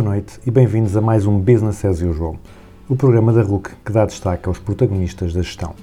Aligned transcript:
Boa 0.00 0.12
noite 0.12 0.40
e 0.46 0.50
bem-vindos 0.50 0.96
a 0.96 1.00
mais 1.02 1.26
um 1.26 1.38
Business 1.38 1.84
as 1.84 2.00
Usual, 2.00 2.34
o 2.88 2.96
programa 2.96 3.34
da 3.34 3.42
RUC 3.42 3.68
que 3.84 3.92
dá 3.92 4.06
destaque 4.06 4.48
aos 4.48 4.58
protagonistas 4.58 5.34
da 5.34 5.42
gestão. 5.42 5.74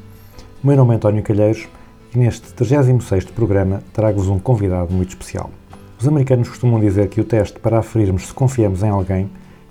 O 0.64 0.66
meu 0.66 0.76
nome 0.76 0.94
é 0.94 0.96
António 0.96 1.22
Calheiros 1.22 1.68
e 2.16 2.18
neste 2.18 2.52
36º 2.52 3.28
programa 3.34 3.84
trago-vos 3.94 4.28
um 4.28 4.40
convidado 4.40 4.92
muito 4.92 5.10
especial. 5.10 5.52
Os 6.00 6.08
americanos 6.08 6.50
costumam 6.50 6.80
dizer 6.80 7.10
que 7.10 7.22
o 7.22 7.24
teste 7.24 7.60
para 7.60 7.78
aferirmos 7.78 8.26
se 8.26 8.34
confiamos 8.34 8.82
em 8.82 8.90
alguém 8.90 9.30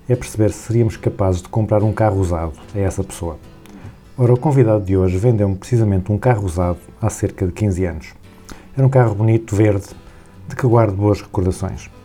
é 0.08 0.14
perceber 0.14 0.52
se 0.52 0.58
seríamos 0.58 0.96
capazes 0.96 1.42
de 1.42 1.48
comprar 1.48 1.82
um 1.82 1.92
carro 1.92 2.20
usado 2.20 2.52
a 2.72 2.78
essa 2.78 3.02
pessoa. 3.02 3.38
Ora, 4.16 4.32
o 4.32 4.38
convidado 4.38 4.84
de 4.84 4.96
hoje 4.96 5.18
vendeu-me 5.18 5.56
precisamente 5.56 6.12
um 6.12 6.18
carro 6.18 6.46
usado 6.46 6.78
há 7.02 7.10
cerca 7.10 7.44
de 7.46 7.52
15 7.52 7.84
anos. 7.84 8.14
Era 8.76 8.86
um 8.86 8.90
carro 8.90 9.16
bonito, 9.16 9.56
verde, 9.56 9.88
de 10.48 10.54
que 10.54 10.68
guardo 10.68 10.94
boas 10.94 11.20
recordações. 11.20 11.95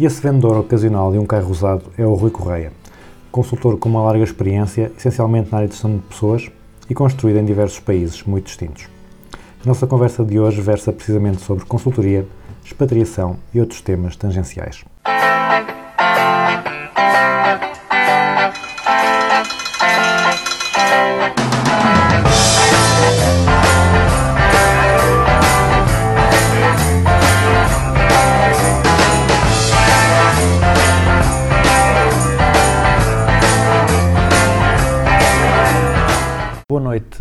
E 0.00 0.06
esse 0.06 0.22
vendedor 0.22 0.56
ocasional 0.56 1.12
de 1.12 1.18
um 1.18 1.26
carro 1.26 1.50
usado 1.50 1.82
é 1.98 2.06
o 2.06 2.14
Rui 2.14 2.30
Correia, 2.30 2.72
consultor 3.30 3.76
com 3.76 3.86
uma 3.86 4.02
larga 4.02 4.24
experiência, 4.24 4.90
essencialmente 4.96 5.52
na 5.52 5.58
área 5.58 5.68
de 5.68 5.74
gestão 5.74 5.94
de 5.94 6.02
pessoas 6.04 6.50
e 6.88 6.94
construído 6.94 7.36
em 7.36 7.44
diversos 7.44 7.80
países 7.80 8.22
muito 8.22 8.46
distintos. 8.46 8.88
A 9.62 9.68
nossa 9.68 9.86
conversa 9.86 10.24
de 10.24 10.40
hoje 10.40 10.62
versa 10.62 10.90
precisamente 10.90 11.42
sobre 11.42 11.66
consultoria, 11.66 12.26
expatriação 12.64 13.36
e 13.52 13.60
outros 13.60 13.82
temas 13.82 14.16
tangenciais. 14.16 14.82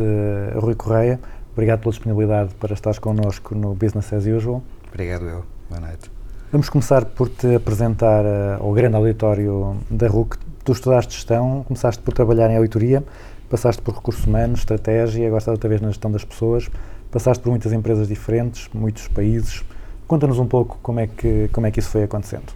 Eh, 0.02 0.58
Rui 0.58 0.75
Correia. 0.75 1.19
Obrigado 1.53 1.80
pela 1.80 1.92
disponibilidade 1.92 2.53
para 2.55 2.73
estares 2.73 3.00
connosco 3.00 3.53
no 3.53 3.73
Business 3.73 4.14
as 4.14 4.25
Usual. 4.25 4.64
Obrigado 4.88 5.25
eu. 5.25 5.44
Boa 5.69 5.81
noite. 5.81 6.09
Vamos 6.52 6.69
começar 6.69 7.06
por 7.06 7.30
te 7.30 7.56
apresentar 7.56 8.25
eh, 8.25 8.58
ao 8.59 8.72
grande 8.73 8.95
auditório 8.95 9.78
da 9.89 10.08
RUC. 10.08 10.38
Tu 10.64 10.72
estudaste 10.72 11.14
gestão, 11.14 11.64
começaste 11.67 12.02
por 12.02 12.14
trabalhar 12.14 12.50
em 12.50 12.58
auditoria, 12.58 13.03
passaste 13.50 13.81
por 13.81 13.94
recursos 13.94 14.25
humanos, 14.25 14.59
estratégia, 14.59 15.28
agora 15.28 15.39
estás 15.39 15.56
outra 15.56 15.69
vez 15.69 15.81
na 15.81 15.89
gestão 15.89 16.11
das 16.11 16.23
pessoas, 16.23 16.69
passaste 17.11 17.44
por 17.44 17.50
muitas 17.50 17.72
empresas 17.72 18.08
diferentes, 18.08 18.69
muitos 18.73 19.08
países. 19.08 19.63
Conta-nos 20.08 20.39
um 20.39 20.47
pouco 20.47 20.80
como 20.81 21.00
é, 21.00 21.08
que, 21.08 21.50
como 21.53 21.67
é 21.67 21.72
que 21.72 21.80
isso 21.80 21.89
foi 21.89 22.03
acontecendo. 22.03 22.52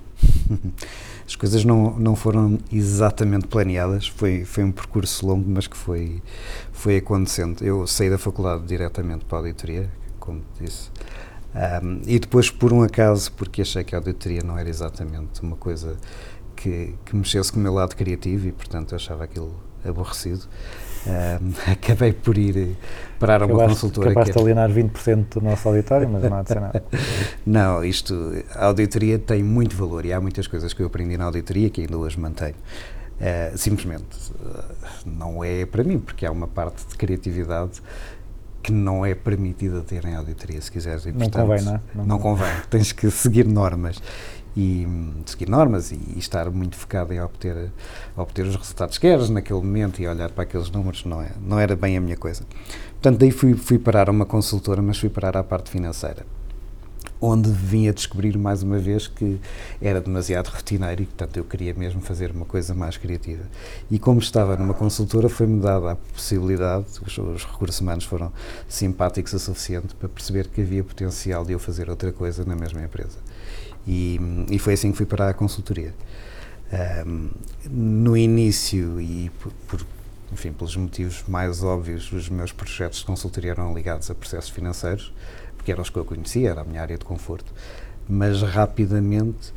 As 1.25 1.35
coisas 1.35 1.63
não, 1.63 1.97
não 1.97 2.15
foram 2.15 2.59
exatamente 2.71 3.47
planeadas, 3.47 4.07
foi, 4.07 4.43
foi 4.45 4.63
um 4.63 4.71
percurso 4.71 5.25
longo, 5.25 5.49
mas 5.49 5.67
que 5.67 5.77
foi, 5.77 6.21
foi 6.71 6.97
acontecendo. 6.97 7.63
Eu 7.63 7.87
saí 7.87 8.09
da 8.09 8.17
faculdade 8.17 8.65
diretamente 8.65 9.25
para 9.25 9.37
a 9.37 9.41
auditoria, 9.41 9.89
como 10.19 10.41
disse, 10.59 10.89
Ahm, 11.55 12.01
e 12.07 12.17
depois, 12.17 12.49
por 12.49 12.73
um 12.73 12.81
acaso, 12.81 13.31
porque 13.33 13.61
achei 13.61 13.83
que 13.83 13.93
a 13.93 13.99
auditoria 13.99 14.41
não 14.43 14.57
era 14.57 14.67
exatamente 14.67 15.41
uma 15.41 15.55
coisa 15.55 15.95
que, 16.55 16.95
que 17.05 17.15
mexesse 17.15 17.51
com 17.51 17.59
o 17.59 17.63
meu 17.63 17.73
lado 17.73 17.95
criativo 17.95 18.47
e, 18.47 18.51
portanto, 18.51 18.93
eu 18.93 18.95
achava 18.95 19.23
aquilo 19.23 19.53
aborrecido, 19.85 20.47
ahm, 21.07 21.51
acabei 21.71 22.13
por 22.13 22.37
ir 22.37 22.57
eh, 22.57 22.67
parar 23.19 23.41
a 23.41 23.45
uma 23.45 23.55
Acabaste, 23.55 23.81
consultora 23.81 24.11
acabaste 24.11 24.33
de 24.33 24.39
alienar 24.39 24.69
20% 24.69 25.25
do 25.35 25.41
nosso 25.41 25.67
auditório, 25.67 26.09
mas 26.09 26.23
não 26.23 26.37
há 26.37 26.41
de 26.41 26.47
ser 26.49 26.59
nada. 26.59 26.83
Não, 27.45 27.83
isto, 27.83 28.13
a 28.55 28.65
auditoria 28.65 29.19
tem 29.19 29.43
muito 29.43 29.75
valor 29.75 30.05
e 30.05 30.13
há 30.13 30.19
muitas 30.21 30.47
coisas 30.47 30.73
que 30.73 30.81
eu 30.81 30.87
aprendi 30.87 31.17
na 31.17 31.25
auditoria 31.25 31.69
que 31.69 31.81
ainda 31.81 31.97
hoje 31.97 32.19
mantenho. 32.19 32.55
Eh, 33.19 33.53
simplesmente 33.55 34.05
eh, 34.43 34.63
não 35.05 35.43
é 35.43 35.65
para 35.65 35.83
mim, 35.83 35.99
porque 35.99 36.25
há 36.25 36.31
uma 36.31 36.47
parte 36.47 36.85
de 36.87 36.95
criatividade 36.95 37.81
que 38.61 38.71
não 38.71 39.05
é 39.05 39.13
permitida 39.13 39.81
ter 39.81 40.05
em 40.05 40.15
auditoria, 40.15 40.59
se 40.61 40.71
quiseres. 40.71 41.05
E, 41.05 41.11
Não 41.11 41.29
convém, 41.29 41.61
não 41.61 41.75
é? 41.75 41.79
Não 41.93 42.05
Não, 42.05 42.19
convém. 42.19 42.51
Tens 42.69 42.91
que 42.93 43.11
seguir 43.11 43.45
normas. 43.45 44.01
E 44.55 44.85
hum, 44.87 45.23
seguir 45.25 45.49
normas 45.49 45.91
e, 45.91 45.99
e 46.15 46.19
estar 46.19 46.49
muito 46.51 46.75
focado 46.75 47.13
em 47.13 47.21
obter, 47.21 47.71
obter 48.15 48.45
os 48.45 48.55
resultados 48.55 48.97
que 48.97 49.07
queres 49.07 49.29
naquele 49.29 49.59
momento 49.59 50.01
e 50.01 50.07
olhar 50.07 50.29
para 50.31 50.43
aqueles 50.43 50.69
números 50.69 51.05
não, 51.05 51.21
é, 51.21 51.31
não 51.41 51.59
era 51.59 51.75
bem 51.75 51.97
a 51.97 52.01
minha 52.01 52.17
coisa. 52.17 52.43
Portanto, 52.93 53.19
daí 53.19 53.31
fui, 53.31 53.55
fui 53.55 53.79
parar 53.79 54.09
a 54.09 54.11
uma 54.11 54.25
consultora, 54.25 54.81
mas 54.81 54.97
fui 54.97 55.09
parar 55.09 55.35
à 55.35 55.43
parte 55.43 55.71
financeira 55.71 56.25
onde 57.25 57.49
vim 57.49 57.87
a 57.87 57.93
descobrir 57.93 58.37
mais 58.37 58.63
uma 58.63 58.77
vez 58.77 59.07
que 59.07 59.39
era 59.81 60.01
demasiado 60.01 60.49
rotineiro 60.49 61.03
e, 61.03 61.05
portanto, 61.05 61.37
eu 61.37 61.45
queria 61.45 61.73
mesmo 61.73 62.01
fazer 62.01 62.31
uma 62.31 62.45
coisa 62.45 62.73
mais 62.73 62.97
criativa. 62.97 63.45
E 63.89 63.97
como 63.97 64.19
estava 64.19 64.57
numa 64.57 64.73
consultora, 64.73 65.29
foi-me 65.29 65.61
dada 65.61 65.93
a 65.93 65.95
possibilidade, 65.95 66.85
os, 67.01 67.17
os 67.17 67.45
recursos 67.45 67.79
humanos 67.79 68.03
foram 68.03 68.29
simpáticos 68.67 69.31
o 69.31 69.39
suficiente 69.39 69.95
para 69.95 70.09
perceber 70.09 70.49
que 70.49 70.59
havia 70.59 70.83
potencial 70.83 71.45
de 71.45 71.53
eu 71.53 71.59
fazer 71.59 71.89
outra 71.89 72.11
coisa 72.11 72.43
na 72.43 72.57
mesma 72.57 72.83
empresa. 72.83 73.17
E, 73.87 74.19
e 74.49 74.59
foi 74.59 74.73
assim 74.73 74.91
que 74.91 74.97
fui 74.97 75.05
para 75.05 75.29
a 75.29 75.33
consultoria. 75.33 75.93
Ahm, 76.71 77.29
no 77.69 78.17
início, 78.17 78.99
e 78.99 79.29
por, 79.67 79.85
enfim, 80.31 80.51
pelos 80.51 80.75
motivos 80.75 81.23
mais 81.27 81.63
óbvios, 81.63 82.11
os 82.11 82.29
meus 82.29 82.51
projetos 82.51 82.99
de 82.99 83.05
consultoria 83.05 83.51
eram 83.51 83.73
ligados 83.73 84.09
a 84.09 84.15
processos 84.15 84.49
financeiros, 84.49 85.13
porque 85.55 85.71
eram 85.71 85.81
os 85.81 85.89
que 85.89 85.97
eu 85.97 86.05
conhecia, 86.05 86.49
era 86.49 86.61
a 86.61 86.63
minha 86.63 86.81
área 86.81 86.97
de 86.97 87.05
conforto, 87.05 87.53
mas 88.09 88.41
rapidamente, 88.41 89.53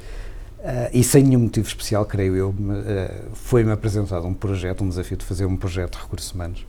ah, 0.63 0.91
e 0.93 1.03
sem 1.03 1.25
nenhum 1.25 1.41
motivo 1.41 1.67
especial, 1.67 2.05
creio 2.05 2.37
eu, 2.37 2.55
ah, 2.71 3.29
foi-me 3.33 3.73
apresentado 3.73 4.27
um 4.27 4.35
projeto, 4.35 4.85
um 4.85 4.89
desafio 4.89 5.17
de 5.17 5.25
fazer 5.25 5.47
um 5.47 5.57
projeto 5.57 5.97
de 5.97 6.03
recursos 6.03 6.31
humanos 6.33 6.67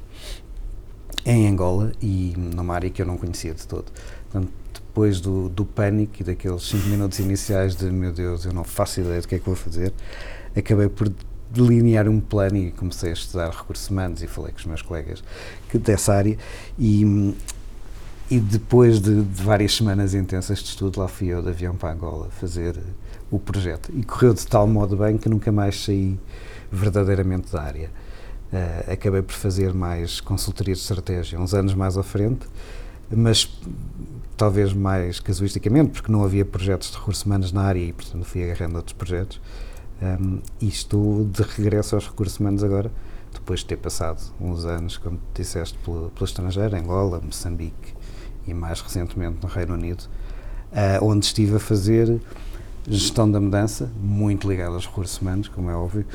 em 1.26 1.48
Angola 1.48 1.92
e 2.02 2.34
numa 2.38 2.74
área 2.74 2.90
que 2.90 3.02
eu 3.02 3.06
não 3.06 3.18
conhecia 3.18 3.54
de 3.54 3.68
todo. 3.68 3.92
Portanto, 4.32 4.52
depois 4.98 5.22
do, 5.22 5.48
do 5.48 5.64
pânico 5.64 6.16
e 6.22 6.24
daqueles 6.24 6.64
5 6.64 6.88
minutos 6.88 7.20
iniciais 7.20 7.76
de 7.76 7.86
meu 7.86 8.12
Deus, 8.12 8.46
eu 8.46 8.52
não 8.52 8.64
faço 8.64 9.00
ideia 9.00 9.22
do 9.22 9.28
que 9.28 9.36
é 9.36 9.38
que 9.38 9.46
vou 9.46 9.56
fazer, 9.56 9.94
acabei 10.56 10.90
por 10.90 11.08
delinear 11.52 12.10
um 12.10 12.20
plano 12.20 12.58
e 12.58 12.72
comecei 12.72 13.12
a 13.12 13.14
estudar 13.14 13.52
recursos 13.52 13.88
humanos 13.92 14.24
e 14.24 14.28
falei 14.28 14.52
com 14.52 14.58
os 14.58 14.66
meus 14.66 14.82
colegas 14.82 15.24
que, 15.70 15.78
dessa 15.78 16.16
área 16.16 16.36
e, 16.80 17.36
e 18.28 18.40
depois 18.40 19.00
de, 19.00 19.22
de 19.22 19.44
várias 19.44 19.76
semanas 19.76 20.16
intensas 20.16 20.58
de 20.58 20.70
estudo, 20.70 21.00
lá 21.00 21.08
fui 21.08 21.28
eu 21.28 21.44
de 21.44 21.50
avião 21.50 21.76
para 21.76 21.94
Angola 21.94 22.30
fazer 22.32 22.76
o 23.30 23.38
projeto 23.38 23.92
e 23.94 24.04
correu 24.04 24.34
de 24.34 24.48
tal 24.48 24.66
modo 24.66 24.98
bem 24.98 25.16
que 25.16 25.30
nunca 25.30 25.52
mais 25.52 25.80
saí 25.80 26.20
verdadeiramente 26.72 27.52
da 27.52 27.62
área. 27.62 27.92
Uh, 28.52 28.94
acabei 28.94 29.22
por 29.22 29.34
fazer 29.34 29.76
mais 29.76 30.20
consultoria 30.20 30.74
de 30.74 30.80
estratégia 30.80 31.40
uns 31.40 31.54
anos 31.54 31.76
mais 31.76 31.98
à 32.00 32.04
frente, 32.04 32.48
mas 33.10 33.50
talvez 34.36 34.74
mais 34.74 35.20
casuisticamente, 35.20 35.92
porque 35.92 36.12
não 36.12 36.24
havia 36.24 36.46
projetos 36.46 36.92
de 36.92 36.98
recursos 36.98 37.24
humanos 37.24 37.52
na 37.52 37.64
área 37.64 37.80
e, 37.80 37.92
portanto, 37.92 38.24
fui 38.24 38.44
agarrando 38.44 38.78
outros 38.78 38.94
projetos. 38.94 39.42
Um, 40.00 40.40
e 40.62 40.68
estou 40.68 41.26
de 41.26 41.42
regresso 41.42 41.96
aos 41.96 42.08
recursos 42.08 42.40
humanos 42.40 42.64
agora, 42.64 42.92
depois 43.34 43.62
de 43.62 43.66
ter 43.66 43.78
passado 43.78 44.22
uns 44.40 44.64
anos, 44.64 44.98
como 44.98 45.20
disseste, 45.34 45.78
pelo, 45.80 46.12
pelo 46.12 46.26
estrangeiro, 46.26 46.76
Angola, 46.76 47.20
Moçambique 47.20 47.96
e 48.46 48.54
mais 48.54 48.80
recentemente 48.80 49.40
no 49.42 49.50
Reino 49.50 49.74
Unido, 49.74 50.04
uh, 50.72 51.04
onde 51.04 51.26
estive 51.26 51.56
a 51.56 51.60
fazer 51.60 52.22
gestão 52.88 53.30
da 53.30 53.40
mudança, 53.40 53.92
muito 54.00 54.48
ligada 54.48 54.76
aos 54.76 54.86
recursos 54.86 55.20
humanos, 55.20 55.48
como 55.48 55.70
é 55.70 55.76
óbvio, 55.76 56.06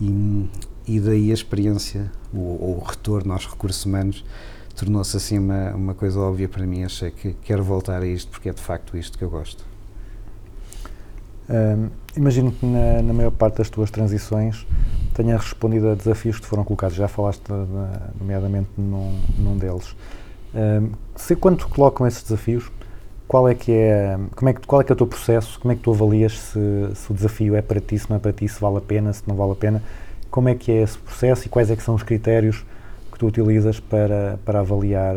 e, 0.00 0.48
e 0.86 1.00
daí 1.00 1.30
a 1.30 1.34
experiência, 1.34 2.10
o, 2.32 2.38
o 2.38 2.84
retorno 2.86 3.32
aos 3.32 3.46
recursos 3.46 3.84
humanos, 3.84 4.24
tornou-se 4.74 5.16
assim 5.16 5.38
uma, 5.38 5.70
uma 5.70 5.94
coisa 5.94 6.20
óbvia 6.20 6.48
para 6.48 6.66
mim. 6.66 6.84
Achei 6.84 7.10
que 7.10 7.32
quero 7.44 7.62
voltar 7.62 8.02
a 8.02 8.06
isto 8.06 8.30
porque 8.30 8.48
é 8.48 8.52
de 8.52 8.60
facto 8.60 8.96
isto 8.96 9.18
que 9.18 9.24
eu 9.24 9.30
gosto. 9.30 9.64
Hum, 11.50 11.88
imagino 12.16 12.52
que 12.52 12.64
na, 12.64 13.02
na, 13.02 13.12
maior 13.12 13.30
parte 13.30 13.58
das 13.58 13.68
tuas 13.68 13.90
transições 13.90 14.66
tenhas 15.12 15.42
respondido 15.42 15.90
a 15.90 15.94
desafios 15.94 16.36
que 16.36 16.42
te 16.42 16.48
foram 16.48 16.64
colocados. 16.64 16.96
Já 16.96 17.08
falaste, 17.08 17.42
de, 17.42 18.18
nomeadamente, 18.18 18.68
num, 18.76 19.18
num 19.38 19.58
deles. 19.58 19.94
Um, 20.54 20.92
se 21.16 21.34
quando 21.36 21.66
colocam 21.68 22.06
esses 22.06 22.22
desafios, 22.22 22.70
qual 23.26 23.48
é 23.48 23.54
que 23.54 23.72
é, 23.72 24.18
como 24.36 24.48
é 24.48 24.52
que, 24.52 24.66
qual 24.66 24.80
é 24.80 24.84
que 24.84 24.92
é 24.92 24.94
o 24.94 24.96
teu 24.96 25.06
processo? 25.06 25.58
Como 25.58 25.72
é 25.72 25.74
que 25.74 25.82
tu 25.82 25.90
avalias 25.92 26.38
se, 26.38 26.58
se 26.94 27.10
o 27.10 27.14
desafio 27.14 27.56
é 27.56 27.62
para 27.62 27.80
ti, 27.80 27.98
se 27.98 28.08
não 28.08 28.16
é 28.16 28.18
para 28.18 28.32
ti, 28.32 28.46
se 28.48 28.60
vale 28.60 28.76
a 28.76 28.80
pena, 28.80 29.12
se 29.12 29.22
não 29.26 29.34
vale 29.34 29.52
a 29.52 29.56
pena? 29.56 29.82
Como 30.30 30.48
é 30.48 30.54
que 30.54 30.70
é 30.70 30.82
esse 30.82 30.98
processo 30.98 31.46
e 31.46 31.48
quais 31.48 31.70
é 31.70 31.76
que 31.76 31.82
são 31.82 31.94
os 31.94 32.02
critérios 32.02 32.64
tu 33.22 33.26
utilizas 33.28 33.78
para, 33.78 34.36
para 34.44 34.58
avaliar 34.60 35.14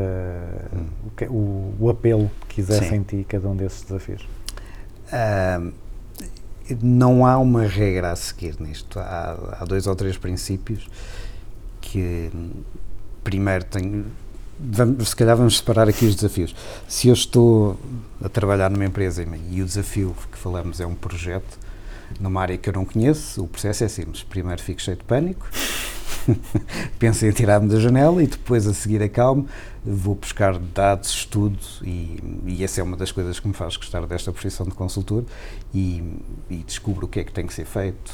o, 1.07 1.11
que- 1.17 1.25
o, 1.25 1.73
o 1.79 1.89
apelo 1.89 2.29
que 2.47 2.61
Sim. 2.89 2.95
em 2.97 3.01
ti 3.03 3.25
cada 3.27 3.47
um 3.49 3.55
desses 3.55 3.81
desafios? 3.81 4.27
Ahm, 5.11 5.71
não 6.83 7.25
há 7.25 7.37
uma 7.39 7.63
regra 7.63 8.11
a 8.11 8.15
seguir 8.15 8.55
nisto. 8.59 8.99
Há, 8.99 9.57
há 9.59 9.65
dois 9.65 9.87
ou 9.87 9.95
três 9.95 10.17
princípios 10.17 10.87
que, 11.81 12.29
hum, 12.33 12.51
primeiro, 13.23 13.65
tenho. 13.65 14.05
Vamos, 14.59 15.09
se 15.09 15.15
calhar 15.15 15.35
vamos 15.35 15.57
separar 15.57 15.89
aqui 15.89 16.05
os 16.05 16.15
desafios. 16.15 16.55
Se 16.87 17.07
eu 17.07 17.13
estou 17.13 17.77
a 18.23 18.29
trabalhar 18.29 18.69
numa 18.69 18.85
empresa 18.85 19.25
e 19.49 19.61
o 19.61 19.65
desafio 19.65 20.15
que 20.31 20.37
falamos 20.37 20.79
é 20.79 20.85
um 20.85 20.95
projeto 20.95 21.57
numa 22.19 22.41
área 22.41 22.57
que 22.57 22.69
eu 22.69 22.73
não 22.73 22.85
conheço, 22.85 23.43
o 23.43 23.47
processo 23.47 23.83
é 23.83 23.87
simples. 23.87 24.23
Primeiro 24.23 24.61
fico 24.61 24.81
cheio 24.81 24.97
de 24.97 25.03
pânico, 25.03 25.47
penso 26.99 27.25
em 27.25 27.31
tirar-me 27.31 27.67
da 27.67 27.79
janela 27.79 28.21
e 28.23 28.27
depois 28.27 28.67
a 28.67 28.73
seguir 28.73 29.01
acalmo, 29.01 29.47
vou 29.83 30.15
buscar 30.15 30.57
dados, 30.57 31.09
estudo 31.09 31.59
e, 31.83 32.19
e 32.45 32.63
essa 32.63 32.81
é 32.81 32.83
uma 32.83 32.97
das 32.97 33.11
coisas 33.11 33.39
que 33.39 33.47
me 33.47 33.53
faz 33.53 33.77
gostar 33.77 34.05
desta 34.05 34.31
profissão 34.31 34.65
de 34.65 34.73
consultor 34.73 35.23
e, 35.73 36.03
e 36.49 36.57
descubro 36.57 37.05
o 37.05 37.09
que 37.09 37.19
é 37.19 37.23
que 37.23 37.31
tem 37.31 37.45
que 37.45 37.53
ser 37.53 37.65
feito, 37.65 38.13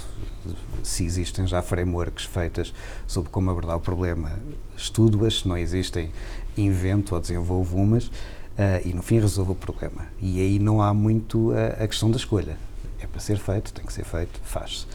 se 0.84 1.06
existem 1.06 1.46
já 1.48 1.62
frameworks 1.62 2.26
feitas 2.26 2.74
sobre 3.08 3.30
como 3.30 3.50
abordar 3.52 3.78
o 3.78 3.82
problema, 3.82 4.40
estudo-as, 4.76 5.40
se 5.40 5.48
não 5.48 5.58
existem, 5.58 6.12
invento 6.58 7.16
ou 7.16 7.22
desenvolvo 7.22 7.78
umas 7.78 8.12
ah, 8.58 8.82
e 8.84 8.94
no 8.94 9.02
fim 9.02 9.20
resolvo 9.20 9.54
o 9.54 9.56
problema. 9.56 10.08
E 10.22 10.40
aí 10.40 10.60
não 10.60 10.82
há 10.82 10.94
muito 10.94 11.52
a, 11.52 11.84
a 11.84 11.88
questão 11.88 12.12
da 12.12 12.18
escolha. 12.18 12.58
Ser 13.22 13.38
feito, 13.38 13.72
tem 13.74 13.86
que 13.86 13.94
ser 13.94 14.04
feito, 14.04 14.40
faz-se. 14.44 14.86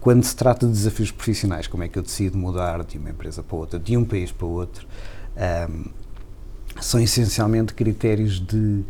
Quando 0.00 0.22
se 0.22 0.36
trata 0.36 0.66
de 0.66 0.72
desafios 0.72 1.10
profissionais, 1.10 1.66
como 1.66 1.82
é 1.82 1.88
que 1.88 1.98
eu 1.98 2.02
decido 2.02 2.36
mudar 2.36 2.84
de 2.84 2.98
uma 2.98 3.10
empresa 3.10 3.42
para 3.42 3.56
outra, 3.56 3.78
de 3.78 3.96
um 3.96 4.04
país 4.04 4.30
para 4.30 4.46
outro, 4.46 4.86
ahm, 5.36 5.86
são 6.80 7.00
essencialmente 7.00 7.72
critérios 7.72 8.38
de, 8.38 8.84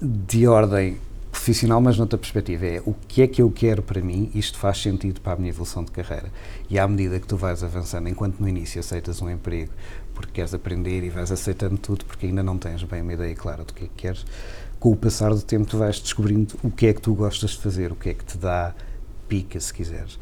de 0.00 0.46
ordem 0.46 0.98
profissional, 1.30 1.80
mas 1.80 1.96
noutra 1.96 2.18
perspectiva. 2.18 2.66
É 2.66 2.82
o 2.84 2.94
que 3.08 3.22
é 3.22 3.26
que 3.26 3.40
eu 3.40 3.50
quero 3.50 3.82
para 3.82 4.00
mim, 4.02 4.30
isto 4.34 4.58
faz 4.58 4.82
sentido 4.82 5.20
para 5.20 5.32
a 5.32 5.36
minha 5.36 5.48
evolução 5.48 5.82
de 5.82 5.90
carreira. 5.90 6.30
E 6.68 6.78
à 6.78 6.86
medida 6.86 7.18
que 7.18 7.26
tu 7.26 7.36
vais 7.36 7.64
avançando, 7.64 8.08
enquanto 8.08 8.38
no 8.38 8.48
início 8.48 8.78
aceitas 8.78 9.22
um 9.22 9.30
emprego 9.30 9.72
porque 10.14 10.32
queres 10.32 10.52
aprender 10.52 11.02
e 11.02 11.10
vais 11.10 11.32
aceitando 11.32 11.78
tudo 11.78 12.04
porque 12.04 12.26
ainda 12.26 12.42
não 12.42 12.58
tens 12.58 12.82
bem 12.84 13.02
uma 13.02 13.14
ideia 13.14 13.34
clara 13.34 13.64
do 13.64 13.72
que 13.72 13.84
é 13.84 13.88
que 13.88 13.94
queres, 13.94 14.26
com 14.82 14.90
o 14.90 14.96
passar 14.96 15.32
do 15.32 15.40
tempo 15.40 15.64
tu 15.64 15.78
vais 15.78 16.00
descobrindo 16.00 16.56
o 16.60 16.68
que 16.68 16.88
é 16.88 16.92
que 16.92 17.00
tu 17.00 17.14
gostas 17.14 17.50
de 17.50 17.58
fazer, 17.58 17.92
o 17.92 17.94
que 17.94 18.08
é 18.08 18.14
que 18.14 18.24
te 18.24 18.36
dá 18.36 18.74
pica, 19.28 19.60
se 19.60 19.72
quiseres. 19.72 20.18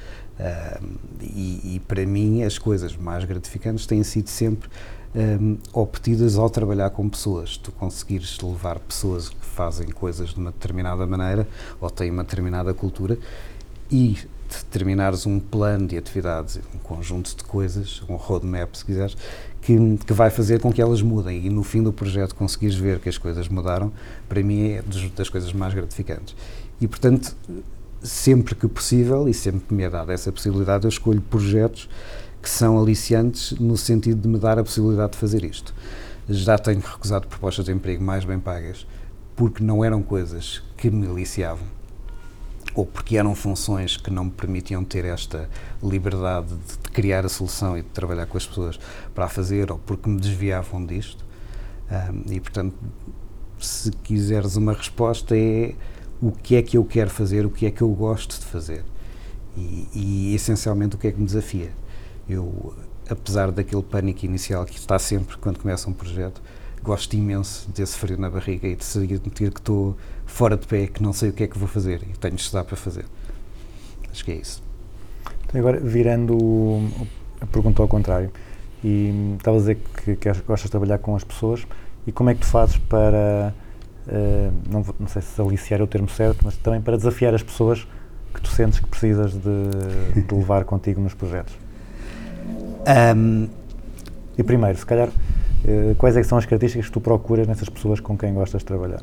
E, 1.19 1.77
e 1.77 1.83
para 1.89 2.05
mim 2.05 2.43
as 2.43 2.59
coisas 2.59 2.95
mais 2.95 3.25
gratificantes 3.25 3.87
têm 3.87 4.03
sido 4.03 4.29
sempre 4.29 4.69
ahm, 5.17 5.57
obtidas 5.73 6.37
ao 6.37 6.51
trabalhar 6.51 6.91
com 6.91 7.09
pessoas. 7.09 7.57
Tu 7.57 7.73
conseguires 7.73 8.39
levar 8.43 8.79
pessoas 8.81 9.31
que 9.31 9.47
fazem 9.47 9.89
coisas 9.89 10.29
de 10.29 10.39
uma 10.39 10.51
determinada 10.51 11.07
maneira 11.07 11.49
ou 11.81 11.89
têm 11.89 12.11
uma 12.11 12.23
determinada 12.23 12.75
cultura 12.75 13.17
e 13.91 14.19
determinares 14.47 15.25
um 15.25 15.41
plano 15.41 15.87
de 15.87 15.97
atividades, 15.97 16.61
um 16.75 16.79
conjunto 16.81 17.35
de 17.35 17.45
coisas, 17.45 18.03
um 18.11 18.17
roadmap, 18.17 18.75
se 18.75 18.85
quiseres, 18.85 19.17
que, 19.71 20.07
que 20.07 20.13
vai 20.13 20.31
fazer 20.31 20.61
com 20.61 20.73
que 20.73 20.83
elas 20.83 21.01
mudem 21.01 21.47
e 21.47 21.51
no 21.51 21.63
fim 21.63 21.83
do 21.83 21.93
projeto 21.93 22.35
conseguires 22.35 22.75
ver 22.75 22.99
que 22.99 23.09
as 23.09 23.17
coisas 23.17 23.49
mudaram, 23.49 23.93
para 24.29 24.43
mim 24.43 24.71
é 24.71 24.83
das 25.15 25.29
coisas 25.29 25.53
mais 25.53 25.73
gratificantes. 25.73 26.35
E, 26.81 26.89
portanto, 26.89 27.37
sempre 28.03 28.55
que 28.55 28.67
possível, 28.67 29.29
e 29.29 29.35
sempre 29.35 29.61
que 29.61 29.75
me 29.75 29.85
é 29.85 29.91
dada 29.91 30.13
essa 30.13 30.33
possibilidade, 30.33 30.85
eu 30.85 30.89
escolho 30.89 31.21
projetos 31.21 31.89
que 32.43 32.49
são 32.49 32.81
aliciantes 32.81 33.53
no 33.61 33.77
sentido 33.77 34.23
de 34.23 34.29
me 34.29 34.39
dar 34.39 34.59
a 34.59 34.65
possibilidade 34.65 35.13
de 35.13 35.19
fazer 35.19 35.45
isto. 35.45 35.75
Já 36.29 36.59
tenho 36.59 36.81
recusado 36.81 37.27
propostas 37.27 37.67
de 37.67 37.73
emprego 37.73 38.03
mais 38.03 38.25
bem 38.25 38.39
pagas 38.41 38.87
porque 39.37 39.63
não 39.63 39.85
eram 39.85 40.03
coisas 40.03 40.63
que 40.77 40.91
me 40.91 41.07
aliciavam 41.07 41.80
ou 42.75 42.87
porque 42.87 43.17
eram 43.17 43.35
funções 43.35 43.97
que 43.97 44.11
não 44.11 44.25
me 44.25 44.31
permitiam 44.31 44.85
ter 44.85 45.05
esta 45.05 45.49
liberdade 45.83 46.49
de, 46.49 46.91
criar 46.91 47.25
a 47.25 47.29
solução 47.29 47.77
e 47.77 47.83
de 47.83 47.89
trabalhar 47.89 48.27
com 48.27 48.37
as 48.37 48.47
pessoas 48.47 48.79
para 49.15 49.25
a 49.25 49.29
fazer 49.29 49.71
ou 49.71 49.79
porque 49.79 50.09
me 50.09 50.21
desviavam 50.21 50.85
disto. 50.85 51.25
Ahm, 51.91 52.23
e, 52.31 52.41
portanto, 52.41 52.75
se 53.59 53.91
quiseres 53.91 54.57
uma 54.57 54.73
resposta 54.73 55.37
é 55.37 55.75
o 56.21 56.31
que 56.31 56.57
é 56.57 56.63
que 56.63 56.77
eu 56.77 56.85
quero 56.85 57.11
fazer, 57.11 57.47
o 57.47 57.51
que 57.51 57.67
é 57.67 57.71
que 57.71 57.83
eu 57.83 57.89
gosto 57.91 58.39
de 58.39 58.47
fazer 58.47 58.85
e, 59.57 59.89
e 59.95 60.35
essencialmente 60.35 60.97
o 60.97 60.99
que 60.99 61.09
é 61.09 61.13
que 61.13 61.19
me 61.19 61.27
desafia. 61.27 61.71
Eu, 62.29 62.75
apesar 63.09 63.51
daquele 63.51 63.83
pânico 63.83 64.25
inicial 64.25 64.65
que 64.65 64.79
está 64.79 64.99
sempre 64.99 65.37
quando 65.39 65.59
começa 65.59 65.89
um 65.89 65.93
projeto, 65.93 66.41
gosto 66.83 67.15
imenso 67.15 67.69
desse 67.71 67.97
frio 67.99 68.19
na 68.19 68.31
barriga 68.31 68.67
e 68.67 68.75
de 68.75 68.85
sentir 68.85 69.51
que 69.51 69.61
estou 69.61 69.97
fora 70.31 70.57
de 70.57 70.67
pé, 70.67 70.87
que 70.87 71.03
não 71.03 71.13
sei 71.13 71.31
o 71.31 71.33
que 71.33 71.43
é 71.45 71.47
que 71.47 71.59
vou 71.59 71.69
fazer 71.69 72.01
e 72.03 72.17
tenho 72.19 72.35
de 72.35 72.41
estudar 72.43 72.65
para 72.65 72.77
fazer. 72.77 73.05
Acho 74.11 74.25
que 74.25 74.33
é 74.33 74.37
isso. 74.37 74.63
Então, 75.47 75.61
agora, 75.61 75.79
virando 75.81 76.37
a 77.41 77.47
pergunta 77.47 77.83
ao 77.83 77.89
contrário, 77.89 78.31
e 78.83 79.11
hum, 79.13 79.35
estava 79.39 79.57
a 79.57 79.61
dizer 79.61 79.79
que, 80.05 80.17
que 80.17 80.29
gostas 80.47 80.63
de 80.63 80.71
trabalhar 80.71 80.99
com 80.99 81.15
as 81.15 81.25
pessoas, 81.25 81.67
e 82.07 82.13
como 82.13 82.31
é 82.31 82.35
que 82.35 82.41
tu 82.41 82.47
fazes 82.47 82.77
para, 82.79 83.55
eh, 84.09 84.51
não, 84.71 84.83
vou- 84.83 84.95
não 84.99 85.07
sei 85.09 85.21
se 85.23 85.41
aliciar 85.41 85.81
é 85.81 85.83
o 85.83 85.87
termo 85.87 86.09
certo, 86.09 86.39
mas 86.45 86.57
também 86.57 86.81
para 86.81 86.97
desafiar 86.97 87.35
as 87.35 87.43
pessoas 87.43 87.87
que 88.35 88.41
tu 88.41 88.49
sentes 88.49 88.79
que 88.81 88.87
precisas 88.87 89.33
de, 89.33 90.23
de 90.23 90.35
levar 90.35 90.65
contigo 90.65 91.01
nos 91.01 91.15
projetos? 91.15 91.53
Ahm, 92.87 93.49
E 94.39 94.43
primeiro, 94.43 94.79
se 94.79 94.87
calhar, 94.87 95.11
eh, 95.67 95.95
quais 95.99 96.17
é 96.17 96.21
que 96.23 96.27
são 96.27 96.39
as 96.39 96.47
características 96.47 96.87
que 96.87 96.93
tu 96.93 97.01
procuras 97.01 97.47
nessas 97.47 97.69
pessoas 97.69 98.01
com 98.01 98.17
quem 98.17 98.33
gostas 98.33 98.61
de 98.63 98.67
trabalhar? 98.67 99.03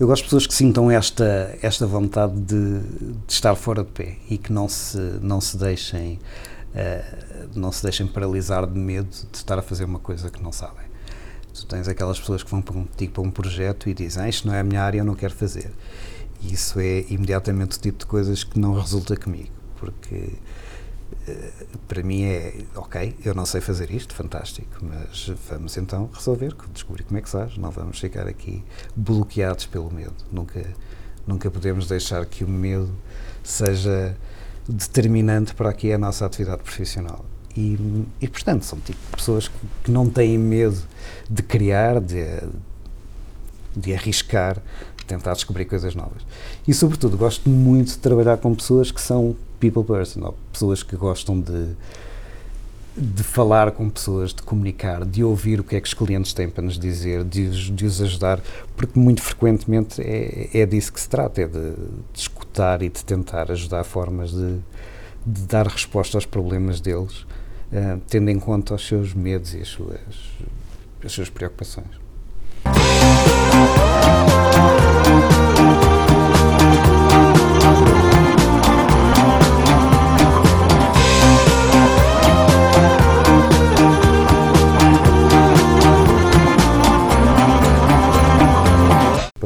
Eu 0.00 0.06
gosto 0.06 0.22
de 0.22 0.26
pessoas 0.28 0.46
que 0.46 0.54
sintam 0.54 0.90
esta, 0.90 1.56
esta 1.62 1.86
vontade 1.86 2.34
de, 2.40 2.80
de 2.80 3.32
estar 3.32 3.54
fora 3.54 3.84
de 3.84 3.90
pé 3.90 4.16
e 4.28 4.36
que 4.38 4.52
não 4.52 4.68
se, 4.68 4.98
não 5.20 5.40
se 5.40 5.56
deixem 5.56 6.18
eh, 6.74 7.04
não 7.54 7.70
se 7.70 7.82
deixem 7.82 8.06
paralisar 8.06 8.66
de 8.66 8.78
medo 8.78 9.08
de 9.08 9.36
estar 9.36 9.58
a 9.58 9.62
fazer 9.62 9.84
uma 9.84 9.98
coisa 9.98 10.30
que 10.30 10.42
não 10.42 10.50
sabem. 10.50 10.86
Tu 11.54 11.66
tens 11.66 11.86
aquelas 11.86 12.18
pessoas 12.18 12.42
que 12.42 12.50
vão 12.50 12.62
para 12.62 12.76
um, 12.78 12.84
contigo 12.84 13.12
para 13.12 13.22
um 13.22 13.30
projeto 13.30 13.88
e 13.88 13.94
dizem 13.94 14.22
"Ah, 14.24 14.28
isto 14.28 14.48
não 14.48 14.54
é 14.54 14.60
a 14.60 14.64
minha 14.64 14.82
área, 14.82 14.98
eu 15.00 15.04
não 15.04 15.14
quero 15.14 15.34
fazer. 15.34 15.70
E 16.40 16.52
isso 16.52 16.80
é 16.80 17.04
imediatamente 17.10 17.76
o 17.76 17.80
tipo 17.80 17.98
de 17.98 18.06
coisas 18.06 18.42
que 18.42 18.58
não 18.58 18.74
resulta 18.74 19.14
comigo, 19.16 19.50
porque 19.76 20.30
para 21.88 22.02
mim 22.02 22.24
é 22.24 22.54
ok, 22.74 23.16
eu 23.24 23.34
não 23.34 23.46
sei 23.46 23.60
fazer 23.60 23.90
isto, 23.90 24.14
fantástico, 24.14 24.78
mas 24.82 25.30
vamos 25.48 25.76
então 25.76 26.10
resolver, 26.12 26.54
descobrir 26.72 27.04
como 27.04 27.18
é 27.18 27.22
que 27.22 27.28
faz, 27.28 27.56
não 27.56 27.70
vamos 27.70 27.98
ficar 27.98 28.26
aqui 28.26 28.62
bloqueados 28.96 29.66
pelo 29.66 29.92
medo. 29.92 30.14
Nunca, 30.30 30.64
nunca 31.26 31.50
podemos 31.50 31.86
deixar 31.86 32.24
que 32.26 32.44
o 32.44 32.48
medo 32.48 32.90
seja 33.42 34.16
determinante 34.68 35.54
para 35.54 35.70
aqui 35.70 35.92
a 35.92 35.98
nossa 35.98 36.24
atividade 36.24 36.62
profissional. 36.62 37.24
E, 37.56 38.06
e 38.20 38.28
portanto, 38.28 38.64
são 38.64 38.78
tipo 38.80 38.98
pessoas 39.14 39.48
que, 39.48 39.54
que 39.84 39.90
não 39.90 40.08
têm 40.08 40.38
medo 40.38 40.80
de 41.28 41.42
criar, 41.42 42.00
de, 42.00 42.24
de 43.76 43.94
arriscar, 43.94 44.62
de 44.96 45.04
tentar 45.04 45.34
descobrir 45.34 45.66
coisas 45.66 45.94
novas. 45.94 46.22
E, 46.66 46.72
sobretudo, 46.72 47.16
gosto 47.16 47.48
muito 47.50 47.88
de 47.88 47.98
trabalhar 47.98 48.38
com 48.38 48.54
pessoas 48.54 48.90
que 48.90 49.00
são 49.00 49.36
people 49.70 49.84
person, 49.84 50.24
ou 50.24 50.36
pessoas 50.50 50.82
que 50.82 50.96
gostam 50.96 51.40
de, 51.40 51.68
de 52.96 53.22
falar 53.22 53.70
com 53.70 53.88
pessoas, 53.88 54.34
de 54.34 54.42
comunicar, 54.42 55.04
de 55.04 55.22
ouvir 55.22 55.60
o 55.60 55.64
que 55.64 55.76
é 55.76 55.80
que 55.80 55.86
os 55.86 55.94
clientes 55.94 56.32
têm 56.32 56.50
para 56.50 56.64
nos 56.64 56.78
dizer, 56.78 57.22
de 57.22 57.70
de 57.70 57.86
os 57.86 58.02
ajudar, 58.02 58.40
porque 58.76 58.98
muito 58.98 59.22
frequentemente 59.22 60.02
é, 60.02 60.50
é 60.52 60.66
disso 60.66 60.92
que 60.92 61.00
se 61.00 61.08
trata, 61.08 61.40
é 61.40 61.46
de, 61.46 61.70
de 62.12 62.18
escutar 62.18 62.82
e 62.82 62.88
de 62.88 63.04
tentar 63.04 63.52
ajudar 63.52 63.84
formas 63.84 64.32
de, 64.32 64.58
de 65.24 65.42
dar 65.42 65.68
resposta 65.68 66.16
aos 66.16 66.26
problemas 66.26 66.80
deles, 66.80 67.24
eh, 67.72 67.98
tendo 68.08 68.30
em 68.30 68.40
conta 68.40 68.74
os 68.74 68.86
seus 68.86 69.14
medos 69.14 69.54
e 69.54 69.60
as 69.60 69.68
suas, 69.68 70.00
as 71.04 71.12
suas 71.12 71.30
preocupações. 71.30 72.02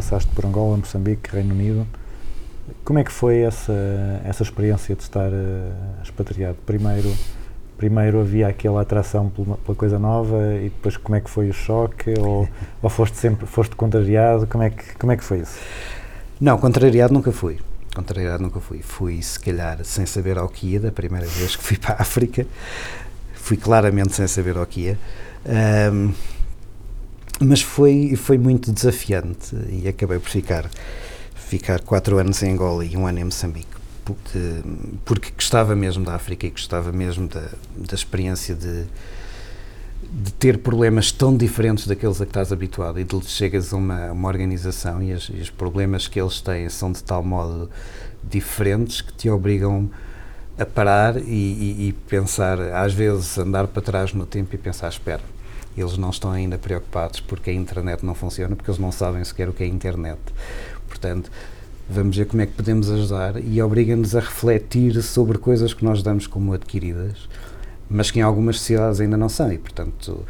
Passaste 0.06 0.30
por 0.36 0.46
Angola, 0.46 0.76
Moçambique, 0.76 1.32
Reino 1.32 1.52
Unido. 1.52 1.84
Como 2.84 2.96
é 2.96 3.02
que 3.02 3.10
foi 3.10 3.38
essa, 3.38 3.72
essa 4.24 4.44
experiência 4.44 4.94
de 4.94 5.02
estar 5.02 5.32
eh, 5.32 5.72
expatriado? 6.00 6.56
Primeiro, 6.64 7.12
primeiro 7.76 8.20
havia 8.20 8.46
aquela 8.46 8.82
atração 8.82 9.28
pela, 9.28 9.56
pela 9.56 9.76
coisa 9.76 9.98
nova 9.98 10.54
e 10.54 10.68
depois 10.68 10.96
como 10.96 11.16
é 11.16 11.20
que 11.20 11.28
foi 11.28 11.50
o 11.50 11.52
choque 11.52 12.14
ou, 12.20 12.48
ou 12.80 12.88
foste 12.88 13.16
sempre 13.16 13.46
foste 13.46 13.74
contrariado 13.74 14.46
como 14.46 14.62
é 14.62 14.70
que 14.70 14.94
como 14.94 15.10
é 15.10 15.16
que 15.16 15.24
foi 15.24 15.40
isso 15.40 15.58
Não, 16.40 16.56
contrariado 16.56 17.12
nunca 17.12 17.32
fui. 17.32 17.58
Contrariado 17.92 18.44
nunca 18.44 18.60
fui. 18.60 18.82
Fui, 18.82 19.20
se 19.20 19.40
calhar, 19.40 19.84
sem 19.84 20.06
saber 20.06 20.38
ao 20.38 20.48
que 20.48 20.68
ia, 20.68 20.78
da 20.78 20.92
primeira 20.92 21.26
vez 21.26 21.56
que 21.56 21.64
fui 21.64 21.76
para 21.76 21.96
a 21.96 22.02
África. 22.02 22.46
Fui 23.34 23.56
claramente 23.56 24.14
sem 24.14 24.28
saber 24.28 24.56
ao 24.56 24.66
que 24.66 24.82
ia. 24.82 24.98
Ahm, 25.44 26.12
mas 27.40 27.60
foi, 27.62 28.14
foi 28.16 28.38
muito 28.38 28.72
desafiante 28.72 29.54
e 29.70 29.86
acabei 29.88 30.18
por 30.18 30.28
ficar, 30.30 30.70
ficar 31.34 31.80
quatro 31.80 32.18
anos 32.18 32.42
em 32.42 32.52
Angola 32.52 32.84
e 32.84 32.96
um 32.96 33.06
ano 33.06 33.18
em 33.18 33.24
Moçambique. 33.24 33.76
Porque, 34.04 34.38
porque 35.04 35.32
gostava 35.34 35.74
mesmo 35.74 36.04
da 36.04 36.14
África 36.14 36.46
e 36.46 36.50
gostava 36.50 36.92
mesmo 36.92 37.26
da, 37.26 37.40
da 37.76 37.94
experiência 37.94 38.54
de, 38.54 38.84
de 40.02 40.32
ter 40.34 40.58
problemas 40.58 41.10
tão 41.10 41.36
diferentes 41.36 41.86
daqueles 41.86 42.20
a 42.20 42.24
que 42.24 42.30
estás 42.30 42.52
habituado 42.52 43.00
e 43.00 43.04
de 43.04 43.24
chegas 43.26 43.72
a 43.72 43.76
uma, 43.76 44.12
uma 44.12 44.28
organização 44.28 45.02
e, 45.02 45.12
as- 45.12 45.28
e 45.32 45.40
os 45.40 45.50
problemas 45.50 46.06
que 46.06 46.20
eles 46.20 46.40
têm 46.40 46.68
são 46.68 46.92
de 46.92 47.02
tal 47.02 47.22
modo 47.22 47.68
diferentes 48.22 49.00
que 49.00 49.12
te 49.12 49.28
obrigam 49.30 49.90
a 50.58 50.64
parar 50.64 51.16
e, 51.16 51.22
e- 51.22 51.88
e 51.88 51.92
pensar, 52.08 52.60
às 52.60 52.92
vezes 52.92 53.36
andar 53.38 53.66
para 53.66 53.82
trás 53.82 54.12
no 54.12 54.24
tempo 54.24 54.54
e 54.54 54.58
pensar, 54.58 54.88
espera, 54.88 55.22
eles 55.76 55.96
não 55.98 56.10
estão 56.10 56.30
ainda 56.30 56.58
preocupados 56.58 57.20
porque 57.20 57.50
a 57.50 57.52
internet 57.52 58.04
não 58.04 58.14
funciona, 58.14 58.56
porque 58.56 58.70
eles 58.70 58.80
não 58.80 58.90
sabem 58.90 59.22
sequer 59.24 59.48
o 59.48 59.52
que 59.52 59.62
é 59.62 59.66
internet. 59.66 60.20
Portanto, 60.88 61.30
vamos 61.88 62.16
ver 62.16 62.26
como 62.26 62.42
é 62.42 62.46
que 62.46 62.52
podemos 62.52 62.90
ajudar 62.90 63.42
e 63.42 63.60
obriga-nos 63.62 64.16
a 64.16 64.20
refletir 64.20 65.02
sobre 65.02 65.38
coisas 65.38 65.72
que 65.72 65.84
nós 65.84 66.02
damos 66.02 66.26
como 66.26 66.52
adquiridas, 66.52 67.28
mas 67.88 68.10
que 68.10 68.18
em 68.18 68.22
algumas 68.22 68.58
sociedades 68.58 69.00
ainda 69.00 69.16
não 69.16 69.28
são 69.28 69.52
e, 69.52 69.58
portanto, 69.58 70.24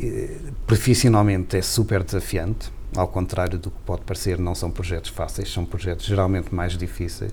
eh, 0.00 0.36
profissionalmente 0.66 1.56
é 1.56 1.62
super 1.62 2.02
desafiante, 2.02 2.72
ao 2.96 3.08
contrário 3.08 3.58
do 3.58 3.70
que 3.70 3.78
pode 3.84 4.02
parecer, 4.02 4.38
não 4.38 4.54
são 4.54 4.70
projetos 4.70 5.10
fáceis, 5.10 5.52
são 5.52 5.64
projetos 5.64 6.06
geralmente 6.06 6.54
mais 6.54 6.76
difíceis, 6.76 7.32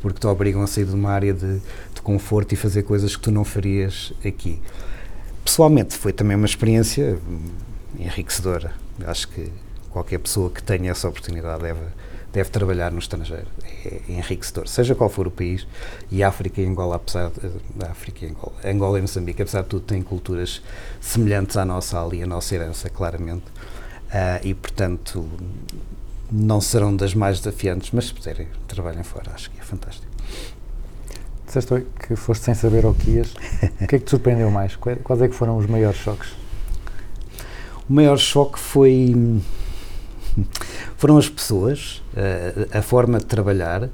porque 0.00 0.18
te 0.18 0.26
obrigam 0.26 0.62
a 0.62 0.66
sair 0.66 0.84
de 0.84 0.94
uma 0.94 1.10
área 1.10 1.32
de, 1.32 1.58
de 1.94 2.02
conforto 2.02 2.52
e 2.52 2.56
fazer 2.56 2.82
coisas 2.82 3.14
que 3.14 3.22
tu 3.22 3.30
não 3.30 3.44
farias 3.44 4.12
aqui. 4.24 4.60
Pessoalmente, 5.46 5.96
foi 5.96 6.12
também 6.12 6.36
uma 6.36 6.44
experiência 6.44 7.20
enriquecedora. 7.96 8.72
Acho 9.06 9.28
que 9.28 9.48
qualquer 9.90 10.18
pessoa 10.18 10.50
que 10.50 10.60
tenha 10.60 10.90
essa 10.90 11.08
oportunidade 11.08 11.62
deve, 11.62 11.80
deve 12.32 12.50
trabalhar 12.50 12.90
no 12.90 12.98
estrangeiro. 12.98 13.46
É 13.84 14.00
enriquecedor, 14.08 14.66
seja 14.66 14.96
qual 14.96 15.08
for 15.08 15.28
o 15.28 15.30
país. 15.30 15.64
E 16.10 16.24
África 16.24 16.60
e 16.60 16.66
Angola, 16.66 16.96
apesar 16.96 17.30
da 17.76 17.92
África 17.92 18.26
e 18.26 18.28
Angola, 18.28 18.56
Angola 18.64 18.98
e 18.98 19.02
Moçambique, 19.02 19.40
apesar 19.40 19.62
de 19.62 19.68
tudo, 19.68 19.84
têm 19.84 20.02
culturas 20.02 20.60
semelhantes 21.00 21.56
à 21.56 21.64
nossa 21.64 22.02
ali, 22.02 22.24
a 22.24 22.26
nossa 22.26 22.52
herança, 22.52 22.90
claramente. 22.90 23.44
Ah, 24.10 24.40
e, 24.42 24.52
portanto, 24.52 25.28
não 26.30 26.60
serão 26.60 26.94
das 26.94 27.14
mais 27.14 27.38
desafiantes, 27.38 27.92
mas 27.92 28.06
se 28.06 28.14
puderem, 28.14 28.48
trabalhem 28.66 29.04
fora. 29.04 29.30
Acho 29.32 29.48
que 29.52 29.60
é 29.60 29.62
fantástico. 29.62 30.05
Disseste 31.46 31.86
que 32.06 32.16
foste 32.16 32.44
sem 32.44 32.54
saber 32.54 32.84
ao 32.84 32.94
que 32.94 33.10
ias 33.12 33.32
o 33.80 33.86
que 33.86 33.96
é 33.96 33.98
que 33.98 34.04
te 34.04 34.10
surpreendeu 34.10 34.50
mais 34.50 34.76
Quais- 34.76 34.98
quais 35.02 35.22
é 35.22 35.28
que 35.28 35.34
foram 35.34 35.56
os 35.56 35.66
maiores 35.66 35.98
choques 35.98 36.30
O 37.88 37.92
maior 37.92 38.18
choque 38.18 38.58
foi 38.58 39.14
foram 40.96 41.16
as 41.18 41.28
pessoas, 41.28 42.02
eh, 42.16 42.68
a 42.72 42.82
forma 42.82 43.18
de 43.18 43.24
trabalhar, 43.26 43.88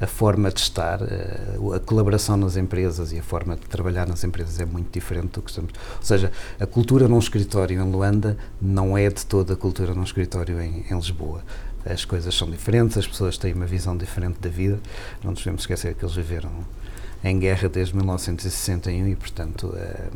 a 0.00 0.06
forma 0.06 0.50
de 0.50 0.60
estar, 0.60 1.00
eh, 1.02 1.56
a 1.74 1.78
colaboração 1.80 2.36
nas 2.36 2.56
empresas 2.56 3.12
e 3.12 3.18
a 3.18 3.22
forma 3.22 3.54
de 3.54 3.62
trabalhar 3.62 4.06
nas 4.08 4.24
empresas 4.24 4.58
é 4.60 4.64
muito 4.64 4.92
diferente 4.92 5.28
do 5.34 5.42
que 5.42 5.50
estamos. 5.50 5.72
Ou 5.98 6.02
seja, 6.04 6.32
a 6.58 6.66
cultura 6.66 7.06
num 7.08 7.18
escritório 7.18 7.80
em 7.80 7.90
Luanda 7.90 8.36
não 8.60 8.96
é 8.98 9.08
de 9.08 9.24
toda 9.26 9.52
a 9.54 9.56
cultura 9.56 9.94
num 9.94 10.02
escritório 10.02 10.60
em, 10.60 10.84
em 10.90 10.96
Lisboa. 10.96 11.42
As 11.86 12.04
coisas 12.04 12.34
são 12.34 12.50
diferentes, 12.50 12.96
as 12.96 13.06
pessoas 13.06 13.36
têm 13.36 13.52
uma 13.52 13.66
visão 13.66 13.96
diferente 13.96 14.38
da 14.40 14.48
vida. 14.48 14.80
Não 15.22 15.30
nos 15.30 15.40
devemos 15.40 15.62
esquecer 15.62 15.94
que 15.94 16.04
eles 16.04 16.14
viveram 16.16 16.50
em 17.24 17.38
guerra 17.38 17.68
desde 17.68 17.96
1961 17.96 19.08
e, 19.08 19.16
portanto, 19.16 19.72
eh, 19.76 20.10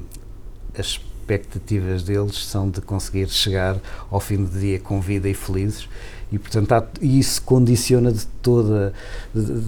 as 0.79 0.87
expectativas 0.87 2.03
deles 2.03 2.45
são 2.47 2.71
de 2.71 2.81
conseguir 2.81 3.29
chegar 3.29 3.79
ao 4.11 4.21
fim 4.21 4.45
do 4.45 4.59
dia 4.59 4.79
com 4.79 5.01
vida 5.01 5.29
e 5.29 5.35
felizes 5.35 5.89
e 6.31 6.39
portanto 6.39 6.73
há- 6.73 6.87
isso 7.03 7.43
condiciona 7.43 8.13
de 8.13 8.27
toda 8.43 8.93
de, 9.35 9.45
de 9.45 9.65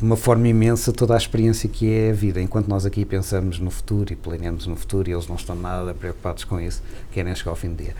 uma 0.00 0.16
forma 0.16 0.46
imensa 0.48 0.92
toda 0.92 1.14
a 1.14 1.16
experiência 1.16 1.68
que 1.68 1.90
é 1.90 2.10
a 2.10 2.14
vida. 2.14 2.40
Enquanto 2.40 2.68
nós 2.68 2.84
aqui 2.86 3.04
pensamos 3.04 3.58
no 3.58 3.70
futuro 3.70 4.12
e 4.12 4.16
planeamos 4.16 4.66
no 4.66 4.76
futuro 4.76 5.08
e 5.08 5.12
eles 5.12 5.26
não 5.26 5.36
estão 5.36 5.56
nada 5.56 5.92
preocupados 5.94 6.44
com 6.44 6.60
isso 6.60 6.82
querem 7.12 7.34
chegar 7.34 7.50
ao 7.52 7.56
fim 7.56 7.70
do 7.70 7.82
dia. 7.82 7.94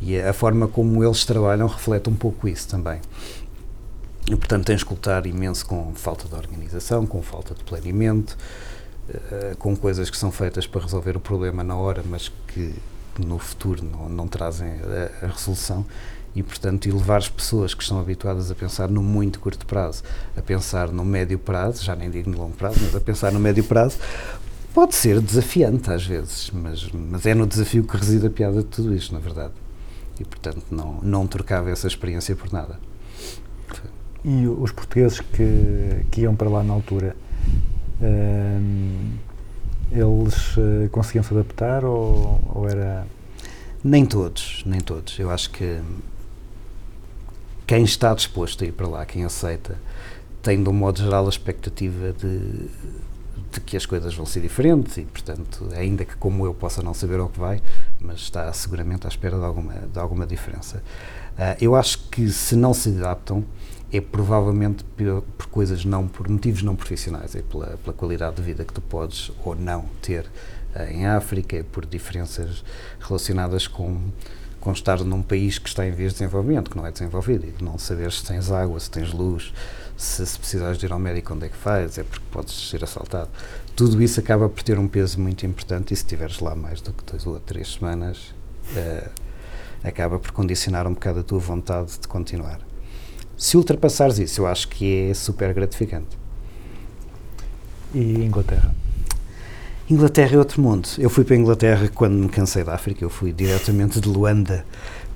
E 0.00 0.18
a 0.18 0.32
forma 0.32 0.66
como 0.66 1.02
eles 1.04 1.24
trabalham 1.24 1.66
reflete 1.66 2.08
um 2.10 2.14
pouco 2.14 2.48
isso 2.48 2.68
também 2.68 3.00
e 4.26 4.36
portanto 4.36 4.66
tens 4.66 4.84
que 4.84 4.90
lutar 4.90 5.26
imenso 5.26 5.66
com 5.66 5.92
falta 5.94 6.28
de 6.28 6.34
organização 6.34 7.06
com 7.06 7.22
falta 7.22 7.54
de 7.54 7.64
planeamento 7.64 8.36
eh, 9.08 9.56
com 9.58 9.74
coisas 9.76 10.08
que 10.08 10.16
são 10.16 10.30
feitas 10.30 10.66
para 10.66 10.82
resolver 10.82 11.16
o 11.16 11.20
problema 11.20 11.64
na 11.64 11.76
hora, 11.76 12.02
mas 12.04 12.30
que 12.48 12.72
no 13.18 13.38
futuro 13.38 13.84
não, 13.84 14.08
não 14.08 14.28
trazem 14.28 14.68
a, 14.68 15.26
a 15.26 15.28
resolução 15.28 15.84
e, 16.34 16.42
portanto, 16.42 16.88
elevar 16.88 17.18
as 17.18 17.28
pessoas 17.28 17.74
que 17.74 17.82
estão 17.82 18.00
habituadas 18.00 18.50
a 18.50 18.54
pensar 18.54 18.88
no 18.88 19.02
muito 19.02 19.38
curto 19.40 19.66
prazo, 19.66 20.02
a 20.36 20.40
pensar 20.40 20.88
no 20.88 21.04
médio 21.04 21.38
prazo, 21.38 21.84
já 21.84 21.94
nem 21.94 22.10
digo 22.10 22.30
no 22.30 22.38
longo 22.38 22.56
prazo, 22.56 22.78
mas 22.80 22.94
a 22.94 23.00
pensar 23.00 23.32
no 23.32 23.40
médio 23.40 23.64
prazo, 23.64 23.98
pode 24.72 24.94
ser 24.94 25.20
desafiante 25.20 25.90
às 25.90 26.06
vezes, 26.06 26.50
mas, 26.50 26.88
mas 26.92 27.26
é 27.26 27.34
no 27.34 27.46
desafio 27.46 27.84
que 27.84 27.96
reside 27.96 28.26
a 28.26 28.30
piada 28.30 28.62
de 28.62 28.68
tudo 28.68 28.94
isto, 28.94 29.12
na 29.12 29.20
verdade. 29.20 29.52
E, 30.18 30.24
portanto, 30.24 30.64
não, 30.70 31.00
não 31.02 31.26
trocava 31.26 31.70
essa 31.70 31.86
experiência 31.86 32.34
por 32.36 32.50
nada. 32.52 32.78
E 34.24 34.46
os 34.46 34.70
portugueses 34.70 35.20
que, 35.20 36.04
que 36.10 36.20
iam 36.22 36.34
para 36.34 36.48
lá 36.48 36.62
na 36.62 36.72
altura 36.72 37.16
hum, 38.00 39.10
eles 39.90 40.54
eh, 40.56 40.88
conseguiam 40.90 41.22
se 41.22 41.34
adaptar 41.34 41.84
ou, 41.84 42.40
ou 42.54 42.68
era 42.68 43.06
Nem 43.84 44.06
todos, 44.06 44.62
nem 44.64 44.80
todos. 44.80 45.18
Eu 45.18 45.30
acho 45.30 45.50
que 45.50 45.80
quem 47.66 47.84
está 47.84 48.14
disposto 48.14 48.62
a 48.64 48.66
ir 48.66 48.72
para 48.72 48.86
lá, 48.86 49.04
quem 49.04 49.24
aceita, 49.24 49.76
tem 50.42 50.62
de 50.62 50.68
um 50.68 50.72
modo 50.72 51.00
geral 51.00 51.26
a 51.26 51.28
expectativa 51.28 52.12
de, 52.12 52.68
de 53.50 53.60
que 53.60 53.76
as 53.76 53.84
coisas 53.84 54.14
vão 54.14 54.24
ser 54.24 54.40
diferentes 54.40 54.96
e, 54.96 55.02
portanto, 55.02 55.68
ainda 55.74 56.04
que 56.04 56.16
como 56.16 56.46
eu 56.46 56.54
possa 56.54 56.82
não 56.82 56.94
saber 56.94 57.20
ao 57.20 57.28
que 57.28 57.38
vai, 57.38 57.60
mas 58.00 58.20
está 58.20 58.52
seguramente 58.52 59.06
à 59.06 59.08
espera 59.08 59.36
de 59.36 59.44
alguma, 59.44 59.74
de 59.74 59.98
alguma 59.98 60.26
diferença. 60.26 60.82
Ah, 61.36 61.56
eu 61.60 61.74
acho 61.74 62.08
que 62.10 62.30
se 62.30 62.54
não 62.56 62.72
se 62.72 62.88
adaptam 62.90 63.44
é 63.92 64.00
provavelmente 64.00 64.82
por, 64.84 65.22
por 65.36 65.46
coisas 65.46 65.84
não, 65.84 66.08
por 66.08 66.26
motivos 66.28 66.62
não 66.62 66.74
profissionais, 66.74 67.36
é 67.36 67.42
pela, 67.42 67.76
pela 67.76 67.92
qualidade 67.92 68.36
de 68.36 68.42
vida 68.42 68.64
que 68.64 68.72
tu 68.72 68.80
podes 68.80 69.30
ou 69.44 69.54
não 69.54 69.84
ter 70.00 70.26
ah, 70.74 70.90
em 70.90 71.06
África, 71.06 71.56
é 71.56 71.62
por 71.62 71.84
diferenças 71.84 72.64
relacionadas 72.98 73.66
com, 73.68 74.00
com 74.58 74.72
estar 74.72 75.04
num 75.04 75.22
país 75.22 75.58
que 75.58 75.68
está 75.68 75.86
em 75.86 75.90
vias 75.90 76.12
de 76.12 76.20
desenvolvimento, 76.20 76.70
que 76.70 76.76
não 76.76 76.86
é 76.86 76.90
desenvolvido, 76.90 77.46
e 77.46 77.50
de 77.50 77.62
não 77.62 77.78
saber 77.78 78.10
se 78.10 78.24
tens 78.24 78.50
água, 78.50 78.80
se 78.80 78.90
tens 78.90 79.12
luz, 79.12 79.52
se, 79.94 80.24
se 80.26 80.38
precisares 80.38 80.78
de 80.78 80.86
ir 80.86 80.92
ao 80.92 80.98
médico, 80.98 81.34
onde 81.34 81.44
é 81.44 81.48
que 81.50 81.56
faz, 81.56 81.98
é 81.98 82.02
porque 82.02 82.24
podes 82.30 82.70
ser 82.70 82.82
assaltado. 82.82 83.28
Tudo 83.76 84.00
isso 84.02 84.18
acaba 84.18 84.48
por 84.48 84.62
ter 84.62 84.78
um 84.78 84.88
peso 84.88 85.20
muito 85.20 85.44
importante 85.44 85.92
e 85.92 85.96
se 85.96 86.02
estiveres 86.02 86.40
lá 86.40 86.54
mais 86.54 86.80
do 86.80 86.94
que 86.94 87.04
duas 87.04 87.26
ou 87.26 87.38
três 87.40 87.74
semanas, 87.74 88.34
eh, 88.74 89.10
acaba 89.84 90.18
por 90.18 90.30
condicionar 90.32 90.86
um 90.86 90.94
bocado 90.94 91.20
a 91.20 91.22
tua 91.22 91.38
vontade 91.38 91.98
de 92.00 92.08
continuar. 92.08 92.71
Se 93.42 93.56
ultrapassares 93.56 94.20
isso, 94.20 94.42
eu 94.42 94.46
acho 94.46 94.68
que 94.68 95.08
é 95.10 95.14
super 95.14 95.52
gratificante. 95.52 96.16
e 97.92 98.24
Inglaterra 98.24 98.72
Inglaterra 99.90 100.36
é 100.36 100.38
outro 100.38 100.62
mundo. 100.62 100.88
Eu 100.96 101.10
fui 101.10 101.24
para 101.24 101.34
a 101.34 101.38
Inglaterra 101.38 101.90
quando 101.92 102.14
me 102.14 102.28
cansei 102.28 102.62
da 102.62 102.72
África. 102.72 103.04
Eu 103.04 103.10
fui 103.10 103.32
diretamente 103.32 104.00
de 104.00 104.08
Luanda 104.08 104.64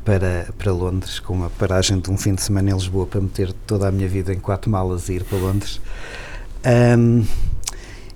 para, 0.04 0.48
para 0.58 0.72
Londres, 0.72 1.20
com 1.20 1.34
uma 1.34 1.50
paragem 1.50 2.00
de 2.00 2.10
um 2.10 2.18
fim 2.18 2.34
de 2.34 2.42
semana 2.42 2.70
em 2.70 2.74
Lisboa 2.74 3.06
para 3.06 3.20
meter 3.20 3.52
toda 3.64 3.86
a 3.86 3.92
minha 3.92 4.08
vida 4.08 4.34
em 4.34 4.40
quatro 4.40 4.68
malas 4.72 5.08
e 5.08 5.12
ir 5.14 5.22
para 5.24 5.38
Londres. 5.38 5.80
Ahm, 6.64 7.22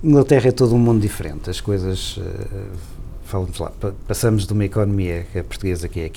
Inglaterra 0.03 0.49
é 0.49 0.51
todo 0.51 0.75
um 0.75 0.79
mundo 0.79 0.99
diferente. 0.99 1.49
As 1.49 1.61
coisas. 1.61 2.19
eh, 2.19 2.90
falamos 3.31 3.57
lá, 3.59 3.69
pa- 3.71 3.93
passamos 4.07 4.45
de 4.45 4.51
uma 4.51 4.65
economia 4.65 5.25
que 5.31 5.39
a 5.39 5.43
portuguesa 5.43 5.87
que 5.87 6.01
é 6.01 6.05
a 6.05 6.09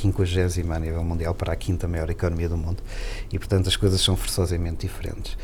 50 0.50 0.74
a 0.74 0.78
nível 0.80 1.04
mundial 1.04 1.32
para 1.32 1.52
a 1.52 1.56
quinta 1.56 1.86
maior 1.86 2.10
economia 2.10 2.48
do 2.48 2.56
mundo 2.56 2.82
e 3.32 3.38
portanto 3.38 3.68
as 3.68 3.76
coisas 3.76 4.00
são 4.00 4.16
forçosamente 4.16 4.86
diferentes. 4.86 5.38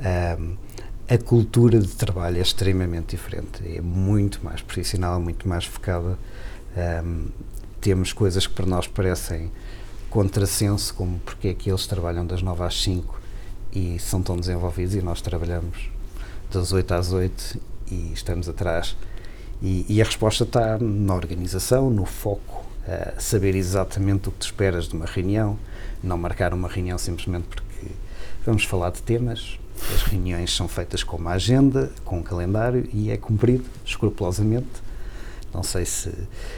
Ahm, 0.00 0.56
a 1.08 1.16
cultura 1.18 1.78
de 1.78 1.88
trabalho 1.88 2.38
é 2.38 2.40
extremamente 2.40 3.14
diferente, 3.14 3.62
é 3.64 3.80
muito 3.80 4.42
mais 4.44 4.60
profissional, 4.60 5.20
muito 5.20 5.46
mais 5.48 5.64
focada. 5.64 6.18
Ahm, 6.76 7.28
temos 7.80 8.12
coisas 8.12 8.46
que 8.46 8.54
para 8.54 8.66
nós 8.66 8.88
parecem 8.88 9.52
contrassenso, 10.10 10.94
como 10.94 11.18
porque 11.20 11.48
é 11.48 11.54
que 11.54 11.70
eles 11.70 11.86
trabalham 11.86 12.26
das 12.26 12.42
9 12.42 12.62
às 12.64 12.82
5 12.82 13.20
e 13.72 13.98
são 14.00 14.20
tão 14.22 14.36
desenvolvidos 14.36 14.94
e 14.94 15.02
nós 15.02 15.20
trabalhamos 15.20 15.90
das 16.50 16.72
8 16.72 16.92
às 16.94 17.12
8 17.12 17.60
e 17.90 18.12
estamos 18.14 18.48
atrás 18.48 18.96
E, 19.62 19.86
e 19.88 20.02
a 20.02 20.04
resposta 20.04 20.44
está 20.44 20.78
na 20.78 21.14
organização, 21.14 21.90
no 21.90 22.04
foco, 22.04 22.64
a 22.86 23.18
saber 23.20 23.54
exatamente 23.54 24.28
o 24.28 24.32
que 24.32 24.38
tu 24.38 24.46
esperas 24.46 24.88
de 24.88 24.94
uma 24.94 25.06
reunião, 25.06 25.58
não 26.02 26.18
marcar 26.18 26.52
uma 26.52 26.68
reunião 26.68 26.98
simplesmente 26.98 27.46
porque 27.48 27.86
vamos 28.44 28.64
falar 28.64 28.90
de 28.90 29.02
temas. 29.02 29.58
As 29.94 30.02
reuniões 30.02 30.54
são 30.54 30.68
feitas 30.68 31.02
com 31.02 31.16
uma 31.16 31.32
agenda, 31.32 31.90
com 32.04 32.18
um 32.18 32.22
calendário 32.22 32.88
e 32.92 33.10
é 33.10 33.16
cumprido 33.16 33.64
escrupulosamente. 33.84 34.84
Não 35.52 35.62
sei 35.62 35.84
se. 35.84 36.12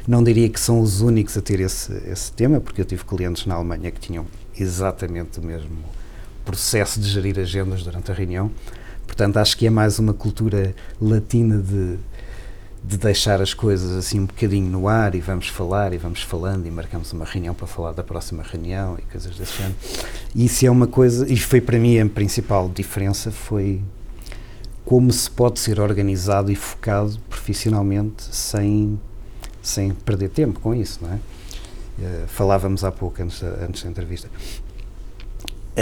Não 0.06 0.24
diria 0.24 0.48
que 0.48 0.58
são 0.58 0.80
os 0.80 1.00
únicos 1.00 1.36
a 1.36 1.42
ter 1.42 1.60
esse, 1.60 1.92
esse 2.08 2.32
tema, 2.32 2.60
porque 2.60 2.80
eu 2.80 2.84
tive 2.84 3.04
clientes 3.04 3.44
na 3.46 3.54
Alemanha 3.54 3.90
que 3.90 4.00
tinham 4.00 4.26
exatamente 4.58 5.38
o 5.38 5.42
mesmo 5.42 5.84
processo 6.44 6.98
de 6.98 7.08
gerir 7.08 7.38
agendas 7.38 7.82
durante 7.82 8.10
a 8.10 8.14
reunião. 8.14 8.50
Portanto, 9.06 9.36
acho 9.36 9.56
que 9.56 9.66
é 9.66 9.70
mais 9.70 9.98
uma 9.98 10.14
cultura 10.14 10.74
latina 11.00 11.58
de, 11.58 11.98
de 12.86 12.96
deixar 12.96 13.42
as 13.42 13.52
coisas 13.52 13.90
assim 13.96 14.20
um 14.20 14.26
bocadinho 14.26 14.70
no 14.70 14.86
ar 14.86 15.14
e 15.16 15.20
vamos 15.20 15.48
falar 15.48 15.92
e 15.92 15.98
vamos 15.98 16.22
falando 16.22 16.66
e 16.66 16.70
marcamos 16.70 17.12
uma 17.12 17.24
reunião 17.24 17.52
para 17.52 17.66
falar 17.66 17.92
da 17.92 18.04
próxima 18.04 18.44
reunião 18.44 18.96
e 18.98 19.02
coisas 19.10 19.34
desse 19.36 19.56
género. 19.56 19.74
E 20.34 20.44
isso 20.44 20.64
é 20.64 20.70
uma 20.70 20.86
coisa, 20.86 21.26
e 21.30 21.36
foi 21.36 21.60
para 21.60 21.78
mim 21.78 21.98
a 21.98 22.06
principal 22.06 22.68
diferença, 22.68 23.32
foi 23.32 23.82
como 24.84 25.12
se 25.12 25.28
pode 25.28 25.58
ser 25.58 25.80
organizado 25.80 26.52
e 26.52 26.54
focado 26.54 27.18
profissionalmente 27.28 28.22
sem, 28.30 29.00
sem 29.60 29.90
perder 29.92 30.28
tempo 30.28 30.60
com 30.60 30.72
isso, 30.72 31.00
não 31.02 31.12
é? 31.12 31.18
Eh, 32.00 32.24
falávamos 32.28 32.84
há 32.84 32.92
pouco, 32.92 33.20
antes 33.20 33.40
da, 33.40 33.48
antes 33.64 33.82
da 33.82 33.88
entrevista, 33.90 34.28
a, 35.76 35.80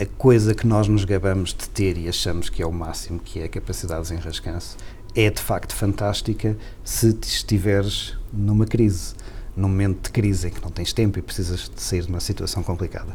a- 0.00 0.02
a 0.02 0.06
coisa 0.18 0.54
que 0.54 0.66
nós 0.66 0.88
nos 0.88 1.04
gabamos 1.04 1.50
de 1.54 1.68
ter 1.68 1.96
e 1.96 2.08
achamos 2.08 2.48
que 2.50 2.60
é 2.62 2.66
o 2.66 2.72
máximo, 2.72 3.20
que 3.20 3.38
é 3.40 3.44
a 3.44 3.48
capacidade 3.48 4.02
de 4.02 4.08
desenrascanço, 4.10 4.76
é 5.14 5.30
de 5.30 5.40
facto 5.40 5.74
fantástica 5.74 6.56
se 6.82 7.16
estiveres 7.22 8.16
numa 8.32 8.66
crise, 8.66 9.14
num 9.56 9.68
momento 9.68 10.04
de 10.04 10.10
crise 10.10 10.48
em 10.48 10.50
que 10.50 10.60
não 10.60 10.70
tens 10.70 10.92
tempo 10.92 11.18
e 11.18 11.22
precisas 11.22 11.70
de 11.74 11.80
sair 11.80 12.02
de 12.02 12.08
uma 12.08 12.20
situação 12.20 12.62
complicada. 12.62 13.14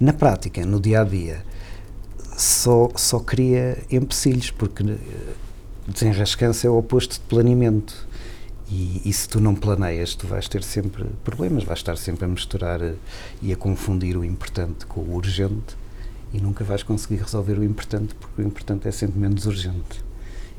Na 0.00 0.12
prática, 0.12 0.64
no 0.64 0.80
dia 0.80 1.02
a 1.02 1.04
dia, 1.04 1.44
só, 2.36 2.88
só 2.94 3.18
cria 3.18 3.84
empecilhos, 3.90 4.50
porque 4.50 4.82
eh, 4.82 4.96
desenrascança 5.86 6.66
é 6.66 6.70
o 6.70 6.78
oposto 6.78 7.14
de 7.14 7.20
planeamento. 7.20 8.06
E, 8.70 9.02
e 9.04 9.12
se 9.12 9.28
tu 9.28 9.40
não 9.40 9.54
planeias, 9.54 10.14
tu 10.14 10.26
vais 10.26 10.46
ter 10.46 10.62
sempre 10.62 11.04
problemas, 11.24 11.64
vais 11.64 11.78
estar 11.78 11.96
sempre 11.96 12.26
a 12.26 12.28
misturar 12.28 12.80
eh, 12.80 12.94
e 13.42 13.52
a 13.52 13.56
confundir 13.56 14.16
o 14.16 14.24
importante 14.24 14.86
com 14.86 15.00
o 15.00 15.14
urgente 15.14 15.76
e 16.32 16.40
nunca 16.40 16.62
vais 16.62 16.82
conseguir 16.82 17.16
resolver 17.16 17.58
o 17.58 17.64
importante, 17.64 18.14
porque 18.14 18.40
o 18.40 18.44
importante 18.44 18.86
é 18.86 18.92
sempre 18.92 19.18
menos 19.18 19.46
urgente. 19.46 20.07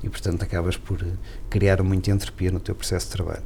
E, 0.03 0.09
portanto, 0.09 0.43
acabas 0.43 0.77
por 0.77 1.01
eh, 1.01 1.05
criar 1.49 1.83
muita 1.83 2.11
entropia 2.11 2.51
no 2.51 2.59
teu 2.59 2.73
processo 2.73 3.07
de 3.07 3.11
trabalho. 3.13 3.43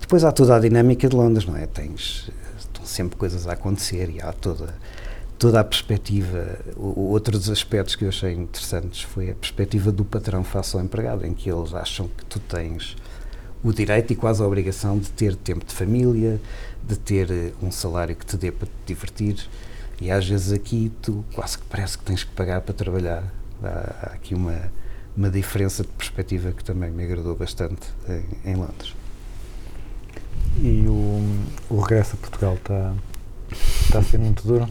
Depois 0.00 0.24
há 0.24 0.32
toda 0.32 0.56
a 0.56 0.60
dinâmica 0.60 1.08
de 1.08 1.16
Londres, 1.16 1.46
não 1.46 1.56
é? 1.56 1.66
Tens, 1.66 2.28
eh, 2.28 2.32
estão 2.58 2.84
sempre 2.84 3.16
coisas 3.16 3.46
a 3.46 3.52
acontecer 3.52 4.10
e 4.10 4.20
há 4.20 4.32
toda, 4.32 4.74
toda 5.38 5.60
a 5.60 5.64
perspectiva. 5.64 6.58
Outro 6.76 7.38
dos 7.38 7.50
aspectos 7.50 7.96
que 7.96 8.04
eu 8.04 8.08
achei 8.08 8.32
interessantes 8.32 9.02
foi 9.02 9.30
a 9.30 9.34
perspectiva 9.34 9.90
do 9.90 10.04
patrão 10.04 10.44
face 10.44 10.76
ao 10.76 10.82
empregado, 10.82 11.26
em 11.26 11.34
que 11.34 11.50
eles 11.50 11.74
acham 11.74 12.08
que 12.08 12.24
tu 12.26 12.38
tens 12.40 12.96
o 13.62 13.72
direito 13.72 14.12
e 14.12 14.16
quase 14.16 14.42
a 14.42 14.46
obrigação 14.46 14.98
de 14.98 15.10
ter 15.10 15.34
tempo 15.34 15.64
de 15.64 15.74
família, 15.74 16.40
de 16.82 16.96
ter 16.96 17.30
eh, 17.30 17.52
um 17.62 17.70
salário 17.70 18.14
que 18.14 18.24
te 18.24 18.36
dê 18.36 18.52
para 18.52 18.66
te 18.66 18.72
divertir. 18.86 19.36
E 20.00 20.10
às 20.10 20.26
vezes 20.28 20.52
aqui 20.52 20.92
tu 21.02 21.24
quase 21.34 21.58
que 21.58 21.64
parece 21.64 21.98
que 21.98 22.04
tens 22.04 22.22
que 22.24 22.30
pagar 22.32 22.60
para 22.60 22.74
trabalhar. 22.74 23.24
Há, 23.62 23.68
há 23.68 24.12
aqui 24.14 24.34
uma, 24.34 24.70
uma 25.18 25.28
diferença 25.28 25.82
de 25.82 25.88
perspectiva 25.88 26.52
que 26.52 26.62
também 26.62 26.92
me 26.92 27.02
agradou 27.02 27.34
bastante 27.34 27.88
em, 28.08 28.52
em 28.52 28.54
Londres. 28.54 28.94
E 30.62 30.86
o, 30.86 31.44
o 31.68 31.80
regresso 31.80 32.14
a 32.14 32.18
Portugal 32.18 32.54
está, 32.54 32.94
está 33.84 33.98
a 33.98 34.02
ser 34.04 34.18
muito 34.18 34.46
duro? 34.46 34.68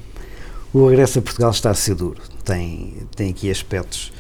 O 0.73 0.87
regresso 0.87 1.19
a 1.19 1.21
Portugal 1.21 1.51
está 1.51 1.69
a 1.69 1.73
ser 1.73 1.95
duro. 1.95 2.21
Tem, 2.45 2.95
tem 3.13 3.29
aqui 3.29 3.51
aspectos 3.51 4.13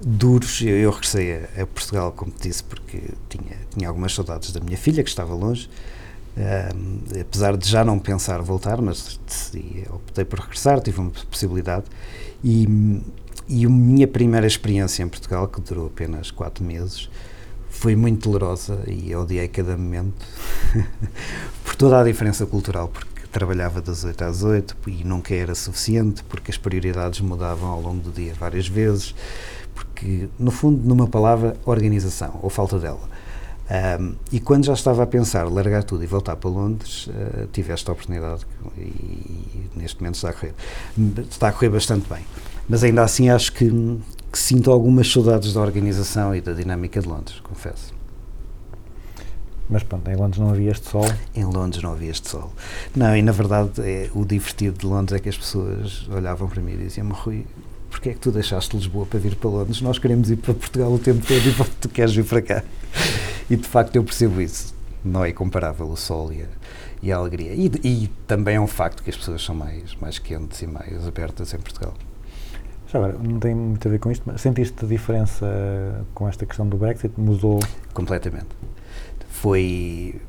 duros. 0.00 0.60
Eu, 0.60 0.76
eu 0.76 0.90
regressei 0.90 1.36
a, 1.36 1.62
a 1.62 1.66
Portugal, 1.66 2.10
como 2.10 2.32
te 2.32 2.48
disse, 2.48 2.64
porque 2.64 3.00
tinha, 3.28 3.56
tinha 3.70 3.88
algumas 3.88 4.12
saudades 4.12 4.50
da 4.50 4.58
minha 4.58 4.76
filha, 4.76 5.04
que 5.04 5.08
estava 5.08 5.34
longe. 5.34 5.70
Apesar 7.20 7.56
de 7.56 7.68
já 7.68 7.84
não 7.84 8.00
pensar 8.00 8.42
voltar, 8.42 8.82
mas 8.82 9.20
decidi, 9.24 9.84
optei 9.88 10.24
por 10.24 10.40
regressar, 10.40 10.80
tive 10.80 10.98
uma 10.98 11.12
possibilidade. 11.30 11.84
E, 12.42 12.66
e 13.48 13.66
a 13.66 13.68
minha 13.68 14.06
primeira 14.06 14.46
experiência 14.46 15.02
em 15.02 15.08
Portugal, 15.08 15.48
que 15.48 15.60
durou 15.60 15.86
apenas 15.86 16.30
quatro 16.30 16.64
meses, 16.64 17.08
foi 17.68 17.96
muito 17.96 18.30
dolorosa 18.30 18.82
e 18.86 19.14
odiei 19.14 19.48
cada 19.48 19.76
momento 19.76 20.24
por 21.64 21.74
toda 21.74 22.00
a 22.00 22.04
diferença 22.04 22.46
cultural, 22.46 22.88
porque 22.88 23.26
trabalhava 23.32 23.82
das 23.82 24.04
8 24.04 24.24
às 24.24 24.42
8 24.42 24.76
e 24.86 25.04
nunca 25.04 25.34
era 25.34 25.54
suficiente, 25.54 26.22
porque 26.24 26.50
as 26.50 26.56
prioridades 26.56 27.20
mudavam 27.20 27.68
ao 27.68 27.80
longo 27.80 28.00
do 28.00 28.12
dia 28.12 28.32
várias 28.38 28.68
vezes, 28.68 29.14
porque, 29.74 30.28
no 30.38 30.52
fundo, 30.52 30.86
numa 30.86 31.08
palavra, 31.08 31.56
organização, 31.64 32.38
ou 32.42 32.48
falta 32.48 32.78
dela. 32.78 33.08
Ahm, 33.68 34.14
e 34.30 34.38
quando 34.40 34.64
já 34.66 34.74
estava 34.74 35.02
a 35.02 35.06
pensar 35.06 35.48
largar 35.50 35.82
tudo 35.84 36.04
e 36.04 36.06
voltar 36.06 36.36
para 36.36 36.50
Londres, 36.50 37.08
ah, 37.10 37.46
tive 37.52 37.72
esta 37.72 37.90
oportunidade 37.90 38.46
e, 38.76 38.82
e 38.82 39.70
neste 39.74 40.00
momento 40.00 40.16
está 40.16 40.30
a 40.30 40.32
correr. 40.32 40.54
Está 41.28 41.48
a 41.48 41.52
correr 41.52 41.70
bastante 41.70 42.08
bem. 42.08 42.24
Mas 42.68 42.82
ainda 42.82 43.02
assim 43.02 43.28
acho 43.28 43.52
que, 43.52 43.70
que 44.32 44.38
sinto 44.38 44.70
algumas 44.70 45.10
saudades 45.10 45.52
da 45.52 45.60
organização 45.60 46.34
e 46.34 46.40
da 46.40 46.52
dinâmica 46.52 47.00
de 47.00 47.08
Londres, 47.08 47.40
confesso. 47.40 47.92
Mas 49.68 49.82
pronto, 49.82 50.08
em 50.10 50.16
Londres 50.16 50.38
não 50.38 50.50
havia 50.50 50.70
este 50.70 50.88
sol. 50.88 51.06
Em 51.34 51.44
Londres 51.44 51.82
não 51.82 51.92
havia 51.92 52.10
este 52.10 52.28
sol. 52.28 52.52
Não, 52.94 53.16
e 53.16 53.22
na 53.22 53.32
verdade 53.32 53.80
é, 53.80 54.10
o 54.14 54.24
divertido 54.24 54.78
de 54.78 54.86
Londres 54.86 55.18
é 55.18 55.22
que 55.22 55.28
as 55.28 55.36
pessoas 55.36 56.06
olhavam 56.08 56.48
para 56.48 56.60
mim 56.60 56.72
e 56.72 56.76
diziam-me, 56.76 57.12
Rui, 57.12 57.46
porquê 57.90 58.10
é 58.10 58.12
que 58.12 58.20
tu 58.20 58.30
deixaste 58.30 58.76
Lisboa 58.76 59.06
para 59.06 59.18
vir 59.18 59.36
para 59.36 59.48
Londres? 59.48 59.80
Nós 59.80 59.98
queremos 59.98 60.30
ir 60.30 60.36
para 60.36 60.52
Portugal 60.52 60.92
o 60.92 60.98
tempo 60.98 61.26
todo 61.26 61.38
e 61.38 61.54
tu 61.80 61.88
queres 61.88 62.14
vir 62.14 62.24
para 62.24 62.42
cá. 62.42 62.64
E 63.48 63.56
de 63.56 63.66
facto 63.66 63.96
eu 63.96 64.04
percebo 64.04 64.40
isso. 64.40 64.74
Não 65.02 65.24
é 65.24 65.32
comparável 65.32 65.86
o 65.88 65.96
sol 65.96 66.32
e 66.32 66.42
a, 66.42 66.46
e 67.02 67.12
a 67.12 67.16
alegria. 67.16 67.52
E, 67.54 67.70
e 67.82 68.10
também 68.26 68.56
é 68.56 68.60
um 68.60 68.66
facto 68.66 69.02
que 69.02 69.10
as 69.10 69.16
pessoas 69.16 69.42
são 69.42 69.54
mais, 69.54 69.94
mais 70.00 70.18
quentes 70.18 70.60
e 70.62 70.66
mais 70.66 71.06
abertas 71.06 71.52
em 71.54 71.58
Portugal. 71.58 71.94
Já 72.88 72.98
agora, 72.98 73.18
não 73.18 73.40
tem 73.40 73.54
muito 73.54 73.86
a 73.88 73.90
ver 73.90 73.98
com 73.98 74.10
isto, 74.10 74.22
mas 74.26 74.40
sentiste 74.40 74.86
diferença 74.86 76.04
com 76.14 76.28
esta 76.28 76.46
questão 76.46 76.68
do 76.68 76.76
Brexit? 76.76 77.12
Mudou? 77.18 77.60
Completamente. 77.92 78.48
Foi, 79.28 80.20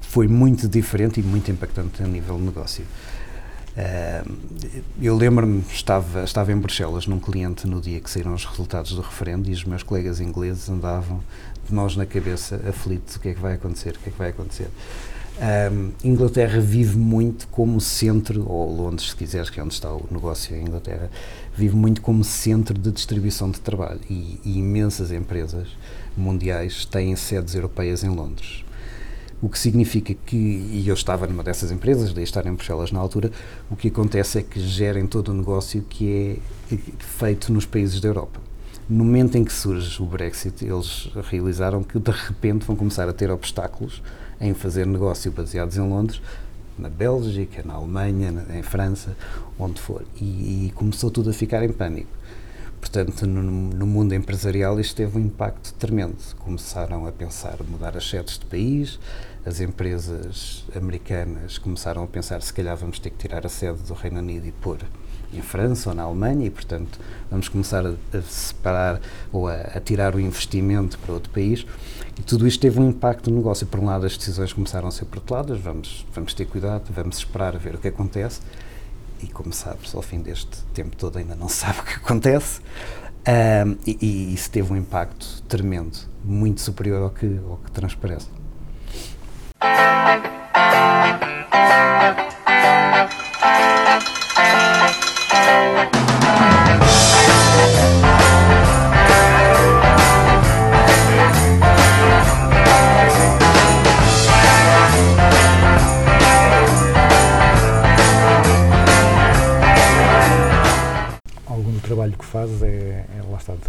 foi 0.00 0.28
muito 0.28 0.68
diferente 0.68 1.20
e 1.20 1.22
muito 1.22 1.50
impactante 1.50 2.02
a 2.02 2.06
nível 2.06 2.36
de 2.36 2.42
negócio. 2.44 2.84
Ah, 3.76 4.24
eu 5.02 5.16
lembro-me, 5.16 5.64
estava, 5.72 6.22
estava 6.22 6.52
em 6.52 6.56
Bruxelas 6.56 7.06
num 7.06 7.18
cliente 7.18 7.66
no 7.66 7.80
dia 7.80 8.00
que 8.00 8.08
saíram 8.08 8.32
os 8.32 8.44
resultados 8.44 8.92
do 8.92 9.00
referendo 9.00 9.50
e 9.50 9.52
os 9.52 9.64
meus 9.64 9.82
colegas 9.82 10.20
ingleses 10.20 10.68
andavam 10.68 11.20
de 11.66 11.74
mãos 11.74 11.96
na 11.96 12.06
cabeça, 12.06 12.60
aflitos, 12.68 13.16
o 13.16 13.20
que 13.20 13.30
é 13.30 13.34
que 13.34 13.40
vai 13.40 13.54
acontecer, 13.54 13.90
o 13.96 13.98
que 13.98 14.08
é 14.08 14.12
que 14.12 14.18
vai 14.18 14.28
acontecer. 14.30 14.68
Inglaterra 16.04 16.60
vive 16.60 16.96
muito 16.96 17.48
como 17.48 17.80
centro, 17.80 18.48
ou 18.48 18.72
Londres, 18.72 19.10
se 19.10 19.16
quiseres, 19.16 19.50
que 19.50 19.58
é 19.58 19.64
onde 19.64 19.74
está 19.74 19.92
o 19.92 20.06
negócio 20.10 20.54
em 20.54 20.62
Inglaterra, 20.62 21.10
vive 21.56 21.76
muito 21.76 22.00
como 22.00 22.24
centro 22.24 22.76
de 22.76 22.90
distribuição 22.90 23.50
de 23.50 23.60
trabalho 23.60 24.00
e, 24.10 24.40
e 24.44 24.58
imensas 24.58 25.12
empresas 25.12 25.68
mundiais 26.16 26.84
têm 26.84 27.14
sedes 27.16 27.54
europeias 27.54 28.02
em 28.02 28.08
Londres. 28.08 28.64
O 29.42 29.48
que 29.48 29.58
significa 29.58 30.14
que, 30.14 30.36
e 30.36 30.84
eu 30.86 30.94
estava 30.94 31.26
numa 31.26 31.42
dessas 31.42 31.70
empresas, 31.70 32.12
daí 32.12 32.24
estar 32.24 32.46
em 32.46 32.54
Bruxelas 32.54 32.90
na 32.90 32.98
altura, 32.98 33.30
o 33.70 33.76
que 33.76 33.88
acontece 33.88 34.38
é 34.38 34.42
que 34.42 34.58
gerem 34.58 35.06
todo 35.06 35.28
o 35.28 35.34
negócio 35.34 35.82
que 35.82 36.40
é 36.70 36.76
feito 36.98 37.52
nos 37.52 37.66
países 37.66 38.00
da 38.00 38.08
Europa. 38.08 38.40
No 38.88 39.04
momento 39.04 39.36
em 39.36 39.44
que 39.44 39.52
surge 39.52 40.02
o 40.02 40.06
Brexit, 40.06 40.64
eles 40.64 41.10
realizaram 41.30 41.82
que 41.82 41.98
de 41.98 42.10
repente 42.10 42.64
vão 42.64 42.76
começar 42.76 43.08
a 43.08 43.12
ter 43.12 43.30
obstáculos 43.30 44.02
em 44.40 44.52
fazer 44.54 44.86
negócio 44.86 45.30
baseados 45.32 45.76
em 45.76 45.88
Londres, 45.88 46.20
na 46.78 46.88
Bélgica, 46.88 47.62
na 47.64 47.74
Alemanha, 47.74 48.32
na, 48.32 48.58
em 48.58 48.62
França, 48.62 49.16
onde 49.58 49.80
for. 49.80 50.04
E, 50.20 50.66
e, 50.66 50.72
começou 50.74 51.10
tudo 51.10 51.30
a 51.30 51.32
ficar 51.32 51.62
em 51.62 51.72
pânico. 51.72 52.10
Portanto, 52.80 53.26
no, 53.26 53.42
no, 53.42 53.86
mundo 53.86 54.14
empresarial 54.14 54.78
isto 54.78 54.96
teve 54.96 55.16
um 55.16 55.22
impacto 55.22 55.72
tremendo. 55.74 56.16
Começaram 56.38 57.06
a 57.06 57.12
pensar 57.12 57.56
mudar 57.66 57.96
as 57.96 58.08
sedes 58.08 58.38
de 58.38 58.44
país, 58.44 58.98
as 59.44 59.60
empresas 59.60 60.64
americanas 60.76 61.56
começaram 61.56 62.02
a 62.02 62.06
pensar 62.06 62.42
se 62.42 62.52
calhar 62.52 62.76
vamos 62.76 62.98
ter 62.98 63.10
que 63.10 63.16
tirar 63.16 63.46
a 63.46 63.48
sede 63.48 63.78
do 63.82 63.94
Reino 63.94 64.18
Unido 64.18 64.46
e 64.46 64.52
pôr 64.52 64.78
em 65.38 65.42
França 65.42 65.90
ou 65.90 65.94
na 65.94 66.02
Alemanha 66.02 66.46
e, 66.46 66.50
portanto, 66.50 66.98
vamos 67.30 67.48
começar 67.48 67.84
a, 67.86 67.90
a 68.16 68.22
separar 68.22 69.00
ou 69.32 69.48
a, 69.48 69.54
a, 69.54 69.80
tirar 69.80 70.14
o 70.14 70.20
investimento 70.20 70.98
para 70.98 71.12
outro 71.12 71.30
país. 71.30 71.66
E 72.18 72.22
tudo 72.22 72.46
isto 72.46 72.60
teve 72.60 72.78
um 72.80 72.88
impacto 72.88 73.30
no 73.30 73.36
negócio. 73.36 73.66
Por 73.66 73.80
um 73.80 73.86
lado, 73.86 74.06
as 74.06 74.16
decisões 74.16 74.52
começaram 74.52 74.88
a 74.88 74.90
ser 74.90 75.06
proteladas, 75.06 75.58
vamos, 75.58 76.06
vamos 76.14 76.34
ter 76.34 76.44
cuidado, 76.46 76.90
vamos 76.90 77.18
esperar 77.18 77.54
a 77.54 77.58
ver 77.58 77.74
o 77.74 77.78
que 77.78 77.88
acontece. 77.88 78.40
E, 79.22 79.26
como 79.26 79.52
sabes, 79.52 79.94
ao 79.94 80.02
fim 80.02 80.20
deste 80.20 80.62
tempo 80.74 80.96
todo 80.96 81.18
ainda 81.18 81.34
não 81.34 81.48
sabe 81.50 81.80
o 81.80 81.84
que 81.84 81.94
acontece. 81.94 82.60
Ahm, 83.26 83.76
e, 83.86 83.96
e 84.00 84.34
isso 84.34 84.50
teve 84.50 84.72
um 84.72 84.76
impacto 84.76 85.42
tremendo, 85.48 85.96
muito 86.22 86.60
superior 86.60 87.02
ao 87.02 87.10
que, 87.10 87.40
ao 87.48 87.56
que 87.56 87.70
transparece. 87.72 88.28
Algum 93.84 94.13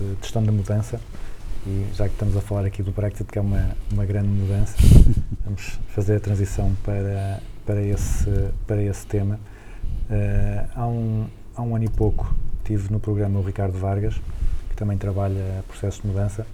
de 0.03 0.17
gestão 0.21 0.43
da 0.43 0.51
mudança 0.51 0.99
e 1.65 1.87
já 1.95 2.07
que 2.07 2.13
estamos 2.13 2.37
a 2.37 2.41
falar 2.41 2.65
aqui 2.65 2.83
do 2.83 2.91
Brexit, 2.91 3.25
que 3.31 3.39
é 3.39 3.41
uma, 3.41 3.75
uma 3.91 4.05
grande 4.05 4.27
mudança, 4.27 4.75
vamos 5.43 5.79
fazer 5.87 6.17
a 6.17 6.19
transição 6.19 6.75
para, 6.83 7.41
para, 7.65 7.81
esse, 7.81 8.29
para 8.67 8.83
esse 8.83 9.05
tema. 9.07 9.39
Eh, 10.09 10.65
há, 10.75 10.85
um, 10.87 11.25
há 11.55 11.61
um 11.63 11.75
ano 11.75 11.85
e 11.85 11.89
pouco 11.89 12.35
tive 12.63 12.91
no 12.91 12.99
programa 12.99 13.39
o 13.39 13.41
Ricardo 13.41 13.77
Vargas, 13.79 14.13
que 14.69 14.75
também 14.75 14.97
trabalha 14.97 15.63
processos 15.67 16.01
de 16.01 16.07
mudança, 16.07 16.45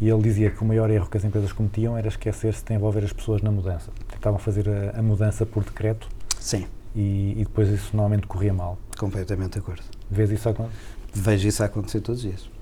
e 0.00 0.08
ele 0.08 0.22
dizia 0.22 0.50
que 0.50 0.62
o 0.62 0.64
maior 0.64 0.88
erro 0.90 1.06
que 1.10 1.18
as 1.18 1.24
empresas 1.24 1.52
cometiam 1.52 1.96
era 1.96 2.08
esquecer-se 2.08 2.64
de 2.64 2.72
envolver 2.72 3.04
as 3.04 3.12
pessoas 3.12 3.42
na 3.42 3.50
mudança. 3.50 3.90
Tentavam 4.08 4.38
fazer 4.38 4.66
a, 4.68 4.98
a 4.98 5.02
mudança 5.02 5.44
por 5.44 5.62
decreto 5.64 6.08
Sim, 6.38 6.66
e, 6.96 7.32
e 7.32 7.44
depois 7.44 7.68
isso 7.68 7.94
normalmente 7.94 8.26
corria 8.26 8.54
mal. 8.54 8.78
completamente 8.96 9.52
de 9.52 9.58
acordo. 9.58 9.82
Vês 10.10 10.30
isso 10.30 10.48
acontecer? 10.48 10.78
Vejo 11.12 11.48
isso 11.48 11.62
acontecer 11.62 12.00
todos 12.00 12.24
os 12.24 12.30
dias. 12.30 12.59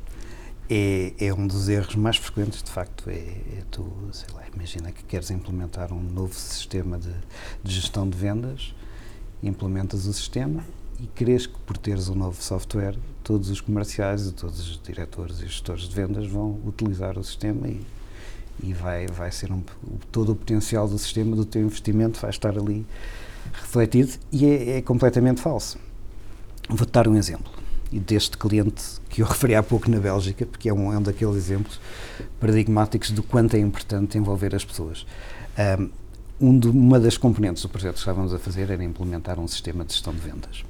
É, 0.71 1.15
é 1.19 1.33
um 1.33 1.47
dos 1.47 1.69
erros 1.71 1.95
mais 1.95 2.17
frequentes, 2.17 2.63
de 2.63 2.71
facto. 2.71 3.09
É, 3.09 3.15
é 3.15 3.63
tu, 3.71 3.91
sei 4.13 4.29
lá, 4.35 4.43
imagina 4.55 4.93
que 4.93 5.03
queres 5.05 5.31
implementar 5.31 5.93
um 5.93 6.01
novo 6.01 6.35
sistema 6.35 6.99
de, 6.99 7.13
de 7.63 7.75
gestão 7.75 8.09
de 8.09 8.17
vendas, 8.17 8.75
implementas 9.43 10.07
o 10.07 10.13
sistema 10.13 10.63
e 11.01 11.07
crês 11.07 11.47
que 11.47 11.59
por 11.61 11.79
teres 11.79 12.09
um 12.09 12.15
novo 12.15 12.43
software, 12.43 12.97
todos 13.23 13.49
os 13.51 13.61
comerciais 13.61 14.27
e 14.27 14.33
todos 14.33 14.61
os 14.61 14.83
diretores 14.83 15.39
e 15.41 15.47
gestores 15.47 15.89
de 15.89 15.95
vendas 15.95 16.27
vão 16.27 16.61
utilizar 16.67 17.17
o 17.17 17.25
sistema 17.25 17.69
e, 17.69 17.81
e 18.63 18.75
vai, 18.75 19.07
vai 19.07 19.31
ser 19.31 19.53
um, 19.53 19.63
todo 20.11 20.33
o 20.33 20.37
potencial 20.37 20.89
do 20.89 20.99
sistema, 20.99 21.37
do 21.37 21.45
teu 21.45 21.63
investimento, 21.63 22.21
vai 22.21 22.31
estar 22.31 22.59
ali 22.59 22.85
refletido 23.53 24.13
e 24.33 24.45
é, 24.45 24.79
é 24.79 24.83
completamente 24.83 25.41
falso. 25.41 25.79
Vou-te 26.69 26.91
dar 26.91 27.09
um 27.09 27.15
exemplo 27.15 27.68
deste 27.91 28.37
cliente 28.37 28.83
que 29.09 29.23
eu 29.23 29.27
referi 29.29 29.55
há 29.55 29.63
pouco 29.63 29.91
na 29.91 29.99
Bélgica, 29.99 30.45
porque 30.47 30.69
é 30.69 30.75
um, 30.75 30.93
é 30.93 30.99
um 30.99 31.03
daqueles 31.03 31.37
exemplos 31.37 31.81
paradigmáticos 32.41 33.11
do 33.11 33.23
quanto 33.23 33.55
é 33.57 33.59
importante 33.61 34.19
envolver 34.19 34.55
as 34.55 34.65
pessoas. 34.65 35.07
Um 36.41 36.57
de- 36.59 36.69
uma 36.69 37.01
das 37.01 37.17
componentes 37.19 37.63
do 37.63 37.69
projeto 37.69 37.95
que 37.95 37.99
estávamos 38.01 38.33
a 38.33 38.39
fazer 38.39 38.71
era 38.71 38.85
implementar 38.85 39.41
um 39.41 39.49
sistema 39.49 39.85
de 39.85 39.93
gestão 39.93 40.13
de 40.13 40.21
vendas. 40.21 40.65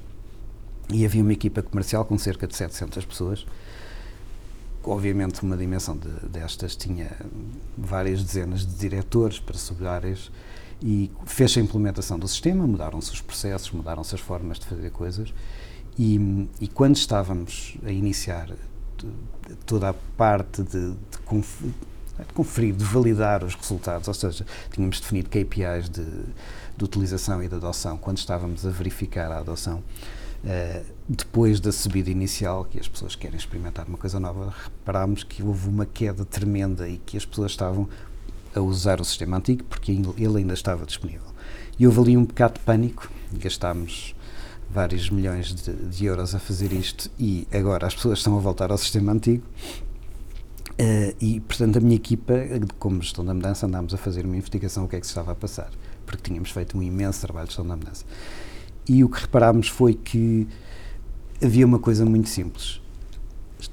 E 0.91 1.05
havia 1.05 1.21
uma 1.21 1.33
equipa 1.33 1.61
comercial 1.61 2.03
com 2.05 2.17
cerca 2.17 2.47
de 2.47 2.55
700 2.55 3.05
pessoas. 3.05 3.45
Obviamente, 4.83 5.43
uma 5.43 5.55
dimensão 5.57 5.95
de- 5.97 6.27
destas 6.29 6.75
tinha 6.75 7.11
várias 7.77 8.23
dezenas 8.23 8.65
de 8.65 8.73
diretores 8.75 9.37
para 9.37 9.57
sub-áreas 9.57 10.31
e 10.81 11.11
fez 11.25 11.55
a 11.57 11.59
implementação 11.61 12.17
do 12.17 12.27
sistema, 12.27 12.65
mudaram-se 12.65 13.11
os 13.11 13.21
processos, 13.21 13.69
mudaram-se 13.71 14.15
as 14.15 14.21
formas 14.21 14.57
de 14.57 14.65
fazer 14.65 14.89
coisas 14.89 15.33
e, 15.97 16.47
e 16.61 16.67
quando 16.67 16.95
estávamos 16.95 17.77
a 17.85 17.91
iniciar 17.91 18.49
toda 19.65 19.89
a 19.89 19.93
parte 19.93 20.63
de, 20.63 20.91
de, 20.91 21.17
conf- 21.25 21.61
de 21.61 22.33
conferir, 22.33 22.73
de 22.75 22.83
validar 22.83 23.43
os 23.43 23.55
resultados, 23.55 24.07
ou 24.07 24.13
seja, 24.13 24.45
tínhamos 24.71 24.99
definido 24.99 25.29
KPIs 25.29 25.89
de, 25.89 26.05
de 26.05 26.83
utilização 26.83 27.41
e 27.43 27.47
de 27.47 27.55
adoção, 27.55 27.97
quando 27.97 28.17
estávamos 28.17 28.65
a 28.65 28.69
verificar 28.69 29.31
a 29.31 29.39
adoção, 29.39 29.83
eh, 30.45 30.83
depois 31.07 31.59
da 31.59 31.71
subida 31.71 32.09
inicial, 32.09 32.65
que 32.65 32.79
as 32.79 32.87
pessoas 32.87 33.15
querem 33.15 33.37
experimentar 33.37 33.87
uma 33.87 33.97
coisa 33.97 34.19
nova, 34.19 34.53
reparámos 34.63 35.23
que 35.23 35.43
houve 35.43 35.67
uma 35.67 35.85
queda 35.85 36.23
tremenda 36.25 36.87
e 36.87 36.97
que 36.97 37.17
as 37.17 37.25
pessoas 37.25 37.51
estavam 37.51 37.87
a 38.55 38.59
usar 38.61 38.99
o 38.99 39.05
sistema 39.05 39.37
antigo 39.37 39.63
porque 39.65 39.91
ele 39.91 40.37
ainda 40.37 40.53
estava 40.53 40.85
disponível. 40.85 41.27
E 41.77 41.87
houve 41.87 41.99
ali 42.01 42.17
um 42.17 42.25
bocado 42.25 42.53
de 42.55 42.59
pânico, 42.61 43.09
gastámos 43.33 44.15
vários 44.71 45.09
milhões 45.09 45.53
de, 45.53 45.73
de 45.73 46.05
euros 46.05 46.35
a 46.35 46.39
fazer 46.39 46.71
isto 46.71 47.09
e 47.19 47.47
agora 47.51 47.87
as 47.87 47.95
pessoas 47.95 48.19
estão 48.19 48.37
a 48.37 48.39
voltar 48.39 48.71
ao 48.71 48.77
sistema 48.77 49.11
antigo. 49.11 49.43
Eh, 50.77 51.15
e, 51.19 51.39
portanto, 51.41 51.77
a 51.77 51.81
minha 51.81 51.95
equipa, 51.95 52.33
como 52.77 53.01
gestão 53.01 53.25
da 53.25 53.33
mudança, 53.33 53.65
andámos 53.65 53.93
a 53.93 53.97
fazer 53.97 54.25
uma 54.25 54.37
investigação 54.37 54.85
o 54.85 54.87
que 54.87 54.95
é 54.95 54.99
que 54.99 55.05
se 55.05 55.11
estava 55.11 55.31
a 55.31 55.35
passar, 55.35 55.69
porque 56.05 56.23
tínhamos 56.29 56.51
feito 56.51 56.77
um 56.77 56.81
imenso 56.83 57.19
trabalho 57.21 57.47
de 57.47 57.51
gestão 57.51 57.67
da 57.67 57.75
mudança. 57.75 58.05
E 58.87 59.03
o 59.03 59.09
que 59.09 59.19
reparámos 59.21 59.67
foi 59.67 59.93
que 59.93 60.47
havia 61.43 61.65
uma 61.65 61.79
coisa 61.79 62.05
muito 62.05 62.29
simples. 62.29 62.79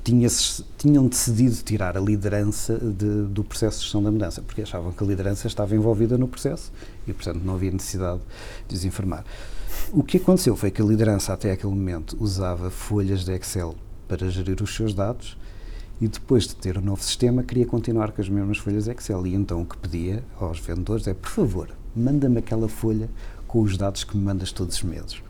Tinha-se- 0.03 0.65
tinham 0.77 1.07
decidido 1.07 1.55
tirar 1.63 1.97
a 1.97 2.01
liderança 2.01 2.77
de- 2.77 3.27
do 3.29 3.45
processo 3.45 3.79
de 3.79 3.85
gestão 3.85 4.03
da 4.03 4.11
mudança, 4.11 4.43
porque 4.43 4.63
achavam 4.63 4.91
que 4.93 5.03
a 5.05 5.07
liderança 5.07 5.47
estava 5.47 5.77
envolvida 5.77 6.19
no 6.19 6.27
processo 6.27 6.73
e, 7.07 7.13
portanto, 7.13 7.41
não 7.45 7.55
havia 7.55 7.71
necessidade 7.71 8.21
de 8.69 8.75
os 8.75 8.85
informar. 8.85 9.25
O 9.93 10.03
que 10.03 10.17
aconteceu 10.17 10.57
foi 10.57 10.71
que 10.71 10.83
a 10.83 10.85
liderança, 10.85 11.33
até 11.33 11.53
aquele 11.53 11.73
momento, 11.73 12.17
usava 12.21 12.71
folhas 12.71 13.25
de 13.25 13.33
Excel 13.33 13.75
para 14.09 14.29
gerir 14.29 14.61
os 14.63 14.75
seus 14.75 14.93
dados 14.93 15.37
e, 16.01 16.09
depois 16.09 16.47
de 16.47 16.57
ter 16.57 16.77
o 16.77 16.81
novo 16.81 17.03
sistema, 17.03 17.43
queria 17.43 17.67
continuar 17.67 18.13
com 18.13 18.21
as 18.21 18.29
mesmas 18.29 18.59
folhas 18.59 18.89
Excel. 18.89 19.27
E 19.27 19.35
então 19.35 19.63
o 19.63 19.65
que 19.65 19.77
pedia 19.77 20.23
aos 20.39 20.59
vendedores 20.59 21.07
é: 21.07 21.15
por 21.15 21.31
favor, 21.31 21.71
manda-me 21.95 22.39
aquela 22.39 22.69
folha 22.69 23.09
com 23.47 23.63
os 23.63 23.77
dados 23.77 24.05
que 24.05 24.17
me 24.17 24.25
mandas 24.25 24.53
todos 24.53 24.77
os 24.77 24.83
meses. 24.83 25.23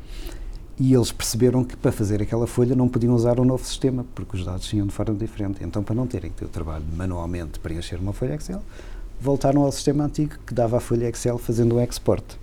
E 0.78 0.92
eles 0.92 1.10
perceberam 1.10 1.64
que 1.64 1.76
para 1.76 1.90
fazer 1.90 2.20
aquela 2.20 2.46
folha 2.46 2.74
não 2.74 2.88
podiam 2.88 3.14
usar 3.14 3.40
o 3.40 3.44
novo 3.44 3.64
sistema, 3.64 4.04
porque 4.14 4.36
os 4.36 4.44
dados 4.44 4.66
tinham 4.66 4.86
de 4.86 4.92
forma 4.92 5.14
diferente. 5.14 5.64
Então, 5.64 5.82
para 5.82 5.94
não 5.94 6.06
terem 6.06 6.30
que 6.30 6.36
ter 6.36 6.44
o 6.44 6.48
trabalho 6.48 6.84
de 6.84 6.94
manualmente 6.94 7.58
preencher 7.60 7.96
uma 7.96 8.12
folha 8.12 8.34
Excel, 8.34 8.62
voltaram 9.20 9.62
ao 9.62 9.72
sistema 9.72 10.04
antigo 10.04 10.34
que 10.46 10.52
dava 10.52 10.76
a 10.76 10.80
folha 10.80 11.08
Excel 11.08 11.38
fazendo 11.38 11.76
um 11.76 11.80
export. 11.80 12.38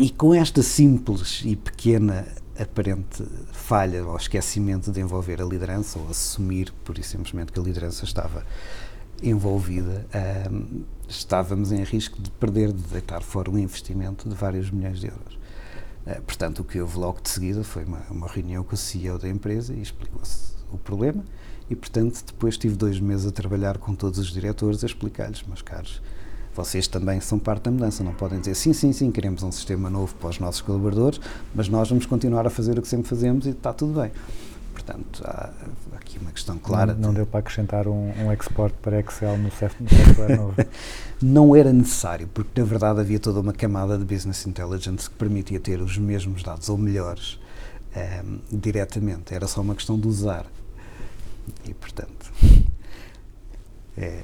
E 0.00 0.08
com 0.08 0.32
esta 0.32 0.62
simples 0.62 1.42
e 1.44 1.54
pequena 1.54 2.26
aparente 2.58 3.22
falha 3.52 4.02
ou 4.02 4.16
esquecimento 4.16 4.90
de 4.90 4.98
envolver 4.98 5.42
a 5.42 5.44
liderança 5.44 5.98
ou 5.98 6.08
assumir 6.08 6.72
pura 6.82 7.00
e 7.00 7.02
simplesmente 7.02 7.52
que 7.52 7.60
a 7.60 7.62
liderança 7.62 8.06
estava 8.06 8.46
envolvida, 9.22 10.06
estávamos 11.06 11.70
em 11.70 11.84
risco 11.84 12.18
de 12.18 12.30
perder, 12.30 12.72
de 12.72 12.82
deitar 12.84 13.20
fora 13.20 13.50
um 13.50 13.58
investimento 13.58 14.26
de 14.26 14.34
vários 14.34 14.70
milhões 14.70 15.00
de 15.00 15.08
euros. 15.08 15.38
Ah, 16.06 16.18
portanto, 16.26 16.60
o 16.60 16.64
que 16.64 16.80
houve 16.80 16.96
logo 16.96 17.20
de 17.20 17.28
seguida 17.28 17.62
foi 17.62 17.84
uma, 17.84 18.00
uma 18.10 18.26
reunião 18.26 18.64
com 18.64 18.74
o 18.74 18.78
CEO 18.78 19.18
da 19.18 19.28
empresa 19.28 19.74
e 19.74 19.82
explicou-se 19.82 20.54
o 20.72 20.78
problema 20.78 21.22
e, 21.68 21.76
portanto, 21.76 22.24
depois 22.26 22.56
tive 22.56 22.74
dois 22.74 22.98
meses 22.98 23.26
a 23.26 23.30
trabalhar 23.30 23.76
com 23.76 23.94
todos 23.94 24.18
os 24.18 24.32
diretores 24.32 24.82
a 24.82 24.86
explicar-lhes, 24.86 25.42
meus 25.42 25.60
caros, 25.60 26.00
vocês 26.64 26.86
também 26.86 27.20
são 27.20 27.38
parte 27.38 27.64
da 27.64 27.70
mudança, 27.70 28.04
não 28.04 28.12
podem 28.14 28.38
dizer 28.40 28.54
sim, 28.54 28.72
sim, 28.72 28.92
sim, 28.92 29.10
queremos 29.10 29.42
um 29.42 29.50
sistema 29.50 29.88
novo 29.88 30.14
para 30.16 30.28
os 30.28 30.38
nossos 30.38 30.60
colaboradores, 30.60 31.20
mas 31.54 31.68
nós 31.68 31.88
vamos 31.88 32.06
continuar 32.06 32.46
a 32.46 32.50
fazer 32.50 32.78
o 32.78 32.82
que 32.82 32.88
sempre 32.88 33.08
fazemos 33.08 33.46
e 33.46 33.50
está 33.50 33.72
tudo 33.72 34.00
bem. 34.00 34.10
Portanto, 34.72 35.22
há 35.24 35.50
aqui 35.96 36.18
uma 36.18 36.30
questão 36.32 36.58
clara. 36.58 36.94
Não, 36.94 37.00
não 37.02 37.08
de- 37.10 37.16
deu 37.16 37.26
para 37.26 37.40
acrescentar 37.40 37.86
um, 37.86 38.10
um 38.24 38.32
export 38.32 38.74
para 38.80 38.98
Excel 39.00 39.36
no 39.38 39.50
soft- 39.50 39.78
no 39.80 39.88
software 39.88 40.36
novo. 40.36 40.54
não 41.20 41.54
era 41.54 41.72
necessário, 41.72 42.28
porque 42.32 42.60
na 42.60 42.66
verdade 42.66 43.00
havia 43.00 43.18
toda 43.18 43.40
uma 43.40 43.52
camada 43.52 43.98
de 43.98 44.04
business 44.04 44.46
intelligence 44.46 45.08
que 45.10 45.16
permitia 45.16 45.60
ter 45.60 45.80
os 45.82 45.98
mesmos 45.98 46.42
dados 46.42 46.68
ou 46.68 46.78
melhores 46.78 47.38
ehm, 47.94 48.38
diretamente. 48.50 49.34
Era 49.34 49.46
só 49.46 49.60
uma 49.60 49.74
questão 49.74 49.98
de 49.98 50.08
usar. 50.08 50.46
E 51.68 51.74
portanto, 51.74 52.32
é, 53.98 54.20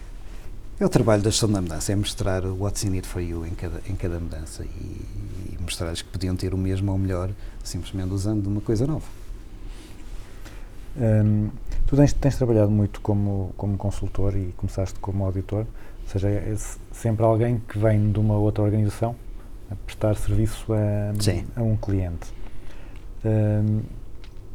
é 0.78 0.84
o 0.84 0.88
trabalho 0.88 1.22
da 1.22 1.30
gestão 1.30 1.50
da 1.50 1.60
mudança, 1.60 1.92
é 1.92 1.96
mostrar 1.96 2.44
o 2.44 2.56
what's 2.62 2.84
in 2.84 2.94
it 2.94 3.06
for 3.06 3.20
you 3.22 3.46
em 3.46 3.54
cada, 3.54 3.80
em 3.88 3.96
cada 3.96 4.20
mudança 4.20 4.64
e, 4.64 4.68
e 4.68 5.58
mostrar-lhes 5.60 6.02
que 6.02 6.08
podiam 6.08 6.36
ter 6.36 6.52
o 6.52 6.58
mesmo 6.58 6.92
ou 6.92 6.98
melhor 6.98 7.30
simplesmente 7.64 8.12
usando 8.12 8.46
uma 8.46 8.60
coisa 8.60 8.86
nova. 8.86 9.06
Hum, 10.98 11.50
tu 11.86 11.96
tens, 11.96 12.12
tens 12.12 12.36
trabalhado 12.36 12.70
muito 12.70 13.00
como, 13.00 13.52
como 13.56 13.76
consultor 13.76 14.36
e 14.36 14.52
começaste 14.56 14.98
como 15.00 15.24
auditor, 15.24 15.60
ou 16.04 16.10
seja, 16.10 16.28
é 16.28 16.54
se- 16.56 16.78
sempre 16.92 17.24
alguém 17.24 17.60
que 17.68 17.78
vem 17.78 18.10
de 18.12 18.18
uma 18.18 18.36
outra 18.36 18.62
organização 18.64 19.14
a 19.70 19.74
prestar 19.74 20.14
serviço 20.16 20.72
a, 20.72 21.12
a 21.56 21.62
um 21.62 21.76
cliente. 21.76 22.28
Hum, 23.24 23.80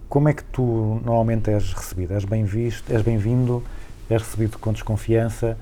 como 0.10 0.30
é 0.30 0.34
que 0.34 0.44
tu 0.46 1.02
normalmente 1.04 1.50
és 1.50 1.74
recebido? 1.74 2.14
És 2.14 2.26
bem 2.26 2.44
visto? 2.44 2.92
És 2.92 3.02
bem-vindo? 3.02 3.64
És 4.10 4.22
recebido 4.22 4.58
com 4.60 4.74
desconfiança? 4.74 5.58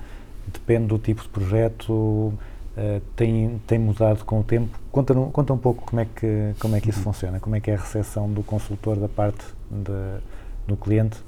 Depende 0.52 0.86
do 0.88 0.98
tipo 0.98 1.22
de 1.22 1.28
projeto? 1.28 1.92
Uh, 1.92 3.00
tem, 3.16 3.60
tem 3.66 3.78
mudado 3.78 4.24
com 4.24 4.40
o 4.40 4.44
tempo? 4.44 4.78
Conta, 4.92 5.14
conta 5.14 5.52
um 5.52 5.58
pouco 5.58 5.84
como 5.84 6.00
é 6.00 6.04
que, 6.06 6.54
como 6.60 6.76
é 6.76 6.80
que 6.80 6.88
isso 6.90 7.00
Uhum. 7.00 7.04
funciona, 7.04 7.40
como 7.40 7.56
é 7.56 7.60
que 7.60 7.70
é 7.70 7.74
a 7.74 7.78
recepção 7.78 8.30
do 8.32 8.42
consultor 8.42 8.96
da 8.96 9.08
parte 9.08 9.44
de, 9.70 10.20
no 10.66 10.76
cliente, 10.76 11.18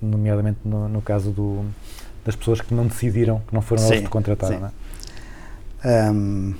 nomeadamente 0.00 0.58
no, 0.64 0.88
no 0.88 1.02
caso 1.02 1.30
do, 1.32 1.64
das 2.24 2.36
pessoas 2.36 2.60
que 2.60 2.72
não 2.72 2.86
decidiram, 2.86 3.40
que 3.46 3.52
não 3.54 3.60
foram 3.60 3.82
elas 3.82 3.96
que 3.98 4.04
te 4.04 4.10
contrataram, 4.10 4.68
sim. 4.70 4.74
é? 5.84 6.10
Hum, 6.10 6.54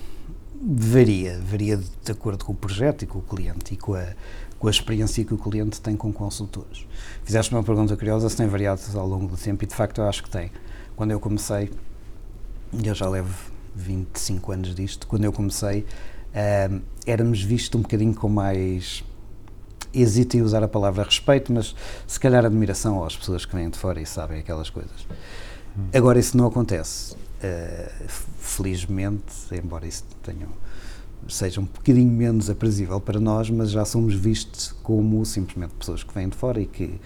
varia, 0.60 1.38
varia 1.42 1.76
de, 1.76 1.86
de 2.04 2.12
acordo 2.12 2.44
com 2.44 2.52
o 2.52 2.56
projeto 2.56 3.02
e 3.02 3.06
com 3.06 3.18
o 3.20 3.22
cliente 3.22 3.74
e 3.74 3.76
com 3.76 3.94
a, 3.94 4.04
com 4.58 4.68
a 4.68 4.70
experiência 4.70 5.24
que 5.24 5.32
o 5.32 5.38
cliente 5.38 5.80
tem 5.80 5.96
com 5.96 6.12
consultores. 6.12 6.86
Fizeste 7.24 7.54
uma 7.54 7.62
pergunta 7.62 7.96
curiosa 7.96 8.28
se 8.28 8.36
tem 8.36 8.46
variado 8.46 8.80
ao 8.94 9.06
longo 9.06 9.26
do 9.26 9.36
tempo 9.36 9.64
e 9.64 9.66
de 9.66 9.74
facto 9.74 10.00
eu 10.00 10.08
acho 10.08 10.22
que 10.22 10.30
tem. 10.30 10.50
Quando 11.00 11.12
eu 11.12 11.18
comecei, 11.18 11.70
e 12.74 12.86
eu 12.86 12.94
já 12.94 13.08
levo 13.08 13.34
25 13.74 14.52
anos 14.52 14.74
disto, 14.74 15.06
quando 15.06 15.24
eu 15.24 15.32
comecei 15.32 15.86
hum, 16.70 16.82
éramos 17.06 17.42
vistos 17.42 17.78
um 17.78 17.82
bocadinho 17.82 18.14
com 18.14 18.28
mais 18.28 19.02
hesito 19.94 20.36
em 20.36 20.42
usar 20.42 20.62
a 20.62 20.68
palavra 20.68 21.02
respeito, 21.02 21.50
mas 21.54 21.74
se 22.06 22.20
calhar 22.20 22.44
admiração 22.44 23.02
às 23.02 23.16
pessoas 23.16 23.46
que 23.46 23.56
vêm 23.56 23.70
de 23.70 23.78
fora 23.78 23.98
e 23.98 24.04
sabem 24.04 24.40
aquelas 24.40 24.68
coisas. 24.68 25.06
Agora 25.94 26.18
isso 26.18 26.36
não 26.36 26.46
acontece. 26.46 27.14
Uh, 27.14 28.06
felizmente, 28.38 29.32
embora 29.52 29.86
isso 29.86 30.04
tenha, 30.22 30.48
seja 31.30 31.62
um 31.62 31.64
bocadinho 31.64 32.12
menos 32.12 32.50
aprazível 32.50 33.00
para 33.00 33.18
nós, 33.18 33.48
mas 33.48 33.70
já 33.70 33.86
somos 33.86 34.12
vistos 34.12 34.72
como 34.82 35.24
simplesmente 35.24 35.72
pessoas 35.76 36.04
que 36.04 36.12
vêm 36.12 36.28
de 36.28 36.36
fora 36.36 36.60
e 36.60 36.66
que 36.66 37.00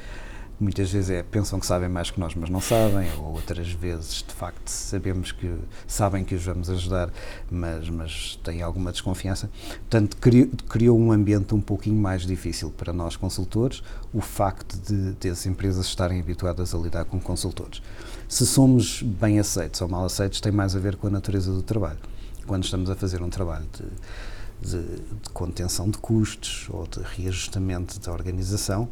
muitas 0.58 0.90
vezes 0.90 1.10
é, 1.10 1.22
pensam 1.22 1.58
que 1.58 1.66
sabem 1.66 1.88
mais 1.88 2.10
que 2.10 2.20
nós, 2.20 2.34
mas 2.34 2.48
não 2.48 2.60
sabem, 2.60 3.10
ou 3.18 3.32
outras 3.32 3.70
vezes, 3.70 4.24
de 4.26 4.34
facto, 4.34 4.68
sabemos 4.68 5.32
que 5.32 5.52
sabem 5.86 6.24
que 6.24 6.34
os 6.34 6.44
vamos 6.44 6.70
ajudar, 6.70 7.10
mas, 7.50 7.88
mas 7.88 8.38
têm 8.42 8.62
alguma 8.62 8.92
desconfiança. 8.92 9.50
Portanto, 9.80 10.16
criou, 10.18 10.48
criou 10.68 10.98
um 10.98 11.12
ambiente 11.12 11.54
um 11.54 11.60
pouquinho 11.60 12.00
mais 12.00 12.22
difícil 12.22 12.70
para 12.70 12.92
nós 12.92 13.16
consultores, 13.16 13.82
o 14.12 14.20
facto 14.20 14.76
de, 14.78 15.12
de 15.14 15.28
as 15.28 15.44
empresas 15.46 15.86
estarem 15.86 16.20
habituadas 16.20 16.74
a 16.74 16.78
lidar 16.78 17.04
com 17.04 17.20
consultores. 17.20 17.82
Se 18.28 18.46
somos 18.46 19.02
bem 19.02 19.38
aceitos 19.38 19.80
ou 19.80 19.88
mal 19.88 20.04
aceitos, 20.04 20.40
tem 20.40 20.52
mais 20.52 20.74
a 20.76 20.78
ver 20.78 20.96
com 20.96 21.06
a 21.06 21.10
natureza 21.10 21.52
do 21.52 21.62
trabalho. 21.62 21.98
Quando 22.46 22.64
estamos 22.64 22.90
a 22.90 22.94
fazer 22.94 23.22
um 23.22 23.30
trabalho 23.30 23.66
de, 23.72 24.70
de, 24.70 24.82
de 24.82 25.30
contenção 25.32 25.88
de 25.90 25.98
custos 25.98 26.68
ou 26.70 26.86
de 26.86 27.00
reajustamento 27.00 27.98
da 28.00 28.12
organização, 28.12 28.88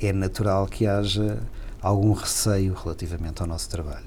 é 0.00 0.12
natural 0.12 0.66
que 0.66 0.86
haja 0.86 1.42
algum 1.80 2.12
receio 2.12 2.74
relativamente 2.74 3.42
ao 3.42 3.48
nosso 3.48 3.68
trabalho. 3.68 4.06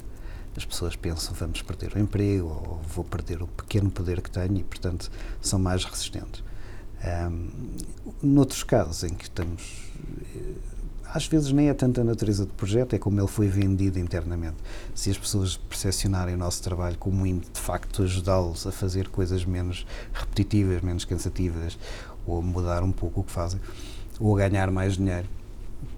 As 0.57 0.65
pessoas 0.65 0.95
pensam 0.95 1.33
vamos 1.33 1.61
perder 1.61 1.93
o 1.95 1.99
emprego 1.99 2.47
ou 2.47 2.81
vou 2.87 3.03
perder 3.05 3.41
o 3.41 3.47
pequeno 3.47 3.89
poder 3.89 4.21
que 4.21 4.29
tenho 4.29 4.57
e, 4.57 4.63
portanto, 4.63 5.09
são 5.41 5.57
mais 5.57 5.85
resistentes. 5.85 6.43
Um, 7.31 7.49
noutros 8.21 8.63
casos 8.63 9.03
em 9.03 9.13
que 9.13 9.23
estamos. 9.23 9.89
eh, 10.35 10.55
Às 11.05 11.27
vezes 11.27 11.51
nem 11.53 11.69
é 11.69 11.73
tanto 11.73 12.01
a 12.01 12.03
natureza 12.03 12.45
do 12.45 12.53
projeto, 12.53 12.93
é 12.93 12.99
como 12.99 13.19
ele 13.19 13.27
foi 13.27 13.47
vendido 13.47 13.97
internamente. 13.97 14.57
Se 14.93 15.09
as 15.09 15.17
pessoas 15.17 15.55
percepcionarem 15.55 16.35
o 16.35 16.37
nosso 16.37 16.61
trabalho 16.61 16.97
como 16.97 17.25
indo 17.25 17.47
de 17.51 17.59
facto 17.59 18.03
ajudá-los 18.03 18.67
a 18.67 18.71
fazer 18.71 19.07
coisas 19.07 19.45
menos 19.45 19.87
repetitivas, 20.13 20.81
menos 20.81 21.05
cansativas, 21.05 21.79
ou 22.27 22.39
a 22.39 22.41
mudar 22.41 22.83
um 22.83 22.91
pouco 22.91 23.21
o 23.21 23.23
que 23.23 23.31
fazem, 23.31 23.61
ou 24.19 24.35
a 24.35 24.47
ganhar 24.47 24.69
mais 24.69 24.97
dinheiro, 24.97 25.27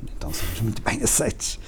então 0.03 0.33
somos 0.33 0.61
muito 0.61 0.81
bem 0.81 1.01
aceitos. 1.03 1.59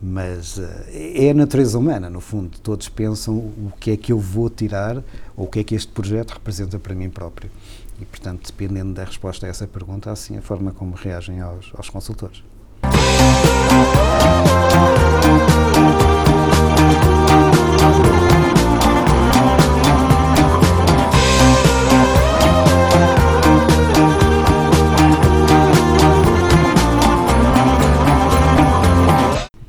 Mas 0.00 0.58
eh, 0.58 1.26
é 1.26 1.30
a 1.30 1.34
natureza 1.34 1.78
humana, 1.78 2.08
no 2.08 2.20
fundo. 2.20 2.58
Todos 2.60 2.88
pensam 2.88 3.34
o 3.36 3.72
que 3.80 3.90
é 3.90 3.96
que 3.96 4.12
eu 4.12 4.18
vou 4.18 4.48
tirar 4.48 5.02
ou 5.36 5.46
o 5.46 5.48
que 5.48 5.58
é 5.58 5.64
que 5.64 5.74
este 5.74 5.90
projeto 5.92 6.32
representa 6.32 6.78
para 6.78 6.94
mim 6.94 7.10
próprio. 7.10 7.50
E, 8.00 8.04
portanto, 8.04 8.46
dependendo 8.46 8.94
da 8.94 9.04
resposta 9.04 9.46
a 9.46 9.48
essa 9.48 9.66
pergunta, 9.66 10.10
assim 10.10 10.36
a 10.36 10.42
forma 10.42 10.70
como 10.70 10.94
reagem 10.94 11.40
aos, 11.40 11.72
aos 11.74 11.90
consultores. 11.90 12.44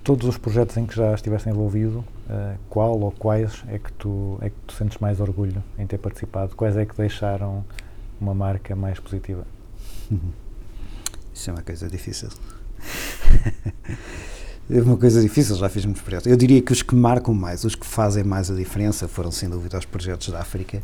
Todos 0.10 0.28
os 0.28 0.40
projetos 0.40 0.76
em 0.76 0.88
que 0.88 0.96
já 0.96 1.14
estiveste 1.14 1.48
envolvido, 1.50 2.04
eh, 2.28 2.56
qual 2.68 3.00
ou 3.00 3.12
quais 3.12 3.64
é 3.68 3.78
que, 3.78 3.94
tu, 3.94 4.40
é 4.42 4.50
que 4.50 4.56
tu 4.66 4.74
sentes 4.74 4.98
mais 4.98 5.20
orgulho 5.20 5.64
em 5.78 5.86
ter 5.86 6.00
participado? 6.00 6.56
Quais 6.56 6.76
é 6.76 6.84
que 6.84 6.98
deixaram 6.98 7.64
uma 8.20 8.34
marca 8.34 8.76
mais 8.76 9.00
positiva? 9.00 9.46
Isso 11.32 11.52
é 11.52 11.54
uma 11.54 11.62
coisa 11.62 11.88
difícil. 11.88 12.28
é 14.68 14.82
uma 14.82 14.98
coisa 14.98 15.22
difícil, 15.22 15.56
já 15.56 15.70
fiz 15.70 15.86
muitos 15.86 16.02
projetos. 16.02 16.26
Eu 16.26 16.36
diria 16.36 16.60
que 16.60 16.72
os 16.72 16.82
que 16.82 16.96
marcam 16.96 17.36
mais, 17.36 17.64
os 17.64 17.76
que 17.76 17.86
fazem 17.86 18.24
mais 18.24 18.50
a 18.50 18.56
diferença 18.56 19.08
foram 19.08 19.30
sem 19.30 19.48
dúvida 19.48 19.78
os 19.78 19.86
projetos 19.86 20.30
da 20.30 20.40
África, 20.40 20.82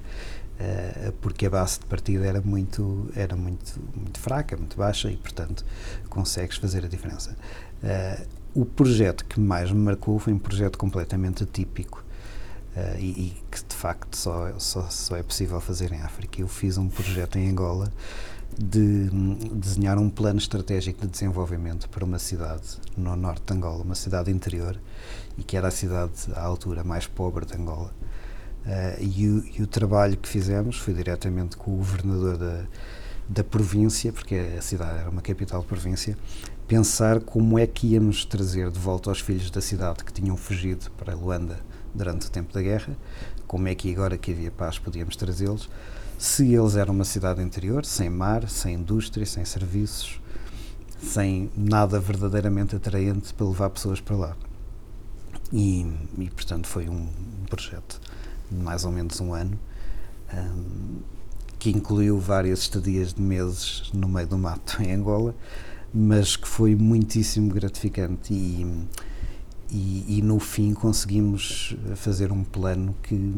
eh, 0.59 1.11
porque 1.19 1.47
a 1.47 1.49
base 1.49 1.79
de 1.79 1.87
partida 1.87 2.27
era 2.27 2.41
muito, 2.41 3.09
era 3.15 3.35
muito, 3.35 3.73
muito 3.95 4.19
fraca, 4.19 4.55
muito 4.55 4.77
baixa 4.77 5.09
e, 5.09 5.17
portanto, 5.17 5.65
consegues 6.11 6.57
fazer 6.57 6.85
a 6.85 6.87
diferença. 6.87 7.35
Eh, 7.83 8.23
o 8.55 8.65
projeto 8.65 9.25
que 9.25 9.39
mais 9.39 9.69
me 9.69 9.79
marcou 9.79 10.17
foi 10.17 10.31
um 10.31 10.39
projeto 10.39 10.77
completamente 10.77 11.43
atípico 11.43 12.03
eh, 12.73 12.97
e, 12.99 13.03
e 13.03 13.37
que 13.51 13.63
de 13.65 13.75
facto 13.75 14.15
só, 14.15 14.57
só, 14.57 14.83
só 14.89 15.17
é 15.17 15.21
possível 15.21 15.59
fazer 15.59 15.91
em 15.91 16.01
África. 16.01 16.39
Eu 16.39 16.47
fiz 16.47 16.77
um 16.77 16.87
projeto 16.87 17.37
em 17.37 17.49
Angola 17.49 17.91
de 18.57 19.09
hum, 19.11 19.37
desenhar 19.53 19.97
um 19.97 20.09
plano 20.09 20.39
estratégico 20.39 21.01
de 21.01 21.07
desenvolvimento 21.07 21.89
para 21.89 22.05
uma 22.05 22.17
cidade 22.17 22.77
no 22.95 23.13
norte 23.17 23.43
de 23.45 23.53
Angola, 23.53 23.83
uma 23.83 23.95
cidade 23.95 24.31
interior, 24.31 24.79
e 25.37 25.43
que 25.43 25.57
era 25.57 25.67
a 25.67 25.71
cidade 25.71 26.13
à 26.33 26.41
altura 26.41 26.81
mais 26.81 27.07
pobre 27.07 27.45
de 27.45 27.55
Angola. 27.55 27.93
Eh, 28.65 28.97
e, 29.01 29.27
o, 29.27 29.45
e 29.59 29.63
o 29.63 29.67
trabalho 29.67 30.15
que 30.15 30.29
fizemos 30.29 30.77
foi 30.77 30.93
diretamente 30.93 31.57
com 31.57 31.73
o 31.73 31.77
governador 31.77 32.37
da, 32.37 32.63
da 33.27 33.43
província, 33.43 34.13
porque 34.13 34.35
a 34.57 34.61
cidade 34.61 34.99
era 34.99 35.09
uma 35.09 35.21
capital 35.21 35.61
de 35.61 35.67
província, 35.67 36.17
pensar 36.67 37.19
como 37.19 37.59
é 37.59 37.67
que 37.67 37.87
íamos 37.87 38.25
trazer 38.25 38.71
de 38.71 38.79
volta 38.79 39.11
os 39.11 39.19
filhos 39.19 39.51
da 39.51 39.61
cidade 39.61 40.03
que 40.03 40.11
tinham 40.11 40.35
fugido 40.35 40.89
para 40.97 41.15
Luanda 41.15 41.59
durante 41.93 42.27
o 42.27 42.31
tempo 42.31 42.53
da 42.53 42.61
guerra, 42.61 42.97
como 43.47 43.67
é 43.67 43.75
que 43.75 43.91
agora 43.91 44.17
que 44.17 44.31
havia 44.31 44.51
paz 44.51 44.79
podíamos 44.79 45.15
trazê-los, 45.15 45.69
se 46.17 46.53
eles 46.53 46.75
eram 46.75 46.93
uma 46.93 47.05
cidade 47.05 47.41
interior, 47.41 47.85
sem 47.85 48.09
mar, 48.09 48.49
sem 48.49 48.75
indústria, 48.75 49.25
sem 49.25 49.45
serviços, 49.45 50.19
sem 51.01 51.51
nada 51.55 51.99
verdadeiramente 51.99 52.75
atraente 52.75 53.33
para 53.33 53.45
levar 53.45 53.69
pessoas 53.69 54.01
para 54.01 54.15
lá. 54.15 54.37
E, 55.53 55.85
e 56.17 56.29
portanto 56.31 56.67
foi 56.67 56.89
um 56.89 57.07
projeto 57.47 58.01
de 58.49 58.57
mais 58.57 58.83
ou 58.85 58.91
menos 58.91 59.19
um 59.21 59.33
ano, 59.33 59.59
hum, 60.33 60.99
que 61.59 61.69
incluiu 61.69 62.19
várias 62.19 62.59
estadias 62.59 63.13
de 63.13 63.21
meses 63.21 63.91
no 63.93 64.07
meio 64.07 64.27
do 64.27 64.37
mato 64.37 64.81
em 64.81 64.93
Angola, 64.93 65.35
mas 65.95 66.35
que 66.35 66.45
foi 66.45 66.75
muitíssimo 66.75 67.49
gratificante 67.53 68.33
e, 68.33 68.85
e, 69.71 70.17
e 70.17 70.21
no 70.21 70.39
fim 70.39 70.73
conseguimos 70.73 71.73
fazer 71.95 72.33
um 72.33 72.43
plano 72.43 72.93
que 73.01 73.33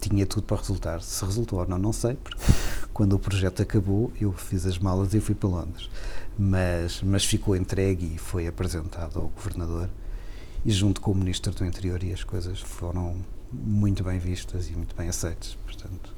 tinha 0.00 0.26
tudo 0.26 0.42
para 0.42 0.56
resultar. 0.56 1.00
Se 1.00 1.24
resultou 1.24 1.60
ou 1.60 1.68
não, 1.68 1.78
não 1.78 1.92
sei, 1.92 2.14
porque 2.14 2.42
quando 2.92 3.12
o 3.12 3.20
projeto 3.20 3.62
acabou 3.62 4.12
eu 4.20 4.32
fiz 4.32 4.66
as 4.66 4.80
malas 4.80 5.14
e 5.14 5.20
fui 5.20 5.36
para 5.36 5.48
Londres, 5.48 5.88
mas, 6.36 7.00
mas 7.02 7.24
ficou 7.24 7.54
entregue 7.54 8.16
e 8.16 8.18
foi 8.18 8.48
apresentado 8.48 9.20
ao 9.20 9.28
Governador 9.28 9.88
e 10.64 10.72
junto 10.72 11.00
com 11.00 11.12
o 11.12 11.14
Ministro 11.14 11.54
do 11.54 11.64
Interior 11.64 12.02
e 12.02 12.12
as 12.12 12.24
coisas 12.24 12.58
foram 12.58 13.14
muito 13.52 14.02
bem 14.02 14.18
vistas 14.18 14.68
e 14.68 14.72
muito 14.72 14.96
bem 14.96 15.08
aceitas, 15.08 15.56
portanto 15.64 16.12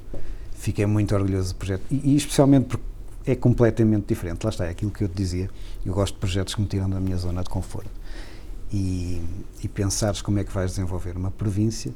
fiquei 0.55 0.85
muito 0.87 1.13
orgulhoso 1.13 1.53
do 1.53 1.57
projeto. 1.57 1.83
E, 1.91 2.13
e 2.13 2.15
especialmente 2.15 2.65
porque 2.65 2.94
é 3.25 3.35
completamente 3.35 4.05
diferente, 4.07 4.43
lá 4.43 4.49
está, 4.49 4.65
é 4.65 4.69
aquilo 4.69 4.91
que 4.91 5.03
eu 5.03 5.09
te 5.09 5.15
dizia, 5.15 5.49
eu 5.85 5.93
gosto 5.93 6.13
de 6.13 6.19
projetos 6.19 6.53
que 6.53 6.61
me 6.61 6.67
tiram 6.67 6.89
da 6.89 6.99
minha 6.99 7.17
zona 7.17 7.43
de 7.43 7.49
conforto. 7.49 7.89
E, 8.71 9.21
e 9.63 9.67
pensares 9.67 10.21
como 10.21 10.39
é 10.39 10.43
que 10.43 10.51
vais 10.51 10.71
desenvolver 10.71 11.15
uma 11.15 11.31
província 11.31 11.91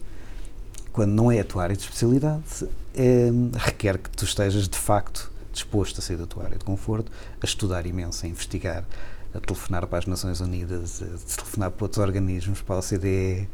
quando 0.91 1.11
não 1.11 1.31
é 1.31 1.39
a 1.39 1.43
tua 1.43 1.63
área 1.63 1.75
de 1.75 1.81
especialidade 1.81 2.67
é, 2.95 3.29
requer 3.57 3.97
que 3.97 4.09
tu 4.09 4.23
estejas 4.23 4.67
de 4.67 4.77
facto 4.77 5.31
disposto 5.51 5.99
a 5.99 6.01
sair 6.01 6.17
da 6.17 6.25
tua 6.25 6.43
área 6.43 6.57
de 6.57 6.63
conforto, 6.63 7.11
a 7.41 7.45
estudar 7.45 7.85
imenso, 7.85 8.25
a 8.25 8.29
investigar, 8.29 8.85
a 9.33 9.39
telefonar 9.39 9.85
para 9.87 9.99
as 9.99 10.05
Nações 10.05 10.39
Unidas, 10.39 11.01
a 11.01 11.35
telefonar 11.35 11.71
para 11.71 11.85
outros 11.85 12.03
organismos, 12.03 12.61
para 12.61 12.75
a 12.75 12.79
OCDE, 12.79 13.47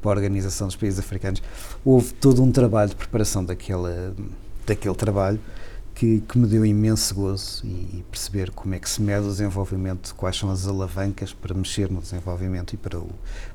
para 0.00 0.10
a 0.10 0.14
Organização 0.14 0.66
dos 0.66 0.76
Países 0.76 0.98
Africanos. 0.98 1.42
Houve 1.84 2.12
todo 2.14 2.42
um 2.42 2.50
trabalho 2.50 2.90
de 2.90 2.96
preparação 2.96 3.44
daquela, 3.44 4.14
daquele 4.66 4.94
trabalho 4.94 5.40
que, 5.94 6.20
que 6.20 6.38
me 6.38 6.46
deu 6.46 6.66
imenso 6.66 7.14
gozo 7.14 7.64
e, 7.64 7.68
e 7.98 8.04
perceber 8.10 8.50
como 8.50 8.74
é 8.74 8.78
que 8.78 8.88
se 8.90 9.00
mede 9.00 9.26
o 9.26 9.30
desenvolvimento, 9.30 10.14
quais 10.14 10.36
são 10.36 10.50
as 10.50 10.66
alavancas 10.66 11.32
para 11.32 11.54
mexer 11.54 11.90
no 11.90 12.00
desenvolvimento 12.00 12.74
e 12.74 12.76
para 12.76 12.98
o, 12.98 13.08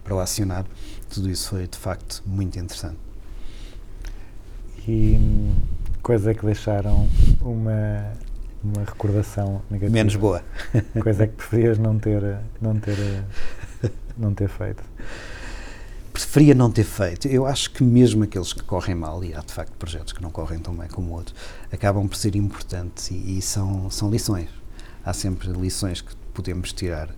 para 0.03 0.15
o 0.15 0.19
acionar. 0.19 0.65
Tudo 1.09 1.29
isso 1.29 1.49
foi 1.49 1.67
de 1.67 1.77
facto 1.77 2.23
muito 2.25 2.57
interessante. 2.57 2.97
E 4.87 5.19
é 6.31 6.33
que 6.33 6.45
deixaram 6.45 7.07
uma, 7.41 8.13
uma 8.63 8.83
recordação 8.85 9.61
negativa. 9.69 9.93
Menos 9.93 10.15
boa. 10.15 10.41
Coisa 11.03 11.25
é 11.25 11.27
que 11.27 11.33
preferias 11.33 11.77
não 11.77 11.99
ter, 11.99 12.39
não 12.61 12.79
ter, 12.79 12.97
não 14.17 14.33
ter 14.33 14.49
feito. 14.49 14.83
Preferia 16.19 16.53
não 16.53 16.69
ter 16.69 16.83
feito. 16.83 17.29
Eu 17.29 17.45
acho 17.45 17.71
que 17.71 17.81
mesmo 17.81 18.25
aqueles 18.25 18.51
que 18.51 18.61
correm 18.61 18.93
mal, 18.93 19.23
e 19.23 19.33
há 19.33 19.39
de 19.39 19.53
facto 19.53 19.71
projetos 19.77 20.11
que 20.11 20.21
não 20.21 20.29
correm 20.29 20.59
tão 20.59 20.75
bem 20.75 20.89
como 20.89 21.13
outros, 21.13 21.33
acabam 21.71 22.09
por 22.09 22.17
ser 22.17 22.35
importantes 22.35 23.09
e, 23.09 23.37
e 23.37 23.41
são, 23.41 23.89
são 23.89 24.11
lições. 24.11 24.49
Há 25.03 25.13
sempre 25.13 25.49
lições 25.53 26.01
que 26.01 26.13
podemos 26.33 26.73
tirar, 26.73 27.09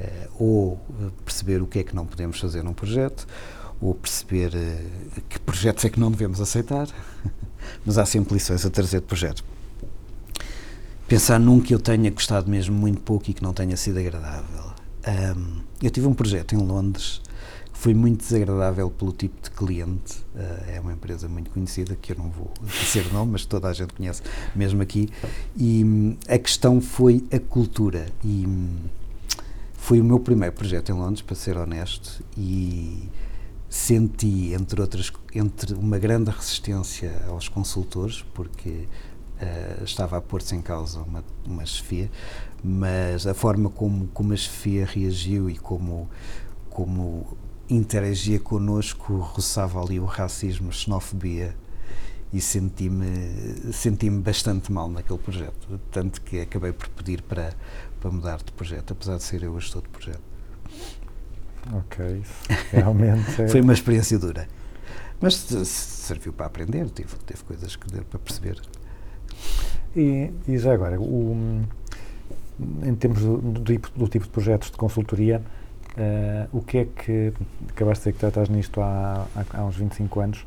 eh, 0.00 0.28
ou 0.36 0.74
eh, 1.00 1.10
perceber 1.24 1.62
o 1.62 1.68
que 1.68 1.78
é 1.78 1.84
que 1.84 1.94
não 1.94 2.04
podemos 2.04 2.40
fazer 2.40 2.64
num 2.64 2.74
projeto, 2.74 3.28
ou 3.80 3.94
perceber 3.94 4.52
eh, 4.54 4.82
que 5.28 5.38
projetos 5.38 5.84
é 5.84 5.88
que 5.88 6.00
não 6.00 6.10
devemos 6.10 6.40
aceitar, 6.40 6.88
mas 7.86 7.96
há 7.96 8.04
sempre 8.04 8.34
lições 8.34 8.66
a 8.66 8.70
trazer 8.70 9.00
de 9.00 9.06
projeto. 9.06 9.44
Pensar 11.06 11.38
num 11.38 11.60
que 11.60 11.72
eu 11.72 11.78
tenha 11.78 12.10
gostado 12.10 12.50
mesmo 12.50 12.76
muito 12.76 13.00
pouco 13.02 13.30
e 13.30 13.34
que 13.34 13.42
não 13.42 13.54
tenha 13.54 13.76
sido 13.76 14.00
agradável. 14.00 14.72
Ahm, 15.06 15.60
eu 15.80 15.90
tive 15.90 16.08
um 16.08 16.12
projeto 16.12 16.56
em 16.56 16.58
Londres 16.58 17.22
foi 17.78 17.94
muito 17.94 18.24
desagradável 18.24 18.90
pelo 18.90 19.12
tipo 19.12 19.40
de 19.40 19.52
cliente. 19.52 20.16
Ah, 20.34 20.64
é 20.66 20.80
uma 20.80 20.92
empresa 20.92 21.28
muito 21.28 21.48
conhecida 21.48 21.94
que 21.94 22.10
eu 22.10 22.16
não 22.16 22.28
vou 22.28 22.52
dizer 22.82 23.12
nome, 23.12 23.32
mas 23.32 23.44
toda 23.44 23.68
a 23.68 23.72
gente 23.72 23.94
conhece 23.94 24.20
mesmo 24.54 24.82
aqui. 24.82 25.08
E 25.56 25.84
hum, 25.84 26.16
a 26.28 26.36
questão 26.38 26.80
foi 26.80 27.24
a 27.32 27.38
cultura. 27.38 28.06
E 28.24 28.44
hum, 28.48 28.68
foi 29.74 30.00
o 30.00 30.04
meu 30.04 30.18
primeiro 30.18 30.56
projeto 30.56 30.90
em 30.90 30.94
Londres, 30.96 31.22
para 31.22 31.36
ser 31.36 31.56
honesto, 31.56 32.20
e 32.36 33.08
senti, 33.70 34.52
entre 34.52 34.80
outras, 34.80 35.12
entre 35.32 35.72
uma 35.74 36.00
grande 36.00 36.32
resistência 36.32 37.12
aos 37.28 37.48
consultores, 37.48 38.24
porque 38.34 38.88
eh, 39.40 39.82
estava 39.84 40.16
a 40.16 40.20
pôr-se 40.20 40.56
em 40.56 40.60
causa 40.60 41.00
uma, 41.00 41.24
uma 41.46 41.64
chefia, 41.64 42.10
mas 42.62 43.24
a 43.24 43.34
forma 43.34 43.70
como, 43.70 44.08
como 44.08 44.32
a 44.32 44.36
chefia 44.36 44.84
reagiu 44.84 45.48
e 45.48 45.56
como, 45.56 46.10
como 46.68 47.38
interagia 47.70 48.38
connosco 48.40 49.16
roçava 49.16 49.80
ali 49.82 50.00
o 50.00 50.04
racismo, 50.04 50.68
a 50.68 50.72
xenofobia 50.72 51.54
e 52.32 52.40
senti-me 52.40 53.72
senti 53.72 54.08
bastante 54.10 54.70
mal 54.70 54.88
naquele 54.88 55.18
projeto, 55.18 55.80
tanto 55.90 56.20
que 56.22 56.40
acabei 56.40 56.72
por 56.72 56.88
pedir 56.90 57.22
para, 57.22 57.52
para 58.00 58.10
mudar 58.10 58.38
de 58.38 58.52
projeto, 58.52 58.92
apesar 58.92 59.16
de 59.16 59.22
ser 59.22 59.42
eu 59.42 59.52
o 59.54 59.60
gestor 59.60 59.82
de 59.82 59.88
projeto. 59.88 60.22
Ok, 61.72 62.22
realmente 62.70 63.42
é... 63.42 63.48
Foi 63.48 63.60
uma 63.60 63.72
experiência 63.72 64.18
dura. 64.18 64.46
Mas 65.20 65.34
se- 65.34 65.64
se 65.64 66.06
serviu 66.06 66.32
para 66.32 66.46
aprender, 66.46 66.88
tive, 66.90 67.14
teve 67.26 67.42
coisas 67.44 67.76
que 67.76 67.86
deu 67.90 68.04
para 68.04 68.18
perceber. 68.18 68.60
E, 69.96 70.30
e 70.46 70.58
já 70.58 70.72
agora, 70.72 71.00
o- 71.00 71.62
em 72.82 72.94
termos 72.94 73.20
do, 73.20 73.38
do 73.38 73.60
do 73.60 74.08
tipo 74.08 74.24
de 74.24 74.30
projetos 74.30 74.70
de 74.70 74.76
consultoria, 74.76 75.42
eh, 75.98 76.46
o 76.52 76.62
que 76.62 76.78
é 76.78 76.84
que, 76.84 77.32
acabaste 77.70 78.04
de 78.04 78.10
dizer 78.10 78.12
que 78.12 78.22
já 78.22 78.28
estás 78.28 78.48
nisto 78.48 78.80
há, 78.80 79.26
há, 79.34 79.58
há 79.58 79.64
uns 79.64 79.76
25 79.76 80.20
anos, 80.20 80.46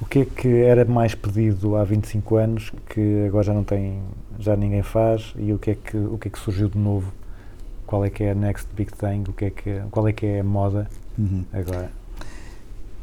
o 0.00 0.06
que 0.06 0.20
é 0.20 0.24
que 0.24 0.48
era 0.48 0.84
mais 0.84 1.14
pedido 1.14 1.76
há 1.76 1.84
25 1.84 2.36
anos 2.36 2.72
que 2.88 3.26
agora 3.26 3.44
já 3.44 3.54
não 3.54 3.62
tem, 3.62 4.02
já 4.38 4.56
ninguém 4.56 4.82
faz 4.82 5.34
e 5.36 5.52
o 5.52 5.58
que 5.58 5.70
é 5.70 5.74
que, 5.74 5.96
o 5.96 6.18
que, 6.18 6.28
é 6.28 6.30
que 6.30 6.38
surgiu 6.38 6.68
de 6.68 6.78
novo? 6.78 7.12
Qual 7.86 8.04
é 8.04 8.10
que 8.10 8.24
é 8.24 8.32
a 8.32 8.34
next 8.34 8.66
big 8.74 8.92
thing? 8.92 9.24
O 9.28 9.32
que 9.32 9.44
é 9.44 9.50
que, 9.50 9.82
qual 9.90 10.08
é 10.08 10.12
que 10.12 10.26
é 10.26 10.40
a 10.40 10.44
moda 10.44 10.88
agora? 11.52 11.90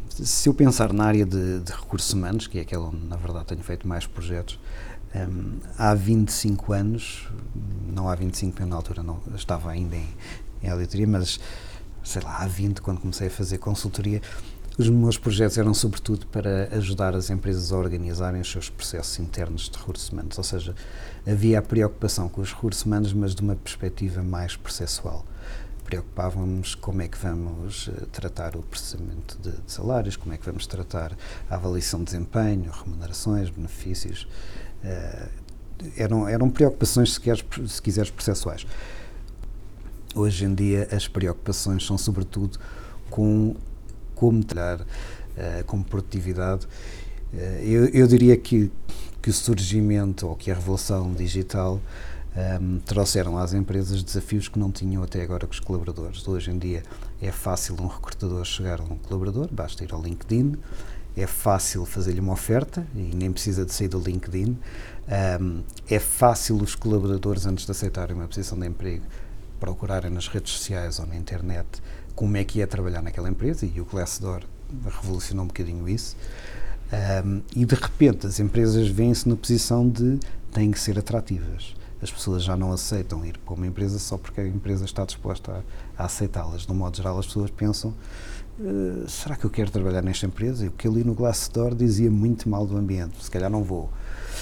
Se 0.10 0.50
eu 0.50 0.54
pensar 0.54 0.92
na 0.92 1.06
área 1.06 1.26
de, 1.26 1.60
de 1.60 1.72
recursos 1.72 2.12
humanos, 2.12 2.48
que 2.48 2.58
é 2.58 2.62
aquela 2.62 2.88
onde 2.88 3.06
na 3.06 3.16
verdade 3.16 3.46
tenho 3.46 3.62
feito 3.62 3.88
mais 3.88 4.08
projetos, 4.08 4.60
hum, 5.16 5.60
há 5.78 5.94
25 5.94 6.74
anos, 6.74 7.30
não 7.94 8.10
há 8.10 8.16
25, 8.16 8.62
eu 8.64 8.68
na 8.68 8.76
altura 8.76 9.04
não 9.04 9.20
estava 9.36 9.70
ainda 9.70 9.96
em, 9.96 10.08
em 10.62 10.70
auditoria, 10.70 11.08
mas 11.08 11.39
sei 12.04 12.22
lá, 12.22 12.38
há 12.38 12.48
20 12.48 12.82
quando 12.82 13.00
comecei 13.02 13.28
a 13.28 13.32
fazer 13.32 13.58
consultoria, 13.58 14.22
os 14.78 14.89
meus 14.89 15.17
projetos 15.17 15.58
eram 15.58 15.74
sobretudo 15.74 16.28
para 16.28 16.70
ajudar 16.76 17.15
as 17.15 17.32
empresas 17.32 17.74
a 17.74 17.78
organizarem 17.78 18.39
os 18.39 18.52
seus 18.52 18.70
processos 18.70 19.17
internos 19.17 19.70
de 19.70 19.78
recursos 19.78 20.10
humanos, 20.10 20.38
ou 20.38 20.43
seja, 20.43 20.76
havia 21.26 21.58
a 21.58 21.62
preocupação 21.63 22.30
com 22.30 22.41
os 22.41 22.54
recursos 22.54 22.86
humanos, 22.86 23.12
mas 23.12 23.34
de 23.34 23.41
uma 23.41 23.56
perspectiva 23.56 24.22
mais 24.22 24.56
processual. 24.56 25.26
Preocupávamos 25.84 26.76
como 26.76 27.02
é 27.02 27.08
que 27.08 27.17
vamos 27.17 27.89
eh, 27.89 28.06
tratar 28.12 28.56
o 28.56 28.62
processamento 28.62 29.39
de, 29.41 29.52
de 29.52 29.72
salários, 29.72 30.15
como 30.15 30.34
é 30.34 30.38
que 30.38 30.46
vamos 30.46 30.67
tratar 30.67 31.17
a 31.50 31.56
avaliação 31.56 32.02
de 32.02 32.06
desempenho, 32.08 32.70
remunerações, 32.70 33.50
benefícios. 33.50 34.28
eh, 34.84 35.30
eram, 35.96 36.28
eram 36.28 36.50
preocupações, 36.50 37.13
se, 37.13 37.22
se 37.67 37.82
quiseres, 37.82 38.12
processuais. 38.12 38.65
Hoje 40.15 40.46
em 40.46 40.54
dia, 40.54 40.88
as 40.91 41.08
preocupações 41.08 41.86
são 41.86 41.98
sobretudo 41.98 42.60
com 43.10 43.56
como 44.15 44.43
trabalhar, 44.43 44.86
eh, 45.38 45.63
com 45.67 45.82
produtividade. 45.84 46.67
Eh, 47.34 47.63
eu, 47.65 47.86
eu 47.89 48.08
diria 48.08 48.36
que, 48.36 48.72
que 49.22 49.30
o 49.30 49.34
surgimento 49.34 50.28
ou 50.28 50.36
que 50.36 50.50
a 50.50 50.56
revolução 50.56 51.13
digital 51.13 51.80
ehm, 52.36 52.80
trouxeram 52.80 53.38
às 53.38 53.54
empresas 53.54 54.02
desafios 54.02 54.48
que 54.48 54.58
não 54.58 54.72
tinham 54.72 55.04
até 55.04 55.22
agora 55.22 55.46
com 55.46 55.54
os 55.54 55.60
colaboradores. 55.60 56.28
Hoje 56.28 56.50
em 56.50 56.58
dia 56.58 56.84
é 57.22 57.32
fácil 57.32 57.76
um 57.80 57.88
recrutador 57.88 58.43
chegar 58.43 58.82
a 58.82 58.84
um 58.84 58.98
colaborador, 58.98 59.50
basta 59.52 59.84
ir 59.84 59.93
ao 59.93 60.02
LinkedIn, 60.02 60.56
é 61.15 61.28
fácil 61.28 61.86
fazer-lhe 61.86 62.20
uma 62.20 62.34
oferta 62.34 62.86
e 62.96 63.12
nem 63.15 63.32
precisa 63.32 63.65
de 63.65 63.74
sair 63.74 63.88
do 63.88 64.00
LinkedIn. 64.00 64.58
Ehm, 65.08 65.62
é 65.89 66.00
fácil 66.00 66.56
os 66.58 66.74
colaboradores, 66.74 67.46
antes 67.46 67.65
de 67.65 67.72
aceitarem 67.72 68.15
uma 68.15 68.28
posição 68.28 68.58
de 68.58 68.65
emprego, 68.67 69.04
procurarem 69.60 70.12
nas 70.12 70.28
redes 70.28 70.54
sociais 70.54 71.00
ou 71.00 71.06
na 71.06 71.15
internet 71.15 71.67
como 72.15 72.36
é 72.38 72.43
que 72.43 72.62
é 72.62 72.65
trabalhar 72.65 73.02
naquela 73.02 73.30
empresa 73.30 73.65
e 73.65 73.80
o 73.80 73.86
Glassdoor 73.86 74.41
revolucionou 75.02 75.46
um 75.46 75.48
bocadinho 75.48 75.88
isso. 75.88 76.15
Um, 77.26 77.41
e 77.56 77.65
de 77.65 77.76
repente 77.76 78.26
as 78.26 78.39
empresas 78.39 78.88
veem-se 78.88 79.28
na 79.28 79.36
posição 79.36 79.88
de 79.88 80.20
têm 80.52 80.72
que 80.72 80.80
ser 80.80 80.98
atrativas. 80.98 81.76
As 82.02 82.12
pessoas 82.12 82.43
já 82.43 82.56
não 82.56 82.72
aceitam 82.72 83.26
ir 83.26 83.38
para 83.39 83.54
uma 83.56 83.67
empresa 83.67 84.00
só 84.00 84.17
porque 84.17 84.39
a 84.39 84.48
empresa 84.48 84.86
está 84.86 85.04
disposta 85.04 85.63
a, 85.98 86.04
a 86.04 86.06
aceitá-las. 86.06 86.62
De 86.62 86.72
um 86.72 86.76
modo 86.76 86.96
geral, 86.96 87.17
as 87.17 87.26
pessoas 87.26 87.50
pensam: 87.50 87.93
"Uh, 88.60 89.08
será 89.10 89.36
que 89.36 89.46
eu 89.46 89.50
quero 89.50 89.72
trabalhar 89.72 90.02
nesta 90.02 90.26
empresa? 90.26 90.65
E 90.65 90.67
o 90.67 90.72
que 90.72 90.88
ali 90.88 91.04
no 91.04 91.13
Glassdoor 91.13 91.76
dizia 91.76 92.10
muito 92.10 92.48
mal 92.48 92.65
do 92.65 92.78
ambiente, 92.78 93.24
se 93.24 93.30
calhar 93.30 93.50
não 93.50 93.63
vou. 93.63 93.91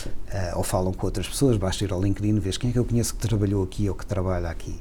Uh, 0.06 0.58
ou 0.58 0.64
falam 0.64 0.94
com 0.94 1.06
outras 1.06 1.28
pessoas, 1.28 1.58
basta 1.58 1.84
ir 1.84 1.92
ao 1.92 2.02
LinkedIn 2.02 2.38
ver 2.40 2.58
quem 2.58 2.70
é 2.70 2.74
que 2.74 2.80
eu 2.80 2.86
conheço 2.86 3.16
que 3.16 3.28
trabalhou 3.28 3.64
aqui 3.64 3.90
ou 3.90 3.96
que 3.96 4.06
trabalha 4.06 4.50
aqui. 4.50 4.80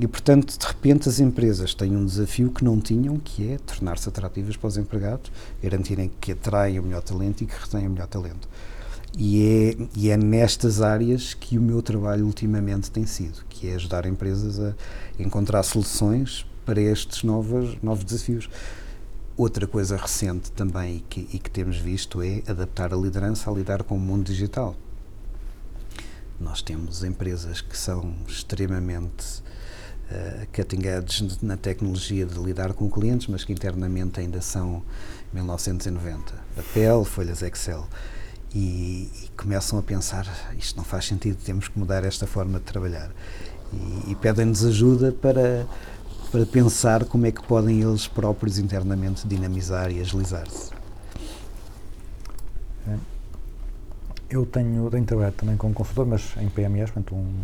E, 0.00 0.06
portanto, 0.06 0.56
de 0.56 0.64
repente 0.64 1.08
as 1.08 1.18
empresas 1.18 1.74
têm 1.74 1.96
um 1.96 2.06
desafio 2.06 2.50
que 2.50 2.62
não 2.62 2.80
tinham, 2.80 3.18
que 3.18 3.50
é 3.50 3.58
tornar-se 3.58 4.08
atrativas 4.08 4.56
para 4.56 4.68
os 4.68 4.76
empregados, 4.76 5.32
garantirem 5.60 6.08
que 6.20 6.32
atraem 6.32 6.78
o 6.78 6.84
melhor 6.84 7.02
talento 7.02 7.42
e 7.42 7.46
que 7.46 7.54
retenham 7.58 7.88
o 7.88 7.92
melhor 7.94 8.06
talento. 8.06 8.48
E 9.16 9.42
é, 9.44 9.88
e 9.96 10.10
é 10.10 10.16
nestas 10.16 10.80
áreas 10.80 11.34
que 11.34 11.58
o 11.58 11.60
meu 11.60 11.82
trabalho 11.82 12.24
ultimamente 12.24 12.92
tem 12.92 13.06
sido, 13.06 13.44
que 13.48 13.68
é 13.68 13.74
ajudar 13.74 14.06
empresas 14.06 14.60
a 14.60 14.74
encontrar 15.18 15.64
soluções 15.64 16.46
para 16.64 16.80
estes 16.80 17.24
novos, 17.24 17.76
novos 17.82 18.04
desafios. 18.04 18.48
Outra 19.36 19.66
coisa 19.66 19.96
recente 19.96 20.52
também 20.52 20.98
e 20.98 21.00
que, 21.00 21.28
e 21.32 21.38
que 21.40 21.50
temos 21.50 21.76
visto 21.76 22.22
é 22.22 22.42
adaptar 22.46 22.94
a 22.94 22.96
liderança 22.96 23.50
a 23.50 23.54
lidar 23.54 23.82
com 23.82 23.96
o 23.96 24.00
mundo 24.00 24.26
digital. 24.26 24.76
Nós 26.38 26.62
temos 26.62 27.02
empresas 27.02 27.60
que 27.60 27.76
são 27.76 28.14
extremamente 28.28 29.42
uh, 30.10 30.46
cutting 30.52 30.86
edge 30.86 31.38
na 31.42 31.56
tecnologia 31.56 32.26
de 32.26 32.38
lidar 32.38 32.72
com 32.72 32.90
clientes, 32.90 33.26
mas 33.26 33.44
que 33.44 33.52
internamente 33.52 34.20
ainda 34.20 34.40
são 34.40 34.82
1990. 35.32 36.32
Papel, 36.56 37.04
folhas 37.04 37.42
Excel. 37.42 37.86
E, 38.54 39.10
e, 39.22 39.30
começam 39.36 39.78
a 39.78 39.82
pensar 39.82 40.26
isto 40.58 40.76
não 40.76 40.84
faz 40.84 41.04
sentido, 41.04 41.36
temos 41.44 41.68
que 41.68 41.78
mudar 41.78 42.04
esta 42.04 42.26
forma 42.26 42.58
de 42.58 42.64
trabalhar. 42.64 43.10
E, 43.72 44.12
e 44.12 44.14
pedem-nos 44.14 44.64
ajuda 44.64 45.12
para, 45.12 45.66
para 46.32 46.46
pensar 46.46 47.04
como 47.04 47.26
é 47.26 47.32
que 47.32 47.42
podem 47.42 47.82
eles 47.82 48.06
próprios 48.06 48.58
internamente 48.58 49.28
dinamizar 49.28 49.90
e 49.90 50.00
agilizar-se. 50.00 50.78
Eu 54.30 54.44
tenho, 54.44 54.90
tenho 54.90 55.04
trabalhado 55.06 55.36
também 55.36 55.56
como 55.56 55.72
consultor, 55.72 56.06
mas 56.06 56.34
em 56.36 56.48
PMEs, 56.48 56.90
portanto, 56.90 57.14
um, 57.14 57.40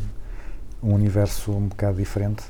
um 0.83 0.95
universo 0.95 1.53
um 1.53 1.69
bocado 1.69 1.97
diferente. 1.97 2.45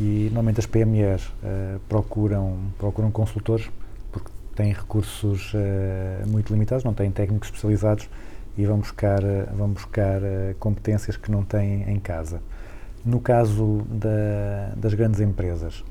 E 0.00 0.26
normalmente 0.26 0.60
as 0.60 0.66
PMEs 0.66 1.26
uh, 1.26 1.80
procuram, 1.88 2.58
procuram 2.78 3.10
consultores 3.10 3.68
porque 4.12 4.30
têm 4.54 4.72
recursos 4.72 5.52
uh, 5.54 6.28
muito 6.28 6.52
limitados, 6.52 6.84
não 6.84 6.94
têm 6.94 7.10
técnicos 7.10 7.48
especializados 7.48 8.08
e 8.56 8.64
vão 8.64 8.78
buscar, 8.78 9.22
uh, 9.22 9.56
vão 9.56 9.70
buscar 9.70 10.20
competências 10.58 11.16
que 11.16 11.30
não 11.30 11.44
têm 11.44 11.90
em 11.90 11.98
casa. 11.98 12.40
No 13.04 13.20
caso 13.20 13.82
da, 13.88 14.74
das 14.76 14.92
grandes 14.94 15.20
empresas, 15.20 15.84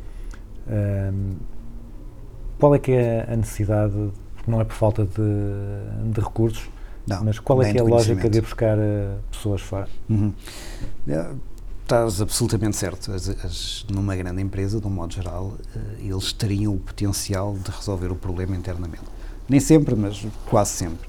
qual 2.60 2.76
é 2.76 2.80
que 2.80 2.92
é 2.92 3.26
a 3.32 3.36
necessidade, 3.36 4.12
não 4.46 4.60
é 4.60 4.66
por 4.66 4.76
falta 4.76 5.06
de, 5.06 6.12
de 6.12 6.20
recursos, 6.20 6.70
Não, 7.08 7.24
Mas 7.24 7.40
qual 7.40 7.62
é 7.64 7.72
que 7.72 7.78
é 7.78 7.82
a 7.82 7.86
lógica 7.86 8.30
de 8.30 8.42
buscar 8.42 8.78
eh, 8.78 9.16
pessoas 9.32 9.62
fora? 9.62 9.88
Uhum. 10.10 10.34
Estás 11.88 12.20
absolutamente 12.22 12.76
certo. 12.76 13.14
As- 13.14 13.30
as- 13.30 13.86
numa 13.90 14.14
grande 14.14 14.42
empresa, 14.42 14.78
de 14.78 14.86
um 14.86 14.90
modo 14.90 15.14
geral, 15.14 15.54
eh, 15.74 15.80
eles 16.02 16.34
teriam 16.34 16.74
o 16.74 16.78
potencial 16.78 17.54
de 17.58 17.72
resolver 17.72 18.12
o 18.12 18.16
problema 18.18 18.58
internamente. 18.58 19.06
Nem 19.48 19.62
sempre, 19.62 19.96
mas 19.96 20.28
quase 20.50 20.72
sempre. 20.72 21.08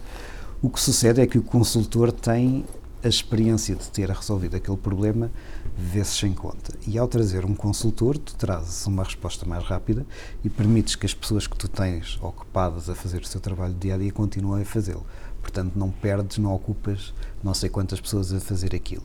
O 0.62 0.70
que 0.70 0.78
sucede 0.80 1.20
é 1.20 1.26
que 1.26 1.36
o 1.36 1.42
consultor 1.42 2.12
tem 2.12 2.64
a 3.02 3.08
experiência 3.08 3.74
de 3.74 3.88
ter 3.90 4.08
resolvido 4.08 4.54
aquele 4.56 4.76
problema 4.76 5.32
vezes 5.76 6.12
sem 6.16 6.32
conta. 6.32 6.72
E 6.86 6.96
ao 6.96 7.08
trazer 7.08 7.44
um 7.44 7.56
consultor, 7.56 8.16
tu 8.16 8.36
trazes 8.36 8.86
uma 8.86 9.02
resposta 9.02 9.44
mais 9.44 9.64
rápida 9.64 10.06
e 10.44 10.48
permites 10.48 10.94
que 10.94 11.06
as 11.06 11.12
pessoas 11.12 11.48
que 11.48 11.56
tu 11.58 11.66
tens 11.66 12.16
ocupadas 12.22 12.88
a 12.88 12.94
fazer 12.94 13.22
o 13.22 13.26
seu 13.26 13.40
trabalho 13.40 13.74
dia 13.74 13.96
a 13.96 13.98
dia 13.98 14.12
continuem 14.12 14.62
a 14.62 14.64
fazê-lo. 14.64 15.04
Portanto, 15.42 15.72
não 15.74 15.90
perdes, 15.90 16.38
não 16.38 16.54
ocupas 16.54 17.12
não 17.42 17.52
sei 17.52 17.68
quantas 17.68 18.00
pessoas 18.00 18.32
a 18.32 18.38
fazer 18.38 18.76
aquilo. 18.76 19.02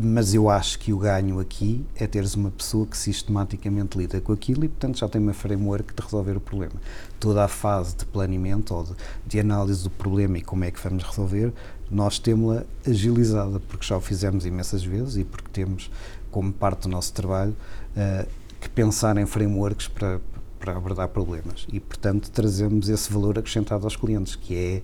Mas 0.00 0.32
eu 0.32 0.48
acho 0.48 0.78
que 0.78 0.92
o 0.92 0.98
ganho 0.98 1.38
aqui 1.38 1.84
é 1.94 2.06
teres 2.06 2.34
uma 2.34 2.50
pessoa 2.50 2.86
que 2.86 2.96
sistematicamente 2.96 3.98
lida 3.98 4.20
com 4.20 4.32
aquilo 4.32 4.64
e, 4.64 4.68
portanto, 4.68 4.98
já 4.98 5.08
tem 5.08 5.20
uma 5.20 5.34
framework 5.34 5.94
de 5.94 6.02
resolver 6.02 6.36
o 6.36 6.40
problema. 6.40 6.74
Toda 7.20 7.44
a 7.44 7.48
fase 7.48 7.96
de 7.96 8.06
planeamento 8.06 8.74
ou 8.74 8.84
de, 8.84 8.92
de 9.26 9.40
análise 9.40 9.82
do 9.82 9.90
problema 9.90 10.38
e 10.38 10.40
como 10.40 10.64
é 10.64 10.70
que 10.70 10.80
vamos 10.82 11.02
resolver, 11.02 11.52
nós 11.90 12.18
temos-la 12.18 12.64
agilizada, 12.86 13.60
porque 13.60 13.86
já 13.86 13.96
o 13.96 14.00
fizemos 14.00 14.46
imensas 14.46 14.82
vezes 14.82 15.16
e 15.16 15.24
porque 15.24 15.48
temos, 15.52 15.90
como 16.30 16.50
parte 16.52 16.82
do 16.82 16.88
nosso 16.88 17.12
trabalho, 17.12 17.54
eh, 17.94 18.26
que 18.60 18.70
pensar 18.70 19.18
em 19.18 19.26
frameworks 19.26 19.88
para, 19.88 20.20
para 20.58 20.74
abordar 20.74 21.08
problemas. 21.08 21.66
E, 21.70 21.78
portanto, 21.78 22.30
trazemos 22.30 22.88
esse 22.88 23.12
valor 23.12 23.38
acrescentado 23.38 23.84
aos 23.84 23.96
clientes, 23.96 24.36
que 24.36 24.56
é 24.56 24.82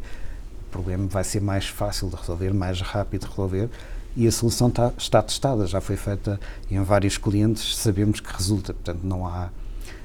o 0.67 0.71
problema 0.71 1.07
vai 1.07 1.25
ser 1.25 1.41
mais 1.41 1.67
fácil 1.67 2.11
de 2.11 2.17
resolver, 2.17 2.53
mais 2.53 2.83
rápido 2.83 3.23
de 3.23 3.29
resolver 3.29 3.71
e 4.19 4.27
a 4.27 4.33
solução 4.33 4.67
está, 4.67 4.93
está 4.99 5.23
testada, 5.23 5.65
já 5.65 5.81
foi 5.81 5.97
feita 5.97 6.41
em 6.69 6.83
vários 6.83 7.17
clientes, 7.17 7.77
sabemos 7.77 8.19
que 8.19 8.33
resulta, 8.33 8.75
portanto 8.75 9.01
não 9.05 9.25
há 9.25 9.49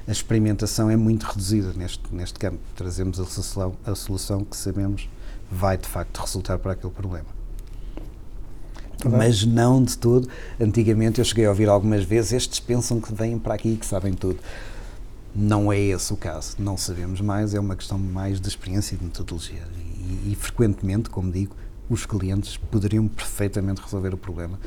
a 0.06 0.12
experimentação 0.12 0.88
é 0.88 0.96
muito 0.96 1.24
reduzida 1.24 1.72
neste, 1.74 2.02
neste 2.12 2.38
campo. 2.38 2.58
Trazemos 2.76 3.18
a 3.18 3.24
solução, 3.24 3.74
a 3.84 3.94
solução 3.94 4.44
que 4.44 4.56
sabemos 4.56 5.08
vai 5.50 5.78
de 5.78 5.88
facto 5.88 6.18
resultar 6.18 6.58
para 6.58 6.72
aquele 6.72 6.92
problema. 6.92 7.26
Mas 9.04 9.44
não 9.44 9.82
de 9.82 9.96
todo. 9.96 10.28
Antigamente 10.60 11.18
eu 11.20 11.24
cheguei 11.24 11.46
a 11.46 11.48
ouvir 11.48 11.68
algumas 11.68 12.04
vezes 12.04 12.32
estes 12.32 12.60
pensam 12.60 13.00
que 13.00 13.12
vêm 13.12 13.38
para 13.38 13.54
aqui 13.54 13.70
e 13.70 13.76
que 13.76 13.86
sabem 13.86 14.12
tudo. 14.12 14.38
Não 15.34 15.72
é 15.72 15.78
esse 15.78 16.12
o 16.12 16.16
caso. 16.16 16.54
Não 16.58 16.76
sabemos 16.76 17.20
mais, 17.20 17.54
é 17.54 17.60
uma 17.60 17.74
questão 17.74 17.98
mais 17.98 18.40
de 18.40 18.48
experiência 18.48 18.94
e 18.94 18.98
de 18.98 19.04
metodologia. 19.04 19.62
E, 19.98 20.32
e 20.32 20.36
frequentemente, 20.38 21.10
como 21.10 21.32
digo, 21.32 21.56
os 21.88 22.06
clientes 22.06 22.56
poderiam 22.56 23.06
perfeitamente 23.08 23.80
resolver 23.82 24.14
o 24.14 24.16
problema. 24.16 24.58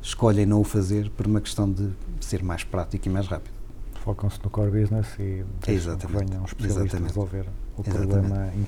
Escolhem 0.00 0.46
não 0.46 0.60
o 0.60 0.64
fazer 0.64 1.10
por 1.10 1.26
uma 1.26 1.40
questão 1.40 1.70
de 1.70 1.90
ser 2.20 2.42
mais 2.42 2.64
prático 2.64 3.06
e 3.06 3.10
mais 3.10 3.26
rápido. 3.26 3.52
Focam-se 4.02 4.40
no 4.42 4.50
core 4.50 4.70
business 4.70 5.06
e 5.14 5.18
deixam 5.20 5.44
que 5.60 5.70
Exatamente. 5.70 6.30
venha 6.30 6.40
um 6.40 6.44
especialista 6.44 6.96
Exatamente. 6.96 7.08
resolver 7.08 7.46
o 7.76 7.82
Exatamente. 7.82 8.08
problema 8.08 8.52
em 8.54 8.64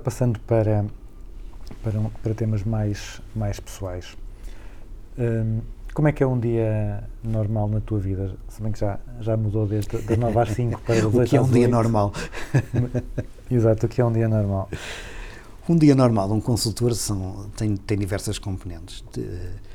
agora 0.00 0.02
passando 0.02 0.40
para, 0.40 0.84
para, 1.82 1.98
um- 2.00 2.10
para 2.22 2.34
temas 2.34 2.64
mais, 2.64 3.20
mais 3.36 3.60
pessoais. 3.60 4.16
Hum, 5.18 5.60
como 5.92 6.08
é 6.08 6.12
que 6.12 6.22
é 6.22 6.26
um 6.26 6.38
dia 6.38 7.04
normal 7.22 7.68
na 7.68 7.80
tua 7.80 7.98
vida? 7.98 8.34
Se 8.48 8.62
bem 8.62 8.72
que 8.72 8.78
já, 8.80 8.98
já 9.20 9.36
mudou 9.36 9.66
desde 9.66 9.98
das 9.98 10.18
9 10.18 10.38
às 10.38 10.50
5 10.50 10.80
para 10.82 10.94
das 11.02 11.04
O 11.04 11.18
8 11.18 11.28
que 11.28 11.36
é 11.36 11.40
um 11.40 11.48
dia 11.48 11.62
8. 11.66 11.70
normal? 11.70 12.12
Exato, 13.50 13.86
o 13.86 13.88
que 13.88 14.00
é 14.00 14.04
um 14.04 14.12
dia 14.12 14.28
normal? 14.28 14.68
Um 15.68 15.76
dia 15.76 15.94
normal 15.94 16.32
um 16.32 16.40
consultor 16.40 16.94
são, 16.94 17.50
tem, 17.56 17.76
tem 17.76 17.98
diversas 17.98 18.38
componentes. 18.38 19.04
De- 19.12 19.70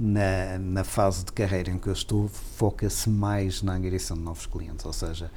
na, 0.00 0.58
na 0.60 0.84
fase 0.84 1.24
de 1.24 1.32
carreira 1.32 1.70
em 1.72 1.78
que 1.78 1.88
eu 1.88 1.92
estou, 1.92 2.28
foca-se 2.28 3.08
mais 3.10 3.62
na 3.62 3.72
angariação 3.72 4.16
de 4.16 4.22
novos 4.22 4.46
clientes, 4.46 4.84
ou 4.84 4.92
seja, 4.92 5.28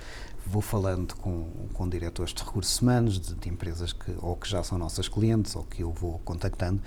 vou 0.45 0.61
falando 0.61 1.15
com, 1.15 1.47
com 1.73 1.87
diretores 1.87 2.33
de 2.33 2.43
recursos 2.43 2.81
humanos, 2.81 3.19
de, 3.19 3.35
de 3.35 3.49
empresas 3.49 3.93
que 3.93 4.13
ou 4.21 4.35
que 4.35 4.49
já 4.49 4.63
são 4.63 4.77
nossas 4.77 5.07
clientes 5.07 5.55
ou 5.55 5.63
que 5.63 5.83
eu 5.83 5.91
vou 5.91 6.19
contactando 6.19 6.81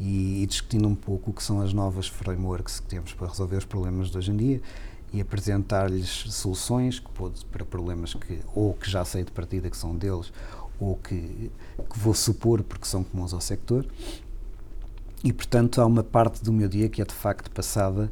e, 0.00 0.42
e 0.42 0.46
discutindo 0.46 0.88
um 0.88 0.94
pouco 0.94 1.30
o 1.30 1.34
que 1.34 1.42
são 1.42 1.60
as 1.60 1.72
novas 1.72 2.08
frameworks 2.08 2.80
que 2.80 2.86
temos 2.86 3.12
para 3.12 3.28
resolver 3.28 3.56
os 3.56 3.64
problemas 3.64 4.10
de 4.10 4.18
hoje 4.18 4.30
em 4.30 4.36
dia 4.36 4.62
e 5.12 5.20
apresentar-lhes 5.20 6.08
soluções 6.08 6.98
que 6.98 7.08
pode, 7.10 7.44
para 7.46 7.64
problemas 7.64 8.14
que 8.14 8.40
ou 8.54 8.74
que 8.74 8.90
já 8.90 9.04
sei 9.04 9.22
de 9.22 9.30
partida 9.30 9.70
que 9.70 9.76
são 9.76 9.96
deles 9.96 10.32
ou 10.80 10.96
que, 10.96 11.50
que 11.88 11.98
vou 11.98 12.14
supor 12.14 12.62
porque 12.62 12.86
são 12.86 13.04
comuns 13.04 13.32
ao 13.32 13.40
sector. 13.40 13.86
E 15.22 15.32
portanto 15.32 15.80
há 15.80 15.86
uma 15.86 16.02
parte 16.02 16.42
do 16.42 16.52
meu 16.52 16.68
dia 16.68 16.88
que 16.88 17.00
é 17.00 17.04
de 17.04 17.14
facto 17.14 17.50
passada 17.50 18.10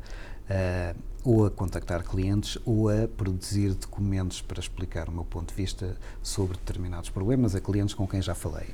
ah, 0.49 0.95
ou 1.25 1.47
a 1.47 1.51
contactar 1.51 2.03
clientes 2.03 2.59
ou 2.65 2.89
a 2.89 3.07
produzir 3.07 3.75
documentos 3.75 4.41
para 4.41 4.61
explicar 4.61 5.09
o 5.09 5.13
meu 5.13 5.25
ponto 5.25 5.51
de 5.51 5.55
vista 5.55 5.97
sobre 6.23 6.57
determinados 6.57 7.11
problemas 7.11 7.55
a 7.55 7.61
clientes 7.61 7.95
com 7.95 8.07
quem 8.07 8.21
já 8.21 8.35
falei. 8.35 8.67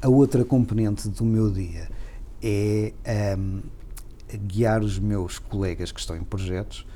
A 0.00 0.08
outra 0.08 0.44
componente 0.44 1.08
do 1.08 1.24
meu 1.24 1.50
dia 1.50 1.88
é 2.42 2.92
ahm, 3.34 3.60
guiar 4.46 4.82
os 4.82 4.98
meus 4.98 5.38
colegas 5.38 5.90
que 5.90 5.98
estão 5.98 6.16
em 6.16 6.22
projetos 6.22 6.86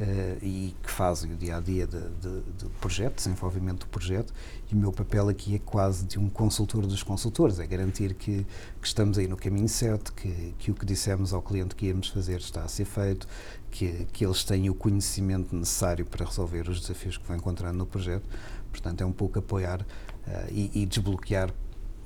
eh, 0.00 0.38
e 0.42 0.76
que 0.82 0.90
fazem 0.90 1.32
o 1.32 1.36
dia 1.36 1.56
a 1.56 1.60
dia 1.60 1.86
de, 1.86 2.00
de, 2.00 2.40
de 2.56 2.64
projeto, 2.80 3.16
desenvolvimento 3.16 3.80
do 3.80 3.86
projeto, 3.88 4.32
e 4.70 4.74
o 4.74 4.78
meu 4.78 4.92
papel 4.92 5.28
aqui 5.28 5.56
é 5.56 5.58
quase 5.58 6.04
de 6.04 6.18
um 6.18 6.28
consultor 6.28 6.86
dos 6.86 7.02
consultores, 7.02 7.58
é 7.58 7.66
garantir 7.66 8.14
que, 8.14 8.46
que 8.80 8.86
estamos 8.86 9.18
aí 9.18 9.26
no 9.26 9.36
caminho 9.36 9.68
certo, 9.68 10.12
que, 10.12 10.54
que 10.58 10.70
o 10.70 10.74
que 10.74 10.86
dissemos 10.86 11.32
ao 11.32 11.42
cliente 11.42 11.74
que 11.74 11.86
íamos 11.86 12.08
fazer 12.08 12.38
está 12.38 12.62
a 12.62 12.68
ser 12.68 12.84
feito, 12.84 13.26
que, 13.70 14.06
que 14.12 14.24
eles 14.24 14.44
têm 14.44 14.70
o 14.70 14.74
conhecimento 14.74 15.54
necessário 15.54 16.06
para 16.06 16.24
resolver 16.24 16.68
os 16.68 16.80
desafios 16.80 17.16
que 17.16 17.26
vão 17.26 17.36
encontrando 17.36 17.78
no 17.78 17.86
projeto. 17.86 18.28
Portanto, 18.70 19.00
é 19.00 19.06
um 19.06 19.12
pouco 19.12 19.38
apoiar 19.38 19.84
eh, 20.26 20.48
e, 20.50 20.82
e 20.82 20.86
desbloquear 20.86 21.52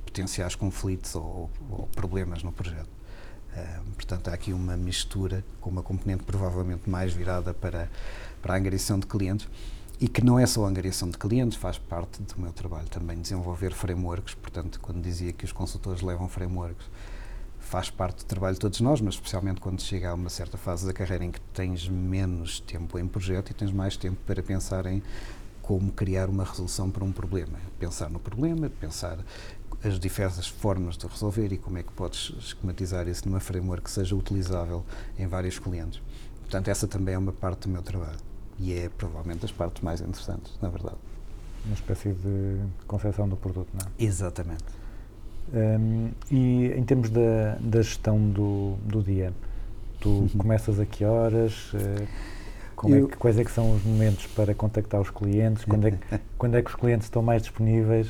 potenciais 0.05 0.55
conflitos 0.55 1.15
ou, 1.15 1.51
ou 1.71 1.89
problemas 1.95 2.43
no 2.43 2.53
projeto. 2.53 3.02
Portanto, 3.95 4.29
há 4.29 4.35
aqui 4.35 4.53
uma 4.53 4.77
mistura 4.77 5.45
com 5.61 5.71
uma 5.71 5.83
componente 5.83 6.25
provavelmente 6.25 6.89
mais 6.89 7.13
virada 7.13 7.55
para, 7.55 7.91
para 8.41 8.55
a 8.55 8.57
angariação 8.57 8.99
de 8.99 9.07
clientes 9.07 9.49
e 10.01 10.09
que 10.09 10.25
não 10.25 10.39
é 10.39 10.47
só 10.47 10.65
a 10.65 10.69
angariação 10.69 11.09
de 11.09 11.17
clientes, 11.17 11.57
faz 11.57 11.79
parte 11.79 12.21
do 12.23 12.41
meu 12.41 12.53
trabalho 12.53 12.89
também 12.89 13.21
desenvolver 13.21 13.73
frameworks. 13.73 14.35
Portanto, 14.35 14.81
quando 14.81 15.01
dizia 15.01 15.33
que 15.33 15.45
os 15.45 15.53
consultores 15.53 16.03
levam 16.03 16.29
frameworks, 16.29 16.87
faz 17.61 17.89
parte 17.89 18.19
do 18.19 18.25
trabalho 18.25 18.55
de 18.55 18.61
todos 18.61 18.81
nós, 18.81 19.01
mas 19.01 19.15
especialmente 19.15 19.61
quando 19.61 19.81
chega 19.81 20.11
a 20.11 20.15
uma 20.15 20.29
certa 20.29 20.59
fase 20.59 20.85
da 20.87 20.93
carreira 20.93 21.25
em 21.25 21.31
que 21.31 21.41
tens 21.55 21.89
menos 21.89 22.59
tempo 22.61 22.99
em 22.99 23.07
projeto 23.07 23.51
e 23.51 23.55
tens 23.55 23.71
mais 23.71 23.97
tempo 23.97 24.19
para 24.27 24.43
pensar 24.43 24.87
em 24.87 25.03
como 25.63 25.93
criar 25.93 26.29
uma 26.29 26.45
resolução 26.45 26.91
para 26.91 27.05
um 27.05 27.13
problema. 27.13 27.59
Pensar 27.79 28.11
no 28.11 28.19
problema, 28.19 28.69
pensar 28.69 29.19
as 29.85 29.99
diversas 29.99 30.47
formas 30.47 30.97
de 30.97 31.07
resolver 31.07 31.53
e 31.53 31.59
como 31.59 31.79
é 31.79 31.83
que 31.83 31.93
podes 31.93 32.33
esquematizar 32.39 33.09
isso 33.09 33.29
numa 33.29 33.41
framework 33.41 33.85
que 33.85 33.91
seja 33.91 34.15
utilizável 34.15 34.85
em 35.19 35.27
vários 35.27 35.59
clientes. 35.59 36.01
Portanto, 36.43 36.69
essa 36.69 36.87
também 36.87 37.15
é 37.15 37.19
uma 37.19 37.33
parte 37.33 37.63
do 37.63 37.69
meu 37.71 37.83
trabalho 37.83 38.19
e 38.59 38.73
é 38.73 38.89
provavelmente 38.89 39.41
das 39.41 39.53
partes 39.53 39.83
mais 39.83 40.01
interessantes, 40.01 40.53
na 40.61 40.69
verdade. 40.69 40.97
Uma 41.65 41.75
espécie 41.75 42.13
de 42.13 42.59
concepção 42.87 43.29
do 43.29 43.37
produto, 43.37 43.69
não 43.73 43.87
é? 43.87 44.05
Exatamente. 44.05 44.65
Hum, 45.53 46.11
e 46.31 46.67
em 46.67 46.85
termos 46.85 47.11
da, 47.11 47.57
da 47.61 47.83
gestão 47.83 48.19
do, 48.31 48.77
do 48.85 49.03
dia, 49.03 49.33
tu 50.01 50.29
começas 50.37 50.79
a 50.79 50.87
que 50.87 51.05
horas? 51.05 51.73
Eh, 51.75 52.07
como 52.83 52.95
é 52.97 53.01
Eu- 53.01 53.09
que, 53.09 53.17
quais 53.17 53.39
é 53.39 53.45
que 53.45 53.51
são 53.53 53.75
os 53.77 53.83
momentos 53.85 54.27
para 54.27 54.55
contactar 54.55 55.01
os 55.01 55.09
clientes? 55.09 55.65
Quando 55.65 55.87
é, 55.87 55.93
que, 55.93 55.99
quando 56.37 56.57
é 56.57 56.63
que 56.63 56.69
os 56.69 56.75
clientes 56.77 57.07
estão 57.07 57.23
mais 57.23 57.41
disponíveis? 57.43 58.09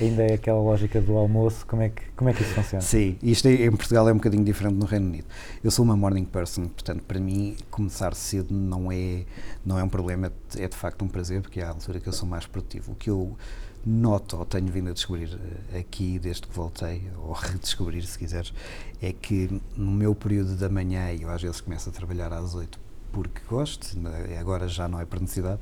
Ainda 0.00 0.22
é 0.24 0.34
aquela 0.34 0.60
lógica 0.60 1.00
do 1.00 1.16
almoço? 1.16 1.66
Como 1.66 1.80
é 1.82 1.88
que, 1.88 2.02
como 2.14 2.28
é 2.28 2.34
que 2.34 2.42
isso 2.42 2.52
funciona? 2.54 2.82
Sim, 2.82 3.16
isto 3.22 3.48
é- 3.48 3.64
em 3.64 3.70
Portugal 3.70 4.08
é 4.08 4.12
um 4.12 4.16
bocadinho 4.16 4.44
diferente 4.44 4.74
no 4.74 4.84
Reino 4.84 5.06
Unido. 5.06 5.26
Eu 5.64 5.70
sou 5.70 5.82
uma 5.84 5.96
morning 5.96 6.24
person, 6.26 6.66
portanto, 6.68 7.02
para 7.02 7.18
mim, 7.18 7.56
começar 7.70 8.14
cedo 8.14 8.52
não 8.54 8.92
é, 8.92 9.24
não 9.64 9.78
é 9.78 9.82
um 9.82 9.88
problema, 9.88 10.30
é 10.56 10.68
de 10.68 10.76
facto 10.76 11.02
um 11.04 11.08
prazer, 11.08 11.40
porque 11.40 11.60
é 11.60 11.64
a 11.64 11.70
altura 11.70 11.98
que 11.98 12.08
eu 12.08 12.12
sou 12.12 12.28
mais 12.28 12.46
produtivo. 12.46 12.92
O 12.92 12.94
que 12.94 13.08
eu 13.08 13.36
noto, 13.84 14.36
ou 14.36 14.44
tenho 14.44 14.66
vindo 14.66 14.90
a 14.90 14.92
descobrir 14.92 15.36
eh, 15.72 15.78
aqui 15.80 16.18
desde 16.18 16.42
que 16.42 16.54
voltei, 16.54 17.02
ou 17.16 17.32
redescobrir 17.34 18.04
se 18.06 18.16
quiseres, 18.18 18.52
é 19.00 19.12
que 19.12 19.60
no 19.76 19.90
meu 19.90 20.14
período 20.14 20.54
da 20.54 20.68
manhã, 20.68 21.10
e 21.12 21.22
eu 21.22 21.30
às 21.30 21.42
vezes 21.42 21.60
começo 21.60 21.88
a 21.88 21.92
trabalhar 21.92 22.32
às 22.32 22.54
8, 22.54 22.78
porque 23.12 23.42
gosto, 23.48 23.98
né, 23.98 24.38
agora 24.40 24.66
já 24.66 24.88
não 24.88 24.98
é 24.98 25.04
por 25.04 25.20
necessidade. 25.20 25.60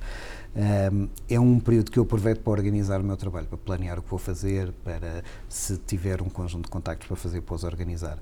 Um, 0.55 1.09
é 1.29 1.39
um 1.39 1.61
período 1.61 1.91
que 1.91 1.99
eu 1.99 2.05
aproveito 2.05 2.41
para 2.41 2.53
organizar 2.53 3.01
o 3.01 3.05
meu 3.05 3.17
trabalho, 3.17 3.47
para 3.47 3.59
planear 3.59 3.99
o 3.99 4.03
que 4.03 4.11
vou 4.11 4.19
fazer, 4.19 4.73
para 4.85 5.23
se 5.49 5.77
tiver 5.77 6.23
um 6.23 6.29
conjunto 6.29 6.65
de 6.65 6.71
contactos 6.71 7.07
para 7.07 7.17
fazer, 7.17 7.41
depois 7.41 7.65
organizar. 7.65 8.19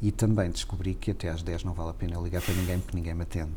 E 0.00 0.10
também 0.10 0.50
descobri 0.50 0.94
que 0.94 1.12
até 1.12 1.28
às 1.28 1.42
10 1.42 1.64
não 1.64 1.72
vale 1.72 1.90
a 1.90 1.94
pena 1.94 2.20
ligar 2.20 2.42
para 2.42 2.54
ninguém 2.54 2.80
porque 2.80 2.96
ninguém 2.96 3.14
me 3.14 3.22
atende. 3.22 3.52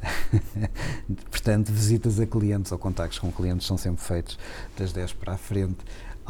Portanto, 1.30 1.72
visitas 1.72 2.18
a 2.20 2.26
clientes 2.26 2.72
ou 2.72 2.78
contactos 2.78 3.18
com 3.18 3.30
clientes 3.30 3.66
são 3.66 3.76
sempre 3.76 4.02
feitos 4.02 4.38
das 4.76 4.92
10 4.92 5.12
para 5.14 5.34
a 5.34 5.36
frente. 5.36 5.78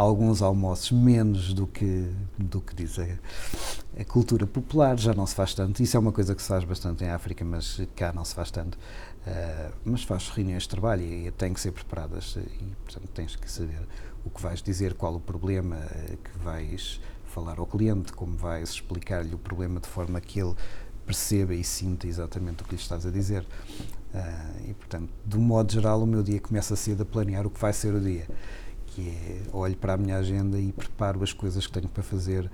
Alguns 0.01 0.41
almoços 0.41 0.91
menos 0.93 1.53
do 1.53 1.67
que, 1.67 2.11
do 2.39 2.59
que 2.63 2.75
diz 2.75 2.99
a, 2.99 3.05
a 4.01 4.05
cultura 4.07 4.47
popular, 4.47 4.99
já 4.99 5.13
não 5.13 5.27
se 5.27 5.35
faz 5.35 5.53
tanto. 5.53 5.83
Isso 5.83 5.95
é 5.95 6.01
uma 6.01 6.11
coisa 6.11 6.35
que 6.35 6.41
se 6.41 6.49
faz 6.49 6.65
bastante 6.65 7.05
em 7.05 7.11
África, 7.11 7.45
mas 7.45 7.83
cá 7.95 8.11
não 8.11 8.25
se 8.25 8.35
faz 8.35 8.51
tanto. 8.51 8.79
Uh, 9.27 9.75
mas 9.85 10.03
faz 10.03 10.31
reuniões 10.31 10.63
de 10.63 10.71
trabalho 10.71 11.03
e 11.03 11.31
têm 11.33 11.53
que 11.53 11.61
ser 11.61 11.73
preparadas 11.73 12.35
e, 12.37 12.75
portanto, 12.83 13.11
tens 13.13 13.37
que 13.37 13.51
saber 13.53 13.87
o 14.25 14.31
que 14.31 14.41
vais 14.41 14.63
dizer, 14.63 14.95
qual 14.95 15.15
o 15.15 15.21
problema 15.21 15.77
uh, 15.77 16.17
que 16.17 16.39
vais 16.43 16.99
falar 17.27 17.59
ao 17.59 17.67
cliente, 17.67 18.11
como 18.15 18.39
vais 18.39 18.71
explicar-lhe 18.71 19.35
o 19.35 19.39
problema 19.39 19.81
de 19.81 19.89
forma 19.89 20.19
que 20.19 20.41
ele 20.41 20.55
perceba 21.05 21.55
e 21.55 21.63
sinta 21.63 22.07
exatamente 22.07 22.63
o 22.63 22.65
que 22.65 22.75
lhe 22.75 22.81
estás 22.81 23.05
a 23.05 23.11
dizer. 23.11 23.47
Uh, 24.15 24.71
e, 24.71 24.73
portanto, 24.73 25.11
de 25.27 25.37
um 25.37 25.43
modo 25.43 25.71
geral, 25.71 26.03
o 26.03 26.07
meu 26.07 26.23
dia 26.23 26.41
começa 26.41 26.75
cedo 26.75 27.03
a 27.03 27.05
planear 27.05 27.47
o 27.47 27.51
que 27.51 27.61
vai 27.61 27.75
ser 27.75 27.95
o 27.95 28.01
dia, 28.01 28.27
que 28.95 29.09
é 29.09 29.41
olho 29.53 29.77
para 29.77 29.95
a 29.95 29.97
minha 29.97 30.17
agenda 30.17 30.59
e 30.59 30.73
preparo 30.73 31.23
as 31.23 31.33
coisas 31.33 31.67
que 31.67 31.73
tenho 31.73 31.89
para 31.89 32.03
fazer 32.03 32.51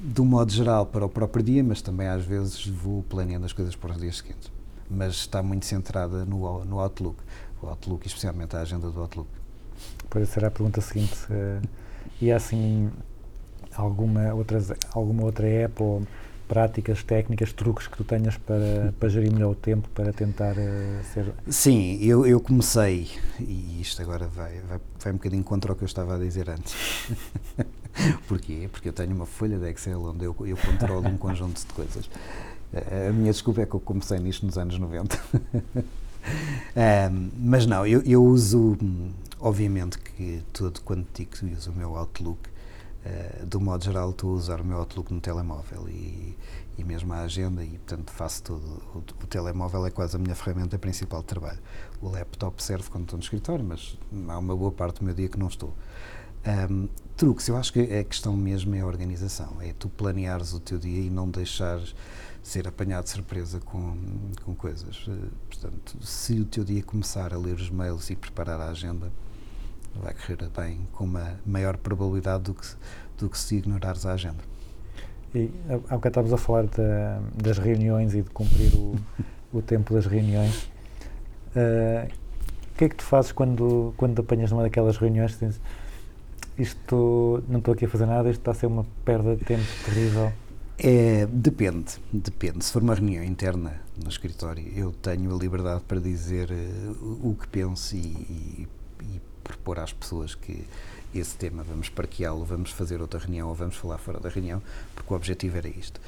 de 0.00 0.20
um 0.20 0.24
modo 0.24 0.50
geral 0.50 0.86
para 0.86 1.04
o 1.04 1.08
próprio 1.08 1.44
dia, 1.44 1.62
mas 1.62 1.82
também 1.82 2.08
às 2.08 2.24
vezes 2.24 2.66
vou 2.66 3.02
planeando 3.02 3.44
as 3.44 3.52
coisas 3.52 3.76
para 3.76 3.92
os 3.92 3.98
dias 3.98 4.16
seguintes. 4.16 4.50
Mas 4.88 5.14
está 5.14 5.42
muito 5.42 5.66
centrada 5.66 6.24
no, 6.24 6.64
no 6.64 6.80
Outlook, 6.80 7.18
o 7.62 7.66
Outlook, 7.66 8.06
especialmente 8.06 8.56
a 8.56 8.60
agenda 8.60 8.90
do 8.90 9.00
Outlook. 9.00 9.28
Depois 10.02 10.28
será 10.30 10.48
a 10.48 10.50
pergunta 10.50 10.80
seguinte. 10.80 11.16
Uh, 11.30 11.62
e 12.20 12.32
há 12.32 12.36
assim 12.36 12.90
alguma, 13.74 14.32
outras, 14.34 14.72
alguma 14.92 15.24
outra 15.24 15.46
app 15.46 15.82
ou 15.82 16.02
práticas, 16.50 17.04
técnicas, 17.04 17.52
truques 17.52 17.86
que 17.86 17.96
tu 17.96 18.02
tenhas 18.02 18.36
para, 18.36 18.92
para 18.98 19.08
gerir 19.08 19.32
melhor 19.32 19.52
o 19.52 19.54
tempo, 19.54 19.88
para 19.94 20.12
tentar 20.12 20.56
uh, 20.56 21.04
ser... 21.14 21.32
Sim, 21.48 21.96
eu, 22.02 22.26
eu 22.26 22.40
comecei, 22.40 23.08
e 23.38 23.80
isto 23.80 24.02
agora 24.02 24.26
vai, 24.26 24.60
vai, 24.68 24.80
vai 24.98 25.12
um 25.12 25.16
bocadinho 25.16 25.44
contra 25.44 25.72
o 25.72 25.76
que 25.76 25.84
eu 25.84 25.86
estava 25.86 26.16
a 26.16 26.18
dizer 26.18 26.50
antes. 26.50 26.74
Porquê? 28.26 28.68
Porque 28.72 28.88
eu 28.88 28.92
tenho 28.92 29.14
uma 29.14 29.26
folha 29.26 29.58
de 29.58 29.70
Excel 29.70 30.02
onde 30.02 30.24
eu, 30.24 30.34
eu 30.40 30.56
controlo 30.56 31.06
um 31.06 31.16
conjunto 31.16 31.60
de 31.60 31.72
coisas. 31.72 32.10
A 32.74 33.12
minha 33.12 33.30
desculpa 33.30 33.62
é 33.62 33.66
que 33.66 33.74
eu 33.74 33.80
comecei 33.80 34.18
nisto 34.18 34.44
nos 34.44 34.58
anos 34.58 34.76
90. 34.76 35.20
um, 37.12 37.30
mas 37.38 37.64
não, 37.64 37.86
eu, 37.86 38.02
eu 38.02 38.24
uso, 38.24 38.76
obviamente 39.38 40.00
que 40.00 40.42
todo 40.52 40.80
quando 40.80 41.06
digo 41.14 41.30
uso 41.56 41.70
o 41.70 41.74
meu 41.76 41.94
Outlook, 41.94 42.49
uh, 43.04 43.46
do 43.46 43.60
modo 43.60 43.84
geral 43.84 44.10
estou 44.10 44.30
a 44.30 44.34
usar 44.34 44.60
o 44.60 44.64
meu 44.64 44.78
Outlook 44.78 45.12
no 45.12 45.20
telemóvel 45.20 45.88
e, 45.88 46.36
e 46.78 46.84
mesmo 46.84 47.12
a 47.12 47.20
agenda 47.20 47.64
e 47.64 47.78
portanto 47.78 48.10
faço 48.10 48.42
tudo. 48.42 48.82
O, 48.94 48.98
o, 48.98 49.26
telemóvel 49.26 49.86
é 49.86 49.90
quase 49.90 50.16
a 50.16 50.18
minha 50.18 50.34
ferramenta 50.34 50.78
principal 50.78 51.20
de 51.20 51.26
trabalho. 51.26 51.58
O 52.00 52.08
laptop 52.08 52.62
serve 52.62 52.88
quando 52.90 53.04
estou 53.04 53.16
no 53.18 53.22
escritório, 53.22 53.64
mas 53.64 53.98
há 54.28 54.38
uma 54.38 54.56
boa 54.56 54.72
parte 54.72 55.00
do 55.00 55.04
meu 55.04 55.14
dia 55.14 55.28
que 55.28 55.38
não 55.38 55.48
estou. 55.48 55.74
Um, 56.70 56.88
truques, 57.16 57.46
eu 57.48 57.56
acho 57.56 57.72
que 57.72 57.80
a 57.80 58.02
questão 58.02 58.34
mesmo 58.34 58.74
é 58.74 58.80
a 58.80 58.86
organização, 58.86 59.60
é 59.60 59.74
tu 59.74 59.90
planeares 59.90 60.54
o 60.54 60.60
teu 60.60 60.78
dia 60.78 61.02
e 61.02 61.10
não 61.10 61.28
deixares 61.28 61.94
ser 62.42 62.66
apanhado 62.66 63.04
de 63.04 63.10
surpresa 63.10 63.60
com, 63.60 63.96
com 64.42 64.54
coisas. 64.54 65.04
Eh, 65.06 65.28
portanto, 65.48 65.98
se 66.02 66.40
o 66.40 66.44
teu 66.46 66.64
dia 66.64 66.82
começar 66.82 67.34
a 67.34 67.38
ler 67.38 67.56
os 67.56 67.68
mails 67.68 68.08
e 68.08 68.16
preparar 68.16 68.58
a 68.60 68.70
agenda, 68.70 69.12
vai 69.94 70.14
correr 70.14 70.48
bem 70.56 70.86
com 70.92 71.04
uma 71.04 71.38
maior 71.46 71.76
probabilidade 71.76 72.44
do 72.44 72.54
que, 72.54 72.66
do 73.18 73.28
que 73.28 73.38
se 73.38 73.56
ignorares 73.56 74.06
a 74.06 74.12
agenda. 74.12 74.42
E 75.34 75.50
há 75.68 75.76
bocado 75.76 76.08
estávamos 76.08 76.32
a 76.32 76.36
falar 76.36 76.66
das 77.34 77.58
reuniões 77.58 78.14
e 78.14 78.22
de 78.22 78.30
cumprir 78.30 78.74
o, 78.74 78.96
o 79.52 79.62
tempo 79.62 79.94
das 79.94 80.06
reuniões. 80.06 80.70
Uh, 81.54 82.08
o 82.72 82.78
que 82.80 82.84
é 82.84 82.88
que 82.88 82.96
tu 82.96 83.04
fazes 83.04 83.32
quando, 83.32 83.92
quando 83.96 84.20
apanhas 84.20 84.50
numa 84.50 84.62
daquelas 84.62 84.96
reuniões 84.96 85.38
dizes 85.38 85.60
isto 86.60 87.42
não 87.48 87.58
estou 87.58 87.74
aqui 87.74 87.86
a 87.86 87.88
fazer 87.88 88.06
nada, 88.06 88.28
isto 88.28 88.40
está 88.40 88.50
a 88.50 88.54
ser 88.54 88.66
uma 88.66 88.84
perda 89.04 89.34
de 89.34 89.44
tempo 89.44 89.64
terrível? 89.84 90.32
É, 90.78 91.26
depende, 91.26 91.98
depende. 92.12 92.64
Se 92.64 92.72
for 92.72 92.82
uma 92.82 92.94
reunião 92.94 93.22
interna 93.22 93.80
no 94.02 94.08
escritório, 94.08 94.66
eu 94.74 94.92
tenho 94.92 95.34
a 95.34 95.38
liberdade 95.38 95.82
para 95.86 96.00
dizer 96.00 96.50
uh, 96.50 97.28
o 97.28 97.34
que 97.34 97.46
penso 97.48 97.96
e, 97.96 97.98
e, 97.98 98.68
e, 99.02 99.20
propor 99.42 99.78
às 99.78 99.92
pessoas 99.92 100.34
que 100.34 100.64
esse 101.14 101.36
tema 101.36 101.62
vamos 101.62 101.88
parqueá-lo, 101.88 102.44
vamos 102.44 102.70
fazer 102.70 103.00
outra 103.00 103.18
reunião 103.18 103.48
ou 103.48 103.54
vamos 103.54 103.76
falar 103.76 103.98
fora 103.98 104.20
da 104.20 104.28
reunião, 104.28 104.62
porque 104.94 105.12
o 105.12 105.16
objetivo 105.16 105.56
era 105.56 105.68
isto. 105.68 106.00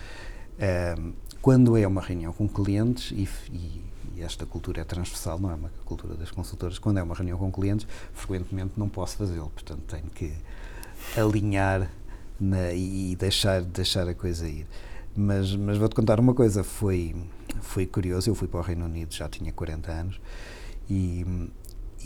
Uh, 0.58 1.12
quando 1.40 1.76
é 1.76 1.86
uma 1.86 2.00
reunião 2.00 2.32
com 2.32 2.48
clientes, 2.48 3.10
e, 3.10 3.28
e, 3.50 3.84
e, 4.16 4.22
esta 4.22 4.46
cultura 4.46 4.82
é 4.82 4.84
transversal, 4.84 5.40
não 5.40 5.50
é 5.50 5.54
uma 5.54 5.70
cultura 5.84 6.14
das 6.14 6.30
consultoras, 6.30 6.78
quando 6.78 6.98
é 6.98 7.02
uma 7.02 7.14
reunião 7.14 7.36
com 7.36 7.50
clientes, 7.50 7.86
frequentemente 8.14 8.74
não 8.76 8.88
posso 8.88 9.16
fazê-lo, 9.16 9.50
portanto 9.50 9.82
tenho 9.88 10.08
que 10.10 10.32
alinhar 11.16 11.90
na, 12.38 12.72
e 12.72 13.16
deixar, 13.16 13.62
deixar 13.62 14.08
a 14.08 14.14
coisa 14.14 14.48
ir. 14.48 14.66
Mas, 15.16 15.54
mas 15.56 15.76
vou-te 15.78 15.96
contar 15.96 16.20
uma 16.20 16.32
coisa, 16.32 16.62
foi, 16.62 17.14
foi 17.60 17.86
curioso, 17.86 18.30
eu 18.30 18.34
fui 18.34 18.46
para 18.46 18.60
o 18.60 18.62
Reino 18.62 18.84
Unido, 18.84 19.12
já 19.12 19.28
tinha 19.28 19.52
40 19.52 19.90
anos, 19.90 20.20
e, 20.88 21.26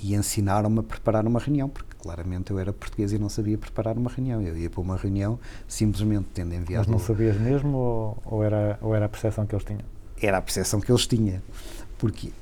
e 0.02 0.14
ensinaram-me 0.14 0.80
a 0.80 0.82
preparar 0.82 1.26
uma 1.26 1.40
reunião, 1.40 1.68
porque 1.68 1.96
claramente 1.96 2.50
eu 2.50 2.58
era 2.58 2.72
português 2.72 3.12
e 3.12 3.18
não 3.18 3.28
sabia 3.28 3.56
preparar 3.58 3.96
uma 3.96 4.10
reunião. 4.10 4.40
Eu 4.42 4.56
ia 4.56 4.70
para 4.70 4.80
uma 4.80 4.96
reunião 4.96 5.38
simplesmente 5.66 6.26
tendo 6.34 6.54
enviado. 6.54 6.88
Mas 6.88 7.00
não 7.00 7.04
sabias 7.04 7.38
mesmo 7.38 7.76
ou, 7.76 8.18
ou, 8.24 8.42
era, 8.42 8.78
ou 8.80 8.94
era 8.94 9.06
a 9.06 9.08
percepção 9.08 9.46
que 9.46 9.54
eles 9.54 9.64
tinham? 9.64 9.82
Era 10.20 10.38
a 10.38 10.42
percepção 10.42 10.80
que 10.80 10.90
eles 10.90 11.06
tinham. 11.06 11.40
Porque, 11.98 12.32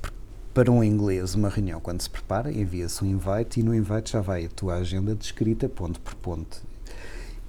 para 0.53 0.71
um 0.71 0.83
inglês, 0.83 1.35
uma 1.35 1.49
reunião, 1.49 1.79
quando 1.79 2.01
se 2.01 2.09
prepara, 2.09 2.51
envia-se 2.51 3.03
um 3.03 3.07
invite 3.07 3.59
e 3.59 3.63
no 3.63 3.73
invite 3.73 4.11
já 4.11 4.21
vai 4.21 4.45
a 4.45 4.49
tua 4.49 4.75
agenda 4.75 5.15
descrita 5.15 5.67
ponto 5.67 5.99
por 5.99 6.15
ponto. 6.15 6.61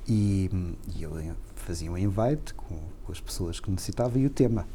E, 0.08 0.50
e 0.96 1.02
eu 1.02 1.12
fazia 1.54 1.90
um 1.90 1.98
invite 1.98 2.54
com, 2.54 2.78
com 3.04 3.12
as 3.12 3.20
pessoas 3.20 3.58
que 3.58 3.70
necessitava 3.70 4.18
e 4.18 4.26
o 4.26 4.30
tema 4.30 4.66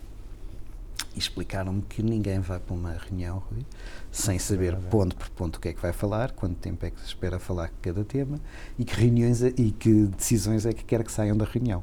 e 1.16 1.20
explicaram-me 1.20 1.82
que 1.82 2.02
ninguém 2.02 2.40
vai 2.40 2.60
para 2.60 2.74
uma 2.74 2.94
reunião 2.94 3.44
Rui, 3.50 3.66
sem 4.12 4.38
saber 4.38 4.76
ponto 4.76 5.16
por 5.16 5.30
ponto 5.30 5.56
o 5.56 5.60
que 5.60 5.70
é 5.70 5.74
que 5.74 5.82
vai 5.82 5.94
falar, 5.94 6.32
quanto 6.34 6.56
tempo 6.56 6.86
é 6.86 6.92
que 6.92 7.00
se 7.00 7.08
espera 7.08 7.40
falar 7.40 7.72
cada 7.82 8.04
tema 8.04 8.40
e 8.78 8.84
que 8.84 8.94
reuniões 8.94 9.42
é, 9.42 9.54
e 9.58 9.72
que 9.72 10.08
decisões 10.08 10.66
é 10.66 10.74
que 10.74 10.84
quer 10.84 11.04
que 11.04 11.12
saiam 11.12 11.38
da 11.38 11.46
reunião. 11.46 11.82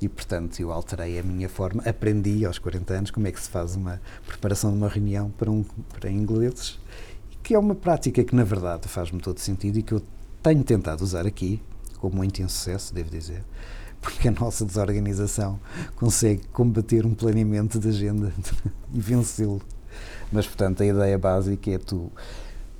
E, 0.00 0.08
portanto, 0.08 0.58
eu 0.58 0.72
alterei 0.72 1.18
a 1.18 1.22
minha 1.22 1.48
forma, 1.48 1.80
aprendi 1.86 2.44
aos 2.44 2.58
40 2.58 2.94
anos 2.94 3.10
como 3.12 3.28
é 3.28 3.30
que 3.30 3.40
se 3.40 3.48
faz 3.48 3.76
uma 3.76 4.00
preparação 4.26 4.72
de 4.72 4.78
uma 4.78 4.88
reunião 4.88 5.30
para, 5.30 5.48
um, 5.48 5.62
para 5.92 6.10
ingleses, 6.10 6.80
que 7.40 7.54
é 7.54 7.58
uma 7.58 7.74
prática 7.74 8.24
que, 8.24 8.34
na 8.34 8.42
verdade, 8.42 8.88
faz-me 8.88 9.20
todo 9.20 9.38
sentido 9.38 9.78
e 9.78 9.82
que 9.82 9.92
eu 9.92 10.02
tenho 10.42 10.64
tentado 10.64 11.04
usar 11.04 11.24
aqui, 11.24 11.62
com 11.98 12.10
muito 12.10 12.42
insucesso, 12.42 12.92
devo 12.92 13.10
dizer, 13.10 13.44
porque 14.00 14.26
a 14.26 14.32
nossa 14.32 14.64
desorganização 14.64 15.60
consegue 15.94 16.48
combater 16.48 17.06
um 17.06 17.14
planeamento 17.14 17.78
de 17.78 17.88
agenda 17.88 18.32
e 18.92 19.00
vencê-lo. 19.00 19.62
Mas, 20.32 20.46
portanto, 20.46 20.82
a 20.82 20.86
ideia 20.86 21.18
básica 21.18 21.70
é 21.70 21.78
tu 21.78 22.10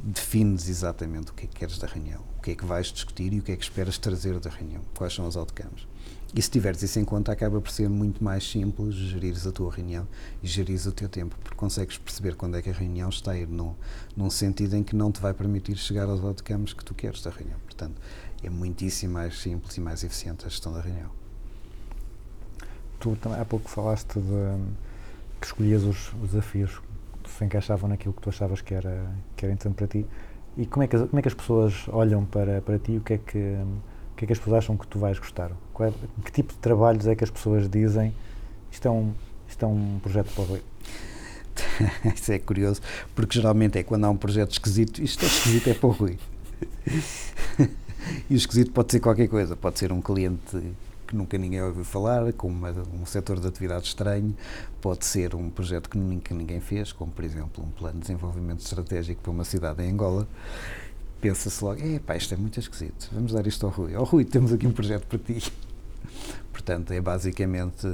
defines 0.03 0.68
exatamente 0.68 1.30
o 1.30 1.34
que 1.34 1.44
é 1.44 1.46
que 1.46 1.55
queres 1.55 1.78
da 1.78 1.86
reunião, 1.86 2.22
o 2.38 2.42
que 2.42 2.53
é 2.53 2.55
que 2.57 2.64
vais 2.64 2.86
discutir 2.86 3.32
e 3.32 3.38
o 3.38 3.42
que 3.42 3.53
é 3.53 3.57
que 3.57 3.62
esperas 3.62 3.98
trazer 3.98 4.40
da 4.40 4.50
reunião, 4.50 4.82
quais 4.96 5.14
são 5.14 5.26
os 5.26 5.36
outcomes. 5.36 5.86
E 6.34 6.40
se 6.40 6.50
tiveres 6.50 6.82
isso 6.82 6.98
em 6.98 7.05
conta, 7.05 7.30
acaba 7.30 7.61
por 7.61 7.70
ser 7.70 7.90
muito 7.90 8.24
mais 8.24 8.50
simples 8.50 8.94
gerires 8.94 9.46
a 9.46 9.53
tua 9.53 9.70
reunião 9.70 10.09
e 10.42 10.46
gerires 10.46 10.86
o 10.86 10.92
teu 10.92 11.09
tempo, 11.09 11.36
porque 11.42 11.55
consegues 11.55 11.98
perceber 11.98 12.34
quando 12.36 12.57
é 12.57 12.62
que 12.62 12.70
a 12.70 12.72
reunião 12.72 13.11
está 13.11 13.32
a 13.32 13.38
ir 13.38 13.46
num, 13.46 13.74
num 14.16 14.30
sentido 14.30 14.74
em 14.74 14.82
que 14.82 14.96
não 14.96 15.12
te 15.12 15.20
vai 15.20 15.34
permitir 15.34 15.76
chegar 15.76 16.09
aos 16.09 16.24
outcomes 16.24 16.72
que 16.72 16.82
tu 16.82 16.94
queres 16.94 17.22
da 17.22 17.30
reunião. 17.30 17.59
Portanto, 17.61 18.00
é 18.42 18.48
muitíssimo 18.48 19.12
mais 19.12 19.38
simples 19.40 19.76
e 19.76 19.80
mais 19.80 20.03
eficiente 20.03 20.46
a 20.46 20.48
gestão 20.48 20.72
da 20.72 20.80
reunião. 20.80 21.11
Tu 22.98 23.16
há 23.38 23.44
pouco 23.44 23.68
falaste 23.68 24.14
de 24.14 24.59
que 25.38 25.46
escolhias 25.46 25.82
os, 25.82 26.14
os 26.14 26.30
desafios 26.30 26.80
se 27.33 27.45
encaixavam 27.45 27.89
naquilo 27.89 28.12
que 28.14 28.20
tu 28.20 28.28
achavas 28.28 28.61
que 28.61 28.74
era, 28.74 29.07
que 29.37 29.45
era 29.45 29.53
interessante 29.53 29.76
para 29.76 29.87
ti. 29.87 30.07
E 30.57 30.66
como 30.66 30.83
é 30.83 30.87
que, 30.87 30.99
como 30.99 31.18
é 31.18 31.22
que 31.22 31.28
as 31.28 31.35
pessoas 31.35 31.87
olham 31.89 32.24
para, 32.24 32.61
para 32.61 32.78
ti? 32.78 32.97
O 32.97 33.01
que, 33.01 33.14
é 33.14 33.18
que, 33.18 33.39
o 33.39 34.16
que 34.16 34.24
é 34.24 34.26
que 34.26 34.33
as 34.33 34.39
pessoas 34.39 34.59
acham 34.59 34.76
que 34.76 34.87
tu 34.87 34.99
vais 34.99 35.18
gostar? 35.18 35.51
É, 35.51 35.93
que 36.24 36.33
tipo 36.33 36.53
de 36.53 36.59
trabalhos 36.59 37.07
é 37.07 37.14
que 37.14 37.24
as 37.24 37.30
pessoas 37.30 37.68
dizem 37.68 38.14
isto 38.70 38.89
é 38.89 38.91
um, 38.91 39.12
isto 39.49 39.64
é 39.64 39.68
um 39.68 39.99
projeto 40.03 40.33
para 40.35 40.43
o 40.43 40.47
Rui? 40.47 40.62
Isso 42.14 42.33
é 42.33 42.39
curioso, 42.39 42.80
porque 43.14 43.39
geralmente 43.39 43.78
é 43.78 43.83
quando 43.83 44.05
há 44.05 44.11
um 44.11 44.16
projeto 44.16 44.53
esquisito, 44.53 45.03
isto 45.03 45.22
é 45.24 45.28
esquisito, 45.28 45.68
é 45.68 45.74
para 45.74 45.87
o 45.87 45.93
Rui. 45.93 46.18
e 48.30 48.35
o 48.35 48.37
esquisito 48.37 48.72
pode 48.72 48.93
ser 48.93 49.01
qualquer 49.01 49.28
coisa, 49.28 49.55
pode 49.55 49.78
ser 49.78 49.93
um 49.93 50.01
cliente 50.01 50.57
que 51.12 51.16
nunca 51.16 51.36
ninguém 51.36 51.62
ouviu 51.62 51.84
falar, 51.84 52.32
com 52.32 52.48
uma- 52.48 52.70
um 52.70 53.04
setor 53.04 53.38
de 53.38 53.46
atividade 53.46 53.86
estranho, 53.86 54.34
pode 54.80 55.04
ser 55.04 55.34
um 55.34 55.50
projeto 55.50 55.90
que 55.90 55.98
nunca 55.98 56.34
ninguém 56.34 56.58
fez, 56.58 56.90
como 56.90 57.12
por 57.12 57.22
exemplo 57.22 57.62
um 57.62 57.70
plano 57.70 57.96
de 57.96 58.00
desenvolvimento 58.00 58.60
estratégico 58.60 59.20
para 59.20 59.30
uma 59.30 59.44
cidade 59.44 59.82
em 59.82 59.90
Angola. 59.92 60.26
Pensa-se 61.20 61.62
logo, 61.62 61.80
é 61.82 61.98
pá, 61.98 62.16
isto 62.16 62.32
é 62.32 62.36
muito 62.36 62.58
esquisito, 62.58 63.10
vamos 63.12 63.32
dar 63.32 63.46
isto 63.46 63.64
ao 63.66 63.70
Rui. 63.70 63.94
Ó 63.94 64.02
Rui, 64.04 64.24
temos 64.24 64.52
aqui 64.52 64.66
um 64.66 64.72
projeto 64.72 65.06
para 65.06 65.18
ti. 65.18 65.52
Portanto, 66.50 66.90
é 66.92 67.00
basicamente 67.00 67.86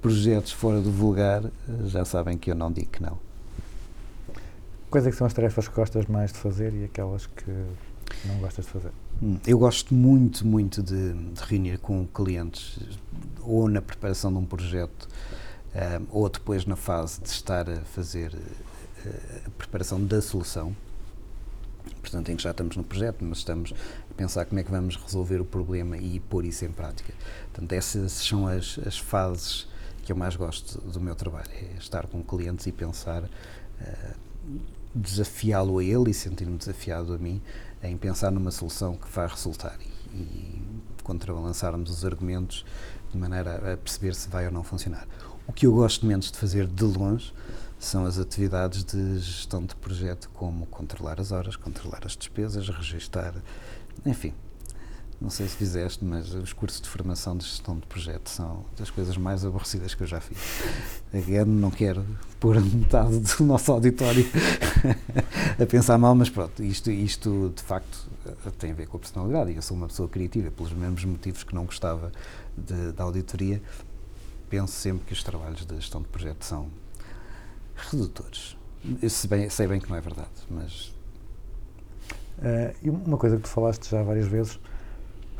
projetos 0.00 0.52
fora 0.52 0.80
do 0.80 0.90
vulgar, 0.90 1.42
já 1.84 2.04
sabem 2.04 2.38
que 2.38 2.50
eu 2.50 2.54
não 2.54 2.72
digo 2.72 2.88
que 2.90 3.02
não. 3.02 3.18
Quais 4.90 5.06
é 5.06 5.10
que 5.10 5.16
são 5.16 5.26
as 5.26 5.34
tarefas 5.34 5.68
que 5.68 5.74
gostas 5.74 6.06
mais 6.06 6.32
de 6.32 6.38
fazer 6.38 6.72
e 6.72 6.84
aquelas 6.84 7.26
que 7.26 7.44
não 8.24 8.38
gostas 8.38 8.64
de 8.64 8.70
fazer? 8.70 8.92
Hum, 9.22 9.38
Eu 9.46 9.58
gosto 9.58 9.94
muito, 9.94 10.46
muito 10.46 10.82
de, 10.82 11.12
de 11.12 11.42
reunir 11.42 11.78
com 11.78 12.06
clientes, 12.06 12.78
ou 13.40 13.68
na 13.68 13.80
preparação 13.80 14.32
de 14.32 14.38
um 14.38 14.44
projeto, 14.44 15.08
ah, 15.74 16.00
ou 16.10 16.28
depois 16.28 16.64
na 16.66 16.76
fase 16.76 17.20
de 17.20 17.28
estar 17.28 17.68
a 17.68 17.80
fazer 17.82 18.32
eh, 19.04 19.42
a 19.46 19.50
preparação 19.50 20.04
da 20.04 20.20
solução. 20.20 20.74
Portanto, 22.00 22.30
em 22.30 22.36
que 22.36 22.42
já 22.42 22.50
estamos 22.50 22.76
no 22.76 22.84
projeto, 22.84 23.24
mas 23.24 23.38
estamos 23.38 23.72
a 24.10 24.14
pensar 24.14 24.44
como 24.44 24.60
é 24.60 24.64
que 24.64 24.70
vamos 24.70 24.96
resolver 24.96 25.40
o 25.40 25.44
problema 25.44 25.96
e 25.96 26.20
pôr 26.20 26.44
isso 26.44 26.64
em 26.64 26.70
prática. 26.70 27.12
Portanto, 27.52 27.72
essas 27.72 28.12
são 28.12 28.46
as, 28.46 28.78
as 28.86 28.98
fases 28.98 29.66
que 30.04 30.12
eu 30.12 30.16
mais 30.16 30.36
gosto 30.36 30.80
do 30.80 31.00
meu 31.00 31.14
trabalho, 31.16 31.50
é 31.52 31.78
estar 31.78 32.06
com 32.06 32.22
clientes 32.22 32.66
e 32.66 32.72
pensar, 32.72 33.28
ah, 33.80 34.14
desafiá-lo 34.94 35.78
a 35.78 35.84
ele 35.84 36.10
e 36.10 36.14
sentir-me 36.14 36.56
desafiado 36.56 37.12
a 37.12 37.18
mim 37.18 37.42
em 37.82 37.96
pensar 37.96 38.30
numa 38.30 38.50
solução 38.50 38.96
que 38.96 39.08
vai 39.08 39.26
resultar 39.26 39.78
e, 39.80 40.16
e 40.16 40.62
contrabalançarmos 41.02 41.90
os 41.90 42.04
argumentos 42.04 42.64
de 43.12 43.18
maneira 43.18 43.74
a 43.74 43.76
perceber 43.76 44.14
se 44.14 44.28
vai 44.28 44.46
ou 44.46 44.52
não 44.52 44.62
funcionar. 44.62 45.06
O 45.46 45.52
que 45.52 45.66
eu 45.66 45.72
gosto 45.72 46.04
menos 46.04 46.30
de 46.30 46.38
fazer 46.38 46.66
de 46.66 46.84
longe 46.84 47.32
são 47.78 48.04
as 48.04 48.18
atividades 48.18 48.82
de 48.84 49.18
gestão 49.18 49.64
de 49.64 49.76
projeto, 49.76 50.28
como 50.34 50.66
controlar 50.66 51.20
as 51.20 51.30
horas, 51.30 51.56
controlar 51.56 52.00
as 52.04 52.16
despesas, 52.16 52.68
registar, 52.68 53.34
enfim. 54.04 54.34
Não 55.18 55.30
sei 55.30 55.48
se 55.48 55.56
fizeste, 55.56 56.04
mas 56.04 56.34
os 56.34 56.52
cursos 56.52 56.78
de 56.80 56.88
formação 56.90 57.36
de 57.38 57.44
gestão 57.44 57.78
de 57.78 57.86
projeto 57.86 58.28
são 58.28 58.66
das 58.78 58.90
coisas 58.90 59.16
mais 59.16 59.46
aborrecidas 59.46 59.94
que 59.94 60.02
eu 60.02 60.06
já 60.06 60.20
fiz. 60.20 60.36
Again, 61.14 61.46
não 61.46 61.70
quero 61.70 62.04
pôr 62.38 62.60
metade 62.60 63.18
do 63.20 63.44
nosso 63.44 63.72
auditório 63.72 64.26
a 65.58 65.64
pensar 65.64 65.96
mal, 65.96 66.14
mas 66.14 66.28
pronto, 66.28 66.62
isto, 66.62 66.90
isto 66.90 67.50
de 67.56 67.62
facto 67.62 67.98
eh, 68.26 68.50
tem 68.58 68.72
a 68.72 68.74
ver 68.74 68.86
com 68.88 68.98
a 68.98 69.00
personalidade. 69.00 69.54
Eu 69.56 69.62
sou 69.62 69.74
uma 69.74 69.86
pessoa 69.86 70.06
criativa, 70.06 70.50
pelos 70.50 70.72
mesmos 70.74 71.04
motivos 71.06 71.42
que 71.44 71.54
não 71.54 71.64
gostava 71.64 72.12
de- 72.56 72.92
da 72.92 73.04
auditoria. 73.04 73.62
Penso 74.50 74.74
sempre 74.74 75.06
que 75.06 75.14
os 75.14 75.24
trabalhos 75.24 75.64
de 75.64 75.74
gestão 75.76 76.02
de 76.02 76.08
projeto 76.08 76.44
são 76.44 76.68
redutores. 77.74 78.54
Eu 79.00 79.08
sei 79.08 79.30
bem, 79.30 79.48
sei 79.48 79.66
bem 79.66 79.80
que 79.80 79.88
não 79.88 79.96
é 79.96 80.00
verdade, 80.00 80.28
mas 80.50 80.94
Eh, 82.42 82.74
e 82.82 82.90
uma 82.90 83.16
coisa 83.16 83.36
que 83.38 83.44
tu 83.44 83.48
falaste 83.48 83.88
já 83.90 84.02
várias 84.02 84.26
vezes 84.28 84.60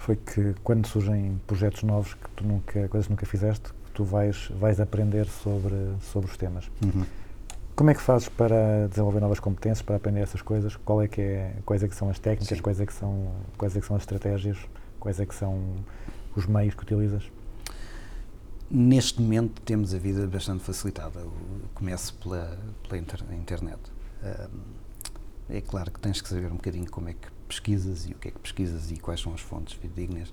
foi 0.06 0.14
que 0.14 0.54
quando 0.62 0.86
surgem 0.86 1.40
projetos 1.48 1.82
novos 1.82 2.14
que 2.14 2.30
tu 2.36 2.46
nunca, 2.46 2.86
coisas 2.88 3.08
que 3.08 3.12
nunca 3.12 3.26
fizeste, 3.26 3.70
que 3.86 3.90
tu 3.92 4.04
vais, 4.04 4.48
vais 4.60 4.78
aprender 4.78 5.26
sobre, 5.26 5.74
sobre 6.00 6.30
os 6.30 6.36
temas. 6.36 6.70
Como 7.74 7.90
é 7.90 7.94
que 7.94 8.00
fazes 8.00 8.28
para 8.28 8.86
desenvolver 8.88 9.18
novas 9.18 9.40
competências, 9.40 9.82
para 9.82 9.96
aprender 9.96 10.20
essas 10.20 10.40
coisas? 10.40 10.76
Qual 10.76 11.02
é 11.02 11.08
que 11.08 11.20
é, 11.20 11.56
quais 11.66 11.82
é 11.82 11.88
que 11.88 11.94
são 11.96 12.08
as 12.08 12.20
técnicas, 12.20 12.56
Sim. 12.56 12.62
quais 12.62 12.80
é 12.80 12.86
que 12.86 12.92
são, 12.92 13.32
quais 13.58 13.76
é 13.76 13.80
que 13.80 13.86
são 13.86 13.96
as 13.96 14.02
estratégias, 14.02 14.56
quais 15.00 15.18
é 15.18 15.26
que 15.26 15.34
são 15.34 15.60
os 16.36 16.46
meios 16.46 16.76
que 16.76 16.82
utilizas? 16.84 17.24
Neste 18.70 19.20
momento 19.20 19.60
temos 19.62 19.92
a 19.92 19.98
vida 19.98 20.24
bastante 20.28 20.62
facilitada. 20.62 21.18
Eu 21.18 21.32
começo 21.74 22.14
pela, 22.14 22.56
pela 22.88 22.96
inter- 22.96 23.24
internet. 23.32 23.80
Ahm, 24.22 24.60
é 25.50 25.60
claro 25.60 25.90
que 25.90 25.98
tens 25.98 26.20
que 26.20 26.28
saber 26.28 26.46
um 26.46 26.56
bocadinho 26.56 26.88
como 26.88 27.08
é 27.08 27.12
que 27.14 27.28
pesquisas 27.46 28.06
e 28.06 28.12
o 28.12 28.14
que 28.16 28.28
é 28.28 28.30
que 28.30 28.38
pesquisas 28.38 28.90
e 28.90 28.96
quais 28.96 29.20
são 29.20 29.32
as 29.32 29.40
fontes 29.40 29.74
fidedignas 29.74 30.32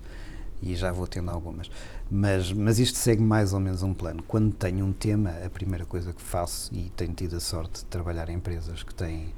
e 0.62 0.74
já 0.74 0.90
vou 0.92 1.06
tendo 1.06 1.30
algumas. 1.30 1.70
Mas, 2.10 2.52
mas 2.52 2.78
isto 2.78 2.96
segue 2.96 3.22
mais 3.22 3.52
ou 3.52 3.60
menos 3.60 3.82
um 3.82 3.92
plano. 3.92 4.22
Quando 4.26 4.52
tenho 4.54 4.84
um 4.84 4.92
tema, 4.92 5.30
a 5.44 5.50
primeira 5.50 5.84
coisa 5.84 6.12
que 6.12 6.22
faço, 6.22 6.74
e 6.74 6.90
tenho 6.96 7.12
tido 7.12 7.36
a 7.36 7.40
sorte 7.40 7.80
de 7.80 7.84
trabalhar 7.86 8.28
em 8.28 8.36
empresas 8.36 8.82
que 8.82 8.94
têm 8.94 9.34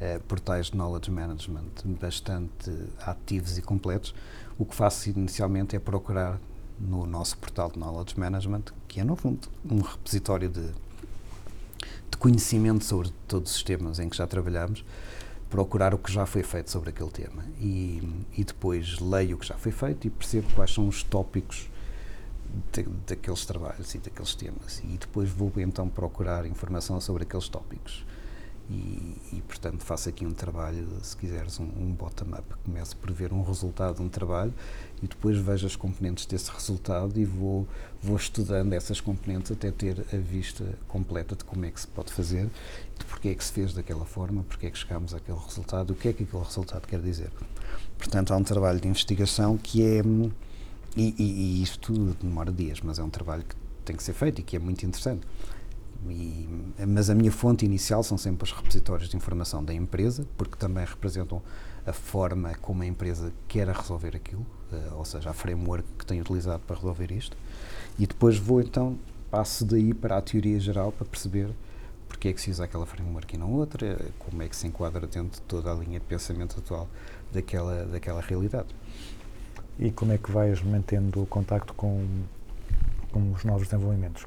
eh, 0.00 0.18
portais 0.26 0.66
de 0.66 0.76
knowledge 0.76 1.10
management 1.10 1.70
bastante 2.00 2.70
ativos 3.00 3.58
e 3.58 3.62
completos, 3.62 4.14
o 4.58 4.64
que 4.64 4.74
faço 4.74 5.10
inicialmente 5.10 5.76
é 5.76 5.78
procurar 5.78 6.40
no 6.78 7.04
nosso 7.04 7.36
portal 7.36 7.70
de 7.70 7.78
knowledge 7.78 8.18
management, 8.18 8.64
que 8.88 9.00
é 9.00 9.04
no 9.04 9.14
fundo 9.14 9.48
um 9.70 9.80
repositório 9.82 10.48
de, 10.48 10.62
de 12.10 12.16
conhecimento 12.18 12.84
sobre 12.84 13.10
todos 13.28 13.54
os 13.54 13.62
temas 13.62 13.98
em 13.98 14.08
que 14.08 14.16
já 14.16 14.26
trabalhamos, 14.26 14.82
procurar 15.50 15.92
o 15.92 15.98
que 15.98 16.12
já 16.12 16.24
foi 16.24 16.42
feito 16.42 16.70
sobre 16.70 16.90
aquele 16.90 17.10
tema. 17.10 17.44
E, 17.58 18.00
e 18.36 18.44
depois 18.44 18.98
leio 19.00 19.36
o 19.36 19.38
que 19.38 19.46
já 19.46 19.56
foi 19.56 19.72
feito 19.72 20.06
e 20.06 20.10
percebo 20.10 20.46
quais 20.54 20.72
são 20.72 20.86
os 20.86 21.02
tópicos 21.02 21.68
de- 22.72 22.82
daqueles 23.06 23.44
trabalhos 23.44 23.94
e 23.94 23.98
daqueles 23.98 24.34
temas. 24.34 24.80
E 24.84 24.96
depois 24.96 25.28
vou 25.28 25.52
então 25.56 25.88
procurar 25.88 26.46
informação 26.46 27.00
sobre 27.00 27.24
aqueles 27.24 27.48
tópicos. 27.48 28.04
E, 28.72 29.16
e, 29.32 29.42
portanto 29.48 29.82
faço 29.84 30.08
aqui 30.08 30.24
um 30.24 30.32
trabalho, 30.32 30.86
se 31.02 31.16
quiseres, 31.16 31.58
um, 31.58 31.64
um 31.64 31.92
bottom-up. 31.92 32.44
Começo 32.64 32.96
por 32.96 33.10
ver 33.10 33.32
um 33.32 33.42
resultado 33.42 33.96
de 33.96 34.02
um 34.02 34.08
trabalho 34.08 34.54
e 35.02 35.06
depois 35.06 35.36
vejo 35.38 35.66
as 35.66 35.76
componentes 35.76 36.26
desse 36.26 36.50
resultado 36.50 37.18
e 37.18 37.24
vou, 37.24 37.66
vou 38.02 38.16
estudando 38.16 38.72
essas 38.72 39.00
componentes 39.00 39.50
até 39.50 39.70
ter 39.70 40.04
a 40.12 40.16
vista 40.16 40.78
completa 40.86 41.34
de 41.34 41.44
como 41.44 41.64
é 41.64 41.70
que 41.70 41.80
se 41.80 41.86
pode 41.86 42.12
fazer, 42.12 42.50
de 42.98 43.04
porque 43.06 43.28
é 43.28 43.34
que 43.34 43.42
se 43.42 43.52
fez 43.52 43.72
daquela 43.72 44.04
forma, 44.04 44.42
porque 44.44 44.66
é 44.66 44.70
que 44.70 44.78
chegámos 44.78 45.14
àquele 45.14 45.38
resultado, 45.38 45.92
o 45.92 45.94
que 45.94 46.08
é 46.08 46.12
que 46.12 46.24
aquele 46.24 46.42
resultado 46.42 46.86
quer 46.86 47.00
dizer. 47.00 47.30
Portanto, 47.96 48.32
há 48.32 48.36
um 48.36 48.44
trabalho 48.44 48.80
de 48.80 48.88
investigação 48.88 49.56
que 49.56 49.82
é. 49.82 50.02
E, 50.96 51.14
e, 51.16 51.22
e 51.22 51.62
isto 51.62 51.92
demora 52.20 52.50
dias, 52.50 52.80
mas 52.80 52.98
é 52.98 53.02
um 53.02 53.10
trabalho 53.10 53.44
que 53.44 53.54
tem 53.84 53.94
que 53.94 54.02
ser 54.02 54.12
feito 54.12 54.40
e 54.40 54.42
que 54.42 54.56
é 54.56 54.58
muito 54.58 54.84
interessante. 54.84 55.26
E, 56.08 56.48
mas 56.88 57.10
a 57.10 57.14
minha 57.14 57.30
fonte 57.30 57.64
inicial 57.64 58.02
são 58.02 58.16
sempre 58.16 58.44
os 58.44 58.52
repositórios 58.52 59.08
de 59.08 59.16
informação 59.16 59.62
da 59.62 59.72
empresa, 59.72 60.26
porque 60.36 60.56
também 60.56 60.84
representam 60.84 61.42
a 61.86 61.92
forma 61.92 62.54
como 62.56 62.82
a 62.82 62.86
empresa 62.86 63.32
quer 63.48 63.68
resolver 63.68 64.14
aquilo, 64.16 64.46
eh, 64.72 64.90
ou 64.92 65.04
seja, 65.04 65.30
a 65.30 65.32
framework 65.32 65.86
que 65.98 66.06
tem 66.06 66.20
utilizado 66.20 66.62
para 66.66 66.76
resolver 66.76 67.10
isto. 67.12 67.36
E 67.98 68.06
depois 68.06 68.36
vou 68.36 68.60
então, 68.60 68.98
passo 69.30 69.64
daí 69.64 69.94
para 69.94 70.16
a 70.16 70.22
teoria 70.22 70.58
geral 70.58 70.92
para 70.92 71.06
perceber 71.06 71.50
porque 72.10 72.28
é 72.28 72.32
que 72.32 72.40
se 72.40 72.50
usa 72.50 72.64
aquela 72.64 72.84
framework 72.84 73.34
e 73.34 73.38
não 73.38 73.52
outra, 73.52 73.98
como 74.18 74.42
é 74.42 74.48
que 74.48 74.56
se 74.56 74.66
enquadra 74.66 75.06
dentro 75.06 75.40
de 75.40 75.42
toda 75.42 75.70
a 75.70 75.74
linha 75.74 76.00
de 76.00 76.04
pensamento 76.04 76.58
atual 76.58 76.88
daquela, 77.32 77.86
daquela 77.86 78.20
realidade. 78.20 78.68
E 79.78 79.90
como 79.90 80.12
é 80.12 80.18
que 80.18 80.30
vais 80.30 80.60
mantendo 80.60 81.22
o 81.22 81.26
contacto 81.26 81.72
com, 81.72 82.04
com 83.12 83.32
os 83.32 83.44
novos 83.44 83.68
desenvolvimentos? 83.68 84.26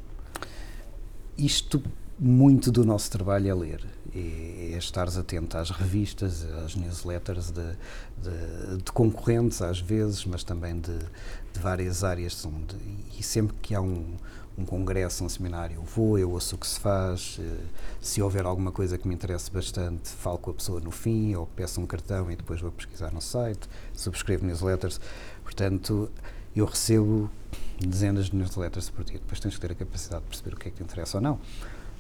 Isto, 1.38 1.84
muito 2.20 2.72
do 2.72 2.86
nosso 2.86 3.10
trabalho 3.12 3.50
é 3.50 3.54
ler, 3.54 3.86
é, 4.16 4.76
estares 4.78 5.18
atento 5.18 5.58
às 5.58 5.70
revistas, 5.72 6.46
às 6.64 6.76
newsletters 6.76 7.52
de, 7.52 7.64
de, 8.18 8.78
de 8.84 8.92
concorrentes, 8.92 9.62
às 9.62 9.80
vezes, 9.80 10.26
mas 10.26 10.44
também 10.44 10.80
de, 10.80 10.98
de 10.98 11.60
várias 11.60 12.04
áreas. 12.04 12.46
e 13.18 13.24
sempre 13.24 13.56
que 13.62 13.74
há 13.74 13.82
um, 13.82 14.16
um 14.58 14.66
congresso, 14.66 15.24
um 15.24 15.30
seminário, 15.30 15.78
eu 15.78 15.84
vou, 15.84 16.18
eu 16.20 16.32
ouço 16.32 16.56
o 16.56 16.60
que 16.60 16.68
se 16.68 16.80
faz. 16.80 17.38
eh, 17.40 17.58
Se 18.00 18.22
houver 18.22 18.46
alguma 18.46 18.72
coisa 18.72 18.98
que 18.98 19.08
me 19.08 19.16
interesse 19.16 19.50
bastante, 19.52 20.10
falo 20.10 20.38
com 20.38 20.52
a 20.52 20.54
pessoa 20.54 20.80
no 20.80 20.92
fim, 20.92 21.34
ou 21.36 21.48
peço 21.48 21.82
um 21.82 21.88
cartão 21.88 22.30
e 22.32 22.36
depois 22.36 22.62
vou 22.62 22.72
pesquisar 22.72 23.12
no 23.12 23.22
site, 23.22 23.68
subscrevo 23.94 24.46
newsletters. 24.46 25.00
Portanto, 25.44 26.12
eu 26.56 26.66
recebo 26.66 27.30
dezenas 27.80 28.28
de 28.28 28.36
newsletters 28.36 28.90
por 28.90 29.04
dia. 29.04 29.18
Depois 29.18 29.40
tens 29.40 29.56
que 29.56 29.62
ter 29.62 29.72
a 29.72 29.76
capacidade 29.76 30.22
de 30.24 30.30
perceber 30.30 30.56
o 30.56 30.58
que 30.60 30.68
é 30.68 30.72
que 30.72 30.78
te 30.78 30.84
interessa 30.84 31.18
ou 31.18 31.22
não. 31.24 31.40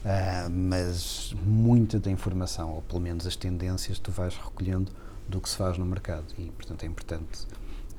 Ah, 0.05 0.49
mas 0.49 1.33
muita 1.45 1.99
da 1.99 2.11
informação, 2.11 2.71
ou 2.71 2.81
pelo 2.81 2.99
menos 2.99 3.25
as 3.25 3.35
tendências, 3.35 3.99
tu 3.99 4.11
vais 4.11 4.35
recolhendo 4.35 4.91
do 5.27 5.39
que 5.39 5.49
se 5.49 5.55
faz 5.55 5.77
no 5.77 5.85
mercado. 5.85 6.25
E, 6.37 6.51
portanto, 6.51 6.83
é 6.83 6.87
importante 6.87 7.47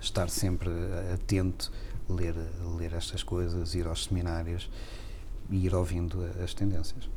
estar 0.01 0.29
sempre 0.29 0.71
atento, 1.13 1.73
ler, 2.09 2.35
ler 2.77 2.93
estas 2.93 3.23
coisas, 3.23 3.75
ir 3.75 3.87
aos 3.87 4.05
seminários 4.05 4.71
e 5.51 5.65
ir 5.65 5.75
ouvindo 5.75 6.25
as 6.43 6.53
tendências. 6.53 7.09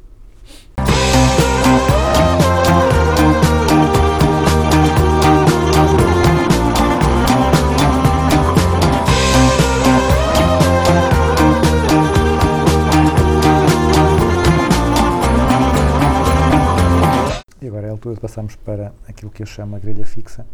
Altura 18.08 18.16
de 18.16 18.22
passarmos 18.22 18.56
para 18.56 18.94
aquilo 19.08 19.32
que 19.32 19.42
eu 19.42 19.46
chamo 19.46 19.76
a 19.76 19.80
grelha 19.80 20.06
fixa. 20.06 20.46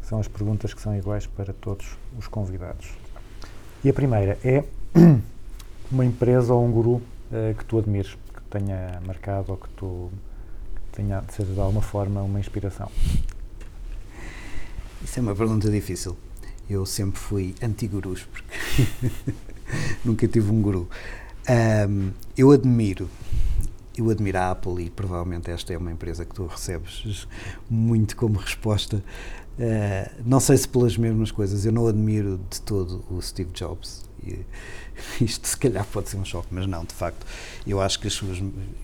São 0.00 0.18
as 0.18 0.28
perguntas 0.28 0.72
que 0.72 0.80
são 0.80 0.96
iguais 0.96 1.26
para 1.26 1.52
todos 1.52 1.86
os 2.18 2.26
convidados. 2.28 2.88
E 3.84 3.90
a 3.90 3.92
primeira 3.92 4.38
é 4.42 4.64
uma 5.90 6.04
empresa 6.04 6.54
ou 6.54 6.64
um 6.64 6.70
guru 6.70 7.02
eh, 7.32 7.54
que 7.56 7.64
tu 7.64 7.78
admires, 7.78 8.16
que 8.34 8.42
tenha 8.50 9.00
marcado 9.06 9.52
ou 9.52 9.58
que 9.58 9.68
tu 9.70 10.10
tenha, 10.92 11.22
seja 11.30 11.52
de 11.52 11.60
alguma 11.60 11.82
forma 11.82 12.22
uma 12.22 12.40
inspiração. 12.40 12.90
Isso 15.02 15.18
é 15.18 15.22
uma 15.22 15.34
pergunta 15.34 15.70
difícil. 15.70 16.16
Eu 16.68 16.84
sempre 16.84 17.18
fui 17.18 17.54
anti-gurus, 17.62 18.24
porque 18.24 19.12
nunca 20.04 20.26
tive 20.26 20.50
um 20.50 20.60
guru. 20.60 20.88
Ahm, 21.48 22.10
eu 22.36 22.50
admiro, 22.50 23.08
eu 23.98 24.10
admiro 24.10 24.38
a 24.38 24.50
Apple 24.50 24.84
e 24.84 24.90
provavelmente 24.90 25.50
esta 25.50 25.72
é 25.72 25.78
uma 25.78 25.90
empresa 25.92 26.24
que 26.24 26.34
tu 26.34 26.46
recebes 26.46 27.26
muito 27.68 28.16
como 28.16 28.38
resposta. 28.38 29.02
Ah, 29.60 30.10
não 30.24 30.38
sei 30.40 30.56
se 30.56 30.68
pelas 30.68 30.96
mesmas 30.96 31.30
coisas, 31.30 31.64
eu 31.66 31.72
não 31.72 31.86
admiro 31.88 32.40
de 32.50 32.60
todo 32.60 33.04
o 33.10 33.20
Steve 33.20 33.50
Jobs. 33.52 34.04
E 34.22 34.44
isto 35.24 35.46
se 35.48 35.56
calhar 35.56 35.84
pode 35.86 36.08
ser 36.10 36.16
um 36.16 36.24
choque, 36.24 36.48
mas 36.50 36.66
não, 36.66 36.84
de 36.84 36.94
facto. 36.94 37.24
Eu 37.66 37.80
acho 37.80 37.98
que 38.00 38.06
as 38.08 38.12
suas. 38.14 38.38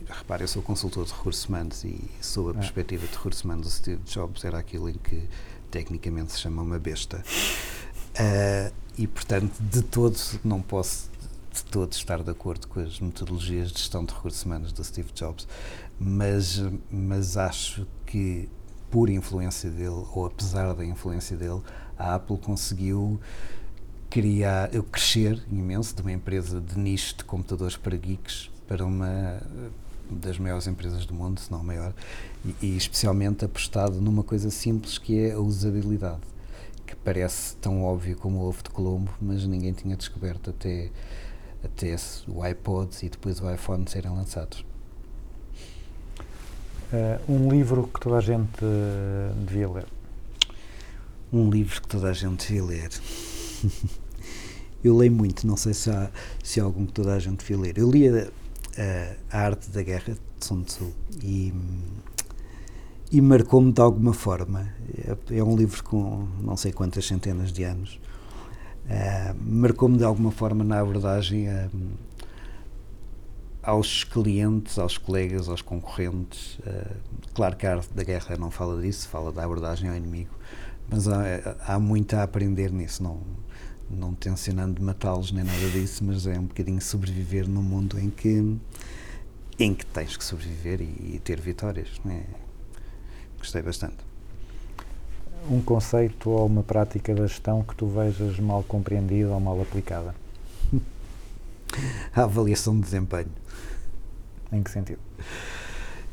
Repare, 0.09 0.43
eu 0.45 0.49
sou 0.49 0.63
consultor 0.63 1.05
de 1.05 1.13
recursos 1.13 1.45
humanos 1.45 1.85
e 1.85 2.01
sob 2.21 2.49
a 2.49 2.53
Ah. 2.53 2.55
perspectiva 2.55 3.07
de 3.07 3.13
recursos 3.13 3.43
humanos, 3.45 3.67
o 3.67 3.71
Steve 3.71 4.01
Jobs 4.05 4.45
era 4.45 4.59
aquilo 4.59 4.89
em 4.89 4.95
que 4.95 5.23
tecnicamente 5.71 6.33
se 6.33 6.41
chama 6.41 6.63
uma 6.63 6.79
besta. 6.79 7.23
Ah, 8.17 8.71
e 8.97 9.07
portanto, 9.09 9.53
de 9.61 9.83
todo, 9.83 10.17
não 10.45 10.61
posso 10.63 11.11
de 11.55 11.65
todo 11.65 11.93
estar 11.93 12.23
de 12.23 12.31
acordo 12.31 12.67
com 12.69 12.81
as 12.81 12.99
metodologias 13.01 13.71
de 13.71 13.79
gestão 13.79 14.05
de 14.05 14.13
recursos 14.13 14.45
humanos 14.45 14.73
do 14.73 14.83
Steve 14.83 15.13
Jobs, 15.15 15.47
mas, 15.99 16.63
mas 16.91 17.37
acho 17.37 17.87
que 18.05 18.49
por 18.91 19.09
influência 19.09 19.71
dele, 19.71 20.05
ou 20.13 20.27
apesar 20.27 20.75
da 20.75 20.85
influência 20.85 21.37
dele, 21.37 21.63
a 21.99 22.15
Apple 22.15 22.39
conseguiu 22.39 23.21
criar, 24.11 24.71
crescer 24.93 25.43
imenso 25.51 25.95
de 25.95 26.03
uma 26.03 26.13
empresa 26.13 26.61
de 26.61 26.79
nicho 26.79 27.17
de 27.17 27.25
computadores 27.25 27.77
para 27.77 27.97
geeks 27.97 28.51
para 28.67 28.85
uma 28.85 29.41
das 30.11 30.39
maiores 30.39 30.67
empresas 30.67 31.07
do 31.07 31.15
mundo, 31.15 31.41
se 31.41 31.51
não 31.51 31.61
a 31.61 31.63
maior, 31.63 31.95
e, 32.45 32.55
e 32.67 32.77
especialmente 32.77 33.45
apostado 33.45 34.01
numa 34.01 34.23
coisa 34.23 34.51
simples 34.51 34.99
que 34.99 35.19
é 35.19 35.33
a 35.33 35.41
usabilidade, 35.41 36.21
que 36.87 36.95
parece 36.95 37.57
tão 37.57 37.83
óbvio 37.83 38.17
como 38.17 38.39
o 38.39 38.49
ovo 38.49 38.63
de 38.63 38.71
Colombo, 38.71 39.13
mas 39.21 39.47
ninguém 39.47 39.73
tinha 39.73 39.97
descoberto 39.97 40.51
até, 40.51 40.91
até 41.65 41.97
o 42.29 42.43
iPod 42.43 42.95
e 43.03 43.09
depois 43.09 43.41
o 43.41 43.51
iPhone 43.51 43.89
serem 43.89 44.13
lançados. 44.13 44.65
Eh, 46.93 47.19
um 47.29 47.51
livro 47.51 47.89
que 47.93 48.01
toda 48.01 48.19
a 48.19 48.21
gente 48.21 48.63
eh, 48.63 49.33
devia 49.47 49.69
ler. 49.69 49.87
Um 51.33 51.51
livro 51.51 51.83
que 51.83 51.89
toda 51.89 52.11
a 52.11 52.13
gente 52.13 52.47
devia 52.47 52.65
ler. 52.65 52.91
Eu 54.85 54.97
leio 54.97 55.11
muito, 55.11 55.47
não 55.47 55.57
sei 55.57 55.73
se 55.73 55.91
há, 55.91 56.11
se 56.43 56.61
há 56.61 56.65
algum 56.65 56.85
que 56.87 56.93
toda 56.93 57.15
a 57.15 57.19
gente 57.19 57.39
devia 57.39 57.59
ler. 57.59 57.79
Eu 57.79 57.91
li 57.91 58.07
a, 58.07 58.29
a, 59.33 59.39
a 59.39 59.41
Arte 59.47 59.71
da 59.71 59.83
Guerra 59.83 60.13
de 60.13 60.45
Sun 60.45 60.63
Tzu 60.63 60.93
e, 61.23 61.53
e 63.11 63.21
marcou-me 63.21 63.73
de 63.73 63.81
alguma 63.81 64.13
forma. 64.13 64.73
É, 64.99 65.39
é 65.39 65.43
um 65.43 65.57
livro 65.57 65.83
com 65.83 66.29
não 66.41 66.57
sei 66.57 66.71
quantas 66.71 67.07
centenas 67.07 67.51
de 67.51 67.65
anos. 67.65 67.99
Ah, 68.89 69.35
marcou-me 69.41 69.97
de 69.99 70.05
alguma 70.05 70.31
forma 70.31 70.63
na 70.63 70.81
abordagem 70.81 71.49
a- 71.49 71.69
aos 73.63 74.05
clientes, 74.05 74.79
aos 74.79 74.99
colegas, 74.99 75.49
aos 75.49 75.63
concorrentes. 75.63 76.59
Ah, 76.67 76.97
claro 77.35 77.57
que 77.57 77.67
a 77.67 77.77
arte 77.77 77.93
da 77.95 78.03
guerra 78.05 78.37
não 78.37 78.51
fala 78.51 78.81
disso, 78.81 79.09
fala 79.09 79.33
da 79.33 79.43
abordagem 79.45 79.89
ao 79.89 79.97
inimigo, 79.97 80.35
mas 80.91 81.09
há, 81.09 81.57
há 81.67 81.79
muito 81.79 82.15
a 82.15 82.23
aprender 82.23 82.71
nisso. 82.71 83.03
Não, 83.03 83.21
não 83.91 84.15
tencionando 84.15 84.83
matá-los 84.83 85.33
nem 85.33 85.45
nada 85.45 85.71
disso, 85.71 86.05
mas 86.05 86.27
é 86.27 86.39
um 86.39 86.45
bocadinho 86.47 86.81
sobreviver 86.81 87.49
num 87.49 87.63
mundo 87.63 87.99
em 87.99 88.11
que, 88.11 88.57
em 89.59 89.75
que 89.75 89.87
tens 89.87 90.17
que 90.17 90.25
sobreviver 90.25 90.81
e, 90.83 91.15
e 91.17 91.21
ter 91.25 91.41
vitórias. 91.41 91.89
né? 92.05 92.25
Gostei 93.39 93.63
bastante. 93.63 94.04
Um 95.51 95.61
conceito 95.61 96.31
ou 96.31 96.47
uma 96.47 96.63
prática 96.63 97.15
da 97.15 97.27
gestão 97.27 97.63
que 97.63 97.75
tu 97.75 97.87
vejas 97.87 98.39
mal 98.39 98.63
compreendida 98.63 99.29
ou 99.31 99.41
mal 99.41 99.61
aplicada. 99.61 100.15
A 102.15 102.23
avaliação 102.23 102.75
de 102.77 102.83
desempenho. 102.83 103.29
Em 104.53 104.63
que 104.63 104.71
sentido? 104.71 105.01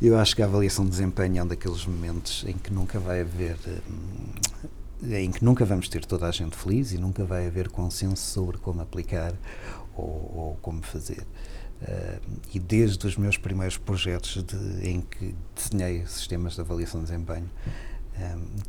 Eu 0.01 0.17
acho 0.17 0.35
que 0.35 0.41
a 0.41 0.45
avaliação 0.45 0.83
de 0.83 0.91
desempenho 0.91 1.37
é 1.39 1.43
um 1.43 1.47
daqueles 1.47 1.85
momentos 1.85 2.43
em 2.47 2.53
que 2.57 2.73
nunca 2.73 2.99
vai 2.99 3.21
haver. 3.21 3.55
hum, 3.89 4.33
em 5.03 5.31
que 5.31 5.43
nunca 5.43 5.63
vamos 5.65 5.87
ter 5.89 6.05
toda 6.05 6.27
a 6.27 6.31
gente 6.31 6.55
feliz 6.55 6.91
e 6.91 6.97
nunca 6.97 7.23
vai 7.23 7.47
haver 7.47 7.69
consenso 7.69 8.21
sobre 8.23 8.57
como 8.57 8.81
aplicar 8.81 9.33
ou, 9.95 10.05
ou 10.05 10.59
como 10.61 10.81
fazer. 10.83 11.25
Ah, 11.83 12.19
e 12.53 12.59
desde 12.59 13.07
os 13.07 13.15
meus 13.17 13.37
primeiros 13.37 13.77
projetos 13.77 14.43
de- 14.43 14.87
em 14.87 15.01
que 15.01 15.33
desenhei 15.55 16.05
sistemas 16.05 16.53
de 16.53 16.61
avaliação 16.61 17.01
de 17.03 17.07
desempenho, 17.11 17.49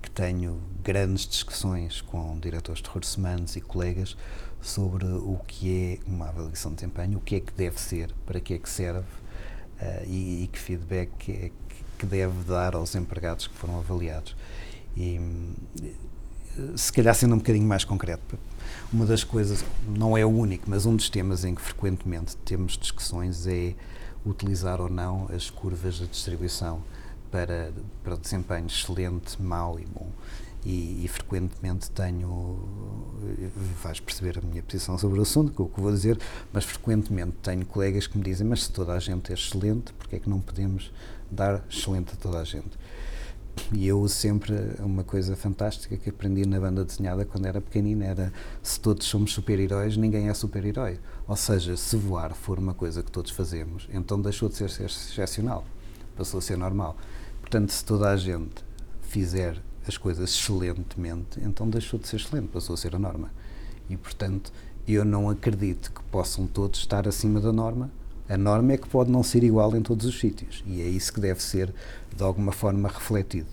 que 0.01 0.11
tenho 0.11 0.61
grandes 0.83 1.27
discussões 1.27 2.01
com 2.01 2.39
diretores 2.39 2.81
de 2.81 2.89
recursos 2.89 3.17
humanos 3.17 3.57
e 3.57 3.61
colegas 3.61 4.17
sobre 4.61 5.05
o 5.05 5.41
que 5.47 5.99
é 6.05 6.09
uma 6.09 6.29
avaliação 6.29 6.71
de 6.71 6.77
desempenho, 6.77 7.19
o 7.19 7.21
que 7.21 7.37
é 7.37 7.41
que 7.41 7.53
deve 7.53 7.81
ser, 7.81 8.13
para 8.25 8.41
que 8.41 8.55
é 8.55 8.59
que 8.59 8.69
serve 8.69 9.05
ah, 9.81 10.03
e, 10.07 10.45
e 10.45 10.47
que 10.47 10.59
feedback 10.59 11.31
é 11.31 11.51
que, 11.99 12.07
deve 12.07 12.43
dar 12.49 12.75
aos 12.75 12.97
empregados 12.97 13.47
que 13.47 13.55
foram 13.55 13.79
avaliados. 13.79 14.35
E, 14.97 15.21
hum, 15.21 15.55
se 16.77 16.93
calhar 16.93 17.15
sendo 17.15 17.37
um 17.37 17.39
bocadinho 17.39 17.65
mais 17.65 17.85
concreto, 17.85 18.37
uma 18.93 19.07
das 19.07 19.23
coisas, 19.23 19.65
não 19.87 20.17
é 20.17 20.25
o 20.25 20.29
único, 20.29 20.69
mas 20.69 20.85
um 20.85 20.97
dos 20.97 21.09
temas 21.09 21.45
em 21.45 21.55
que 21.55 21.63
frequentemente 21.63 22.37
temos 22.39 22.77
discussões 22.77 23.47
é 23.47 23.75
utilizar 24.27 24.81
ou 24.81 24.91
não 24.91 25.29
as 25.33 25.49
curvas 25.49 25.95
de 25.95 26.07
distribuição 26.09 26.83
para, 27.33 27.73
para 28.05 28.17
desempenho 28.17 28.67
excelente, 28.67 29.43
mau 29.43 29.81
e 29.81 29.87
bom. 29.87 30.09
E, 30.65 31.05
e 31.05 31.09
frequentemente 31.09 31.91
tenho, 31.91 32.69
vais 33.83 33.99
perceber 33.99 34.39
a 34.39 34.41
minha 34.41 34.63
posição 34.63 34.97
sobre 34.97 35.19
o 35.19 35.23
assunto, 35.23 35.53
com 35.53 35.65
o 35.65 35.69
que 35.69 35.81
vou 35.81 35.91
dizer, 35.91 36.17
mas 36.53 36.65
frequentemente 36.65 37.33
tenho 37.43 37.67
colegas 37.67 38.07
que 38.07 38.17
me 38.17 38.23
dizem, 38.23 38.47
mas 38.47 38.65
se 38.65 38.71
toda 38.71 38.93
a 38.93 39.01
gente 39.01 39.33
é 39.33 39.35
excelente, 39.35 39.93
porque 39.95 40.15
é 40.15 40.19
que 40.21 40.31
não 40.31 40.39
podemos 40.39 40.93
dar 41.29 41.65
excelente 41.69 42.13
a 42.13 42.17
toda 42.17 42.39
a 42.39 42.45
gente? 42.45 42.79
E 43.73 43.87
eu 43.87 44.07
sempre 44.09 44.55
uma 44.79 45.03
coisa 45.03 45.35
fantástica 45.35 45.97
que 45.97 46.11
aprendi 46.11 46.47
na 46.47 46.61
banda 46.61 46.85
desenhada 46.85 47.25
quando 47.25 47.47
era 47.47 47.61
pequenino, 47.61 48.05
era 48.05 48.33
se 48.63 48.79
todos 48.79 49.07
somos 49.07 49.33
super-heróis, 49.33 49.97
ninguém 49.97 50.29
é 50.29 50.35
super-herói. 50.35 50.99
Ou 51.27 51.37
seja, 51.37 51.77
se 51.77 51.97
voar 51.97 52.35
for 52.35 52.59
uma 52.59 52.73
coisa 52.73 53.03
que 53.03 53.11
todos 53.11 53.31
fazemos, 53.31 53.89
então 53.93 54.21
deixou 54.21 54.49
de 54.49 54.57
ser 54.57 54.71
excepcional, 54.85 55.65
passou 56.17 56.39
a 56.39 56.43
ser 56.43 56.57
normal. 56.57 56.97
Portanto, 57.53 57.71
se 57.71 57.85
toda 57.85 58.09
a 58.09 58.17
gente 58.17 58.65
fizer 59.03 59.59
as 59.87 59.99
coisas 59.99 60.31
excelentemente, 60.31 61.39
então 61.43 61.69
deixou 61.69 62.01
de 62.01 62.09
ser 62.09 62.17
excelente, 62.17 62.49
passou 62.49 62.73
a 62.73 62.79
ser 62.79 62.97
a 62.97 62.99
norma. 62.99 63.31
E, 63.91 63.97
portanto, 63.99 64.51
eu 64.89 65.05
não 65.05 65.29
acredito 65.29 65.93
que 65.93 66.03
possam 66.05 66.47
todos 66.47 66.79
estar 66.79 67.07
acima 67.07 67.43
da 67.43 67.53
norma. 67.53 67.91
A 68.27 68.39
norma 68.39 68.73
é 68.73 68.79
que 68.79 68.89
pode 68.89 69.11
não 69.11 69.23
ser 69.23 69.45
igual 69.45 69.77
em 69.77 69.83
todos 69.83 70.07
os 70.07 70.19
sítios. 70.19 70.65
E 70.67 70.81
é 70.81 70.87
isso 70.87 71.13
que 71.13 71.21
deve 71.21 71.43
ser, 71.43 71.75
de 72.17 72.23
alguma 72.23 72.53
forma, 72.53 72.89
refletido. 72.89 73.51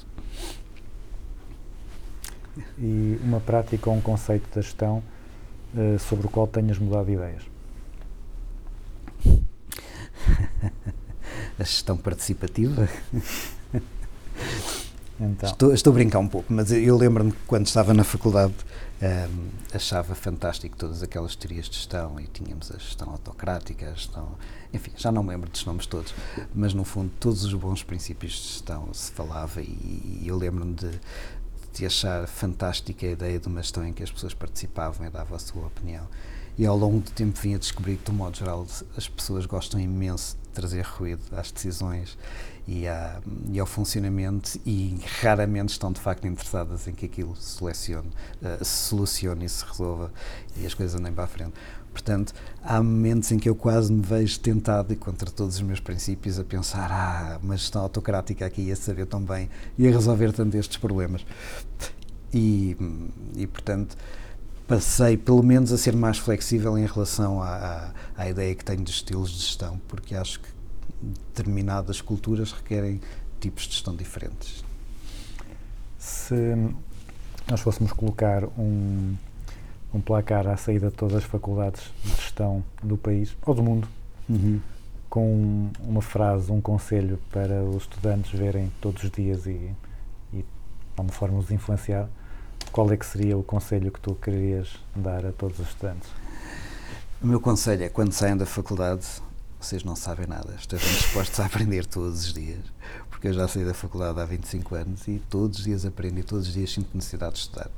E 2.78 3.20
uma 3.22 3.42
prática 3.42 3.90
ou 3.90 3.98
um 3.98 4.02
conceito 4.02 4.48
da 4.56 4.62
gestão 4.62 5.04
eh, 5.76 5.98
sobre 5.98 6.26
o 6.26 6.30
qual 6.30 6.48
tenhas 6.48 6.80
mudado 6.80 7.08
de 7.08 7.12
ideias. 7.12 7.44
A 11.60 11.64
gestão 11.66 11.98
participativa. 11.98 12.88
Então, 15.20 15.50
Estou, 15.50 15.74
estou 15.74 15.92
a 15.92 15.94
brincar 15.96 16.20
um 16.20 16.28
pouco, 16.28 16.52
mas 16.54 16.72
eu 16.72 16.96
lembro-me 16.96 17.34
que 17.34 17.40
quando 17.46 17.68
estava 17.68 17.94
na 17.94 18.06
faculdade 18.06 18.54
hum, 19.02 19.50
achava 19.74 20.16
fantástico 20.16 20.78
todas 20.78 21.04
aquelas 21.04 21.36
teorias 21.36 21.68
de 21.68 21.76
gestão 21.76 22.18
e 22.22 22.28
tínhamos 22.28 22.72
a 22.72 22.78
gestão 22.78 23.10
autocrática, 23.10 23.90
a 23.90 23.94
gestão. 23.94 24.30
Enfim, 24.74 24.92
já 24.96 25.12
não 25.12 25.22
me 25.22 25.30
lembro 25.32 25.50
dos 25.50 25.66
nomes 25.66 25.86
todos, 25.86 26.14
mas 26.56 26.74
no 26.74 26.86
fundo 26.86 27.12
todos 27.20 27.44
os 27.44 27.54
bons 27.54 27.84
princípios 27.84 28.32
de 28.32 28.48
gestão 28.54 28.88
se 28.94 29.12
falava 29.12 29.62
e, 29.62 30.22
e 30.22 30.24
eu 30.26 30.38
lembro-me 30.38 30.74
de, 30.74 30.90
de 31.74 31.86
achar 31.86 32.26
fantástica 32.26 33.06
a 33.06 33.12
ideia 33.12 33.38
de 33.40 33.48
uma 33.50 33.62
gestão 33.62 33.86
em 33.86 33.92
que 33.92 34.02
as 34.02 34.12
pessoas 34.12 34.34
participavam 34.34 35.06
e 35.06 35.10
davam 35.10 35.36
a 35.36 35.40
sua 35.40 35.68
opinião. 35.68 36.08
E 36.58 36.66
ao 36.66 36.78
longo 36.78 37.00
do 37.00 37.12
tempo 37.12 37.40
vim 37.40 37.56
a 37.56 37.58
descobrir 37.58 37.98
que, 37.98 38.06
de 38.06 38.12
um 38.12 38.16
modo 38.16 38.38
geral, 38.38 38.66
as 38.96 39.08
pessoas 39.08 39.46
gostam 39.46 39.80
imenso 39.80 40.38
de 40.44 40.50
trazer 40.50 40.82
ruído 40.82 41.22
às 41.32 41.52
decisões 41.52 42.18
e, 42.70 42.88
à, 42.88 43.20
e 43.52 43.60
ao 43.60 43.66
funcionamento 43.66 44.60
e 44.64 45.00
raramente 45.22 45.70
estão 45.70 45.92
de 45.92 46.00
facto 46.00 46.28
interessadas 46.28 46.88
em 46.88 46.94
que 46.94 47.08
aquilo 47.08 47.36
se, 47.36 47.58
selecione, 47.58 48.10
eh, 48.44 48.60
se 48.62 48.88
solucione 48.90 49.46
e 49.46 49.50
se 49.50 49.66
resolva 49.66 50.12
e 50.56 50.68
as 50.68 50.76
coisas 50.76 51.00
andem 51.00 51.12
para 51.12 51.24
a 51.24 51.28
frente. 51.28 51.54
Portanto, 51.92 52.32
há 52.64 52.82
momentos 52.84 53.32
em 53.32 53.40
que 53.40 53.50
eu 53.50 53.56
quase 53.56 53.92
me 53.92 54.04
vejo 54.04 54.40
tentado, 54.40 54.94
e 54.94 54.96
contra 54.96 55.32
todos 55.32 55.56
os 55.56 55.62
meus 55.62 55.80
princípios, 55.80 56.38
a 56.38 56.44
pensar: 56.44 56.92
ah, 56.92 57.40
uma 57.42 57.58
gestão 57.58 57.82
autocrática 57.82 58.46
aqui 58.46 58.62
ia 58.62 58.76
saber 58.76 59.08
tão 59.08 59.20
bem, 59.20 59.50
ia 59.76 59.90
resolver 59.90 60.32
tanto 60.32 60.56
estes 60.56 60.78
problemas. 60.78 61.26
E, 62.32 62.78
e 63.36 63.48
portanto, 63.48 63.98
passei 64.68 65.18
pelo 65.18 65.42
menos 65.42 65.72
a 65.72 65.78
ser 65.80 65.96
mais 65.96 66.20
flexível 66.20 66.78
em 66.78 66.86
relação 66.86 67.42
à, 67.42 67.94
à, 68.16 68.22
à 68.22 68.30
ideia 68.30 68.54
que 68.54 68.64
tenho 68.64 68.84
de 68.84 68.92
estilos 68.92 69.32
de 69.32 69.40
gestão, 69.40 69.82
porque 69.88 70.14
acho 70.14 70.40
que 70.40 70.59
determinadas 71.02 72.02
culturas 72.02 72.52
requerem 72.52 73.02
tipos 73.40 73.64
de 73.64 73.74
gestão 73.74 73.96
diferentes. 73.96 74.64
Se 75.98 76.56
nós 77.50 77.62
fôssemos 77.62 77.92
colocar 77.94 78.44
um, 78.58 79.16
um 79.94 80.02
placar 80.02 80.48
à 80.48 80.56
saída 80.58 80.90
de 80.90 80.96
todas 80.96 81.18
as 81.18 81.24
faculdades 81.24 81.92
de 82.04 82.12
gestão 82.12 82.64
do 82.84 82.98
país, 82.98 83.36
ou 83.46 83.54
do 83.54 83.64
mundo, 83.64 83.88
com 85.10 85.72
uma 85.80 86.02
frase, 86.02 86.52
um 86.52 86.62
conselho 86.62 87.20
para 87.32 87.64
os 87.64 87.84
estudantes 87.84 88.38
verem 88.38 88.72
todos 88.80 89.04
os 89.04 89.10
dias 89.10 89.48
e, 89.48 89.72
e 90.32 90.38
de 90.38 90.46
alguma 90.96 91.12
forma 91.12 91.40
os 91.40 91.50
influenciar, 91.50 92.08
qual 92.72 92.92
é 92.92 92.98
que 92.98 93.06
seria 93.06 93.38
o 93.38 93.44
conselho 93.44 93.92
que 93.92 94.00
tu 94.00 94.14
querias 94.14 94.70
dar 94.96 95.26
a 95.26 95.32
todos 95.32 95.60
os 95.60 95.68
estudantes? 95.68 96.10
O 97.22 97.28
meu 97.28 97.42
conselho 97.42 97.84
é 97.84 97.90
quando 97.90 98.14
saem 98.14 98.38
da 98.38 98.46
faculdade, 98.46 99.06
vocês 99.60 99.84
não 99.84 99.96
sabem 99.96 100.26
nada, 100.26 100.56
estejam 100.58 100.88
dispostos 100.88 101.40
a 101.40 101.46
aprender 101.46 101.86
todos 101.86 102.26
os 102.26 102.34
dias, 102.34 102.64
porque 103.10 103.28
eu 103.28 103.34
já 103.34 103.48
saí 103.48 103.66
da 103.66 103.74
faculdade 103.74 104.20
há 104.20 104.26
25 104.26 104.76
anos 104.76 105.08
e 105.08 105.22
todos 105.30 105.60
os 105.60 105.66
dias 105.66 105.86
aprendo 105.86 106.20
e 106.20 106.24
todos 106.24 106.48
os 106.48 106.54
dias 106.54 106.72
sinto 106.72 106.96
necessidade 106.96 107.34
de 107.34 107.40
estudar. 107.40 107.70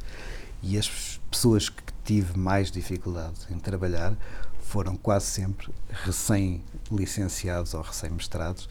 E 0.61 0.77
as 0.77 1.19
pessoas 1.31 1.69
que 1.69 1.81
tive 2.05 2.37
mais 2.37 2.69
dificuldade 2.69 3.47
em 3.49 3.57
trabalhar 3.57 4.15
foram 4.61 4.95
quase 4.95 5.25
sempre 5.25 5.73
recém-licenciados 5.89 7.73
ou 7.73 7.81
recém-mestrados 7.81 8.69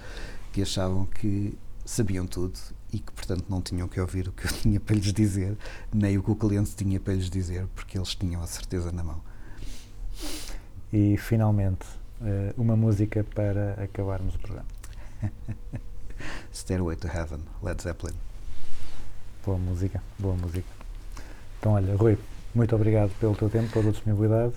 que 0.53 0.63
achavam 0.63 1.05
que 1.05 1.59
sabiam 1.85 2.27
tudo 2.27 2.59
e 2.93 3.01
que, 3.01 3.13
portanto, 3.13 3.45
não 3.49 3.61
tinham 3.61 3.89
que 3.89 4.01
ouvir 4.01 4.29
o 4.29 4.33
que 4.33 4.47
eu 4.47 4.53
tinha 4.63 4.79
para 4.79 4.95
lhes 4.95 5.13
dizer, 5.13 5.59
nem 5.93 6.17
o 6.17 6.23
que 6.23 6.31
o 6.31 6.37
cliente 6.37 6.75
tinha 6.77 7.01
para 7.01 7.15
lhes 7.15 7.29
dizer, 7.29 7.67
porque 7.75 7.99
eles 7.99 8.15
tinham 8.15 8.41
a 8.41 8.47
certeza 8.47 8.93
na 8.93 9.03
mão. 9.03 9.21
E 10.93 11.17
finalmente, 11.17 11.87
eh, 12.23 12.53
uma 12.57 12.77
música 12.77 13.25
para 13.35 13.75
acabarmos 13.83 14.35
o 14.35 14.39
programa. 14.39 14.67
Stairway 16.53 16.97
to 16.97 17.09
Heaven, 17.09 17.41
Led 17.63 17.83
Zeppelin. 17.83 18.15
Boa 19.45 19.59
música, 19.59 20.03
boa 20.19 20.37
música. 20.37 20.69
Então, 21.59 21.73
olha, 21.73 21.97
Rui, 21.97 22.19
muito 22.55 22.75
obrigado 22.75 23.11
pelo 23.19 23.35
teu 23.35 23.49
tempo, 23.49 23.71
pela 23.71 23.85
tua 23.85 23.93
disponibilidade 23.93 24.55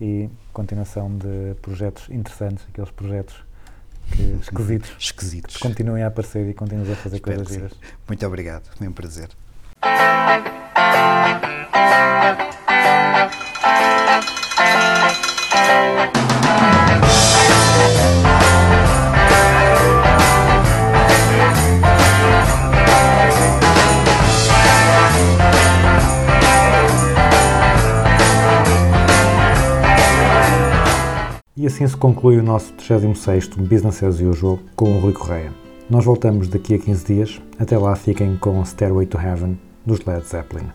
e 0.00 0.28
continuação 0.52 1.16
de 1.16 1.54
projetos 1.62 2.08
interessantes, 2.10 2.64
aqueles 2.68 2.90
projetos 2.90 3.36
que, 4.10 4.22
esquisitos, 4.42 4.90
Esquisitos. 4.98 5.56
que 5.56 5.62
continuem 5.62 6.02
a 6.02 6.08
aparecer 6.08 6.48
e 6.48 6.54
continuem 6.54 6.92
a 6.92 6.96
fazer 6.96 7.16
Espero 7.16 7.36
coisas 7.36 7.54
giras. 7.54 7.72
Muito 8.06 8.26
obrigado, 8.26 8.64
foi 8.76 8.88
um 8.88 8.92
prazer. 8.92 9.28
E 31.58 31.66
assim 31.66 31.88
se 31.88 31.96
conclui 31.96 32.38
o 32.38 32.42
nosso 32.42 32.72
36º 32.74 33.56
Business 33.56 34.00
as 34.04 34.20
Usual 34.20 34.60
com 34.76 34.96
o 34.96 35.00
Rui 35.00 35.12
Correia. 35.12 35.52
Nós 35.90 36.04
voltamos 36.04 36.46
daqui 36.46 36.74
a 36.74 36.78
15 36.78 37.04
dias. 37.04 37.42
Até 37.58 37.76
lá 37.76 37.96
fiquem 37.96 38.36
com 38.36 38.64
Stairway 38.64 39.06
to 39.06 39.18
Heaven 39.18 39.58
dos 39.84 40.04
Led 40.04 40.24
Zeppelin. 40.24 40.68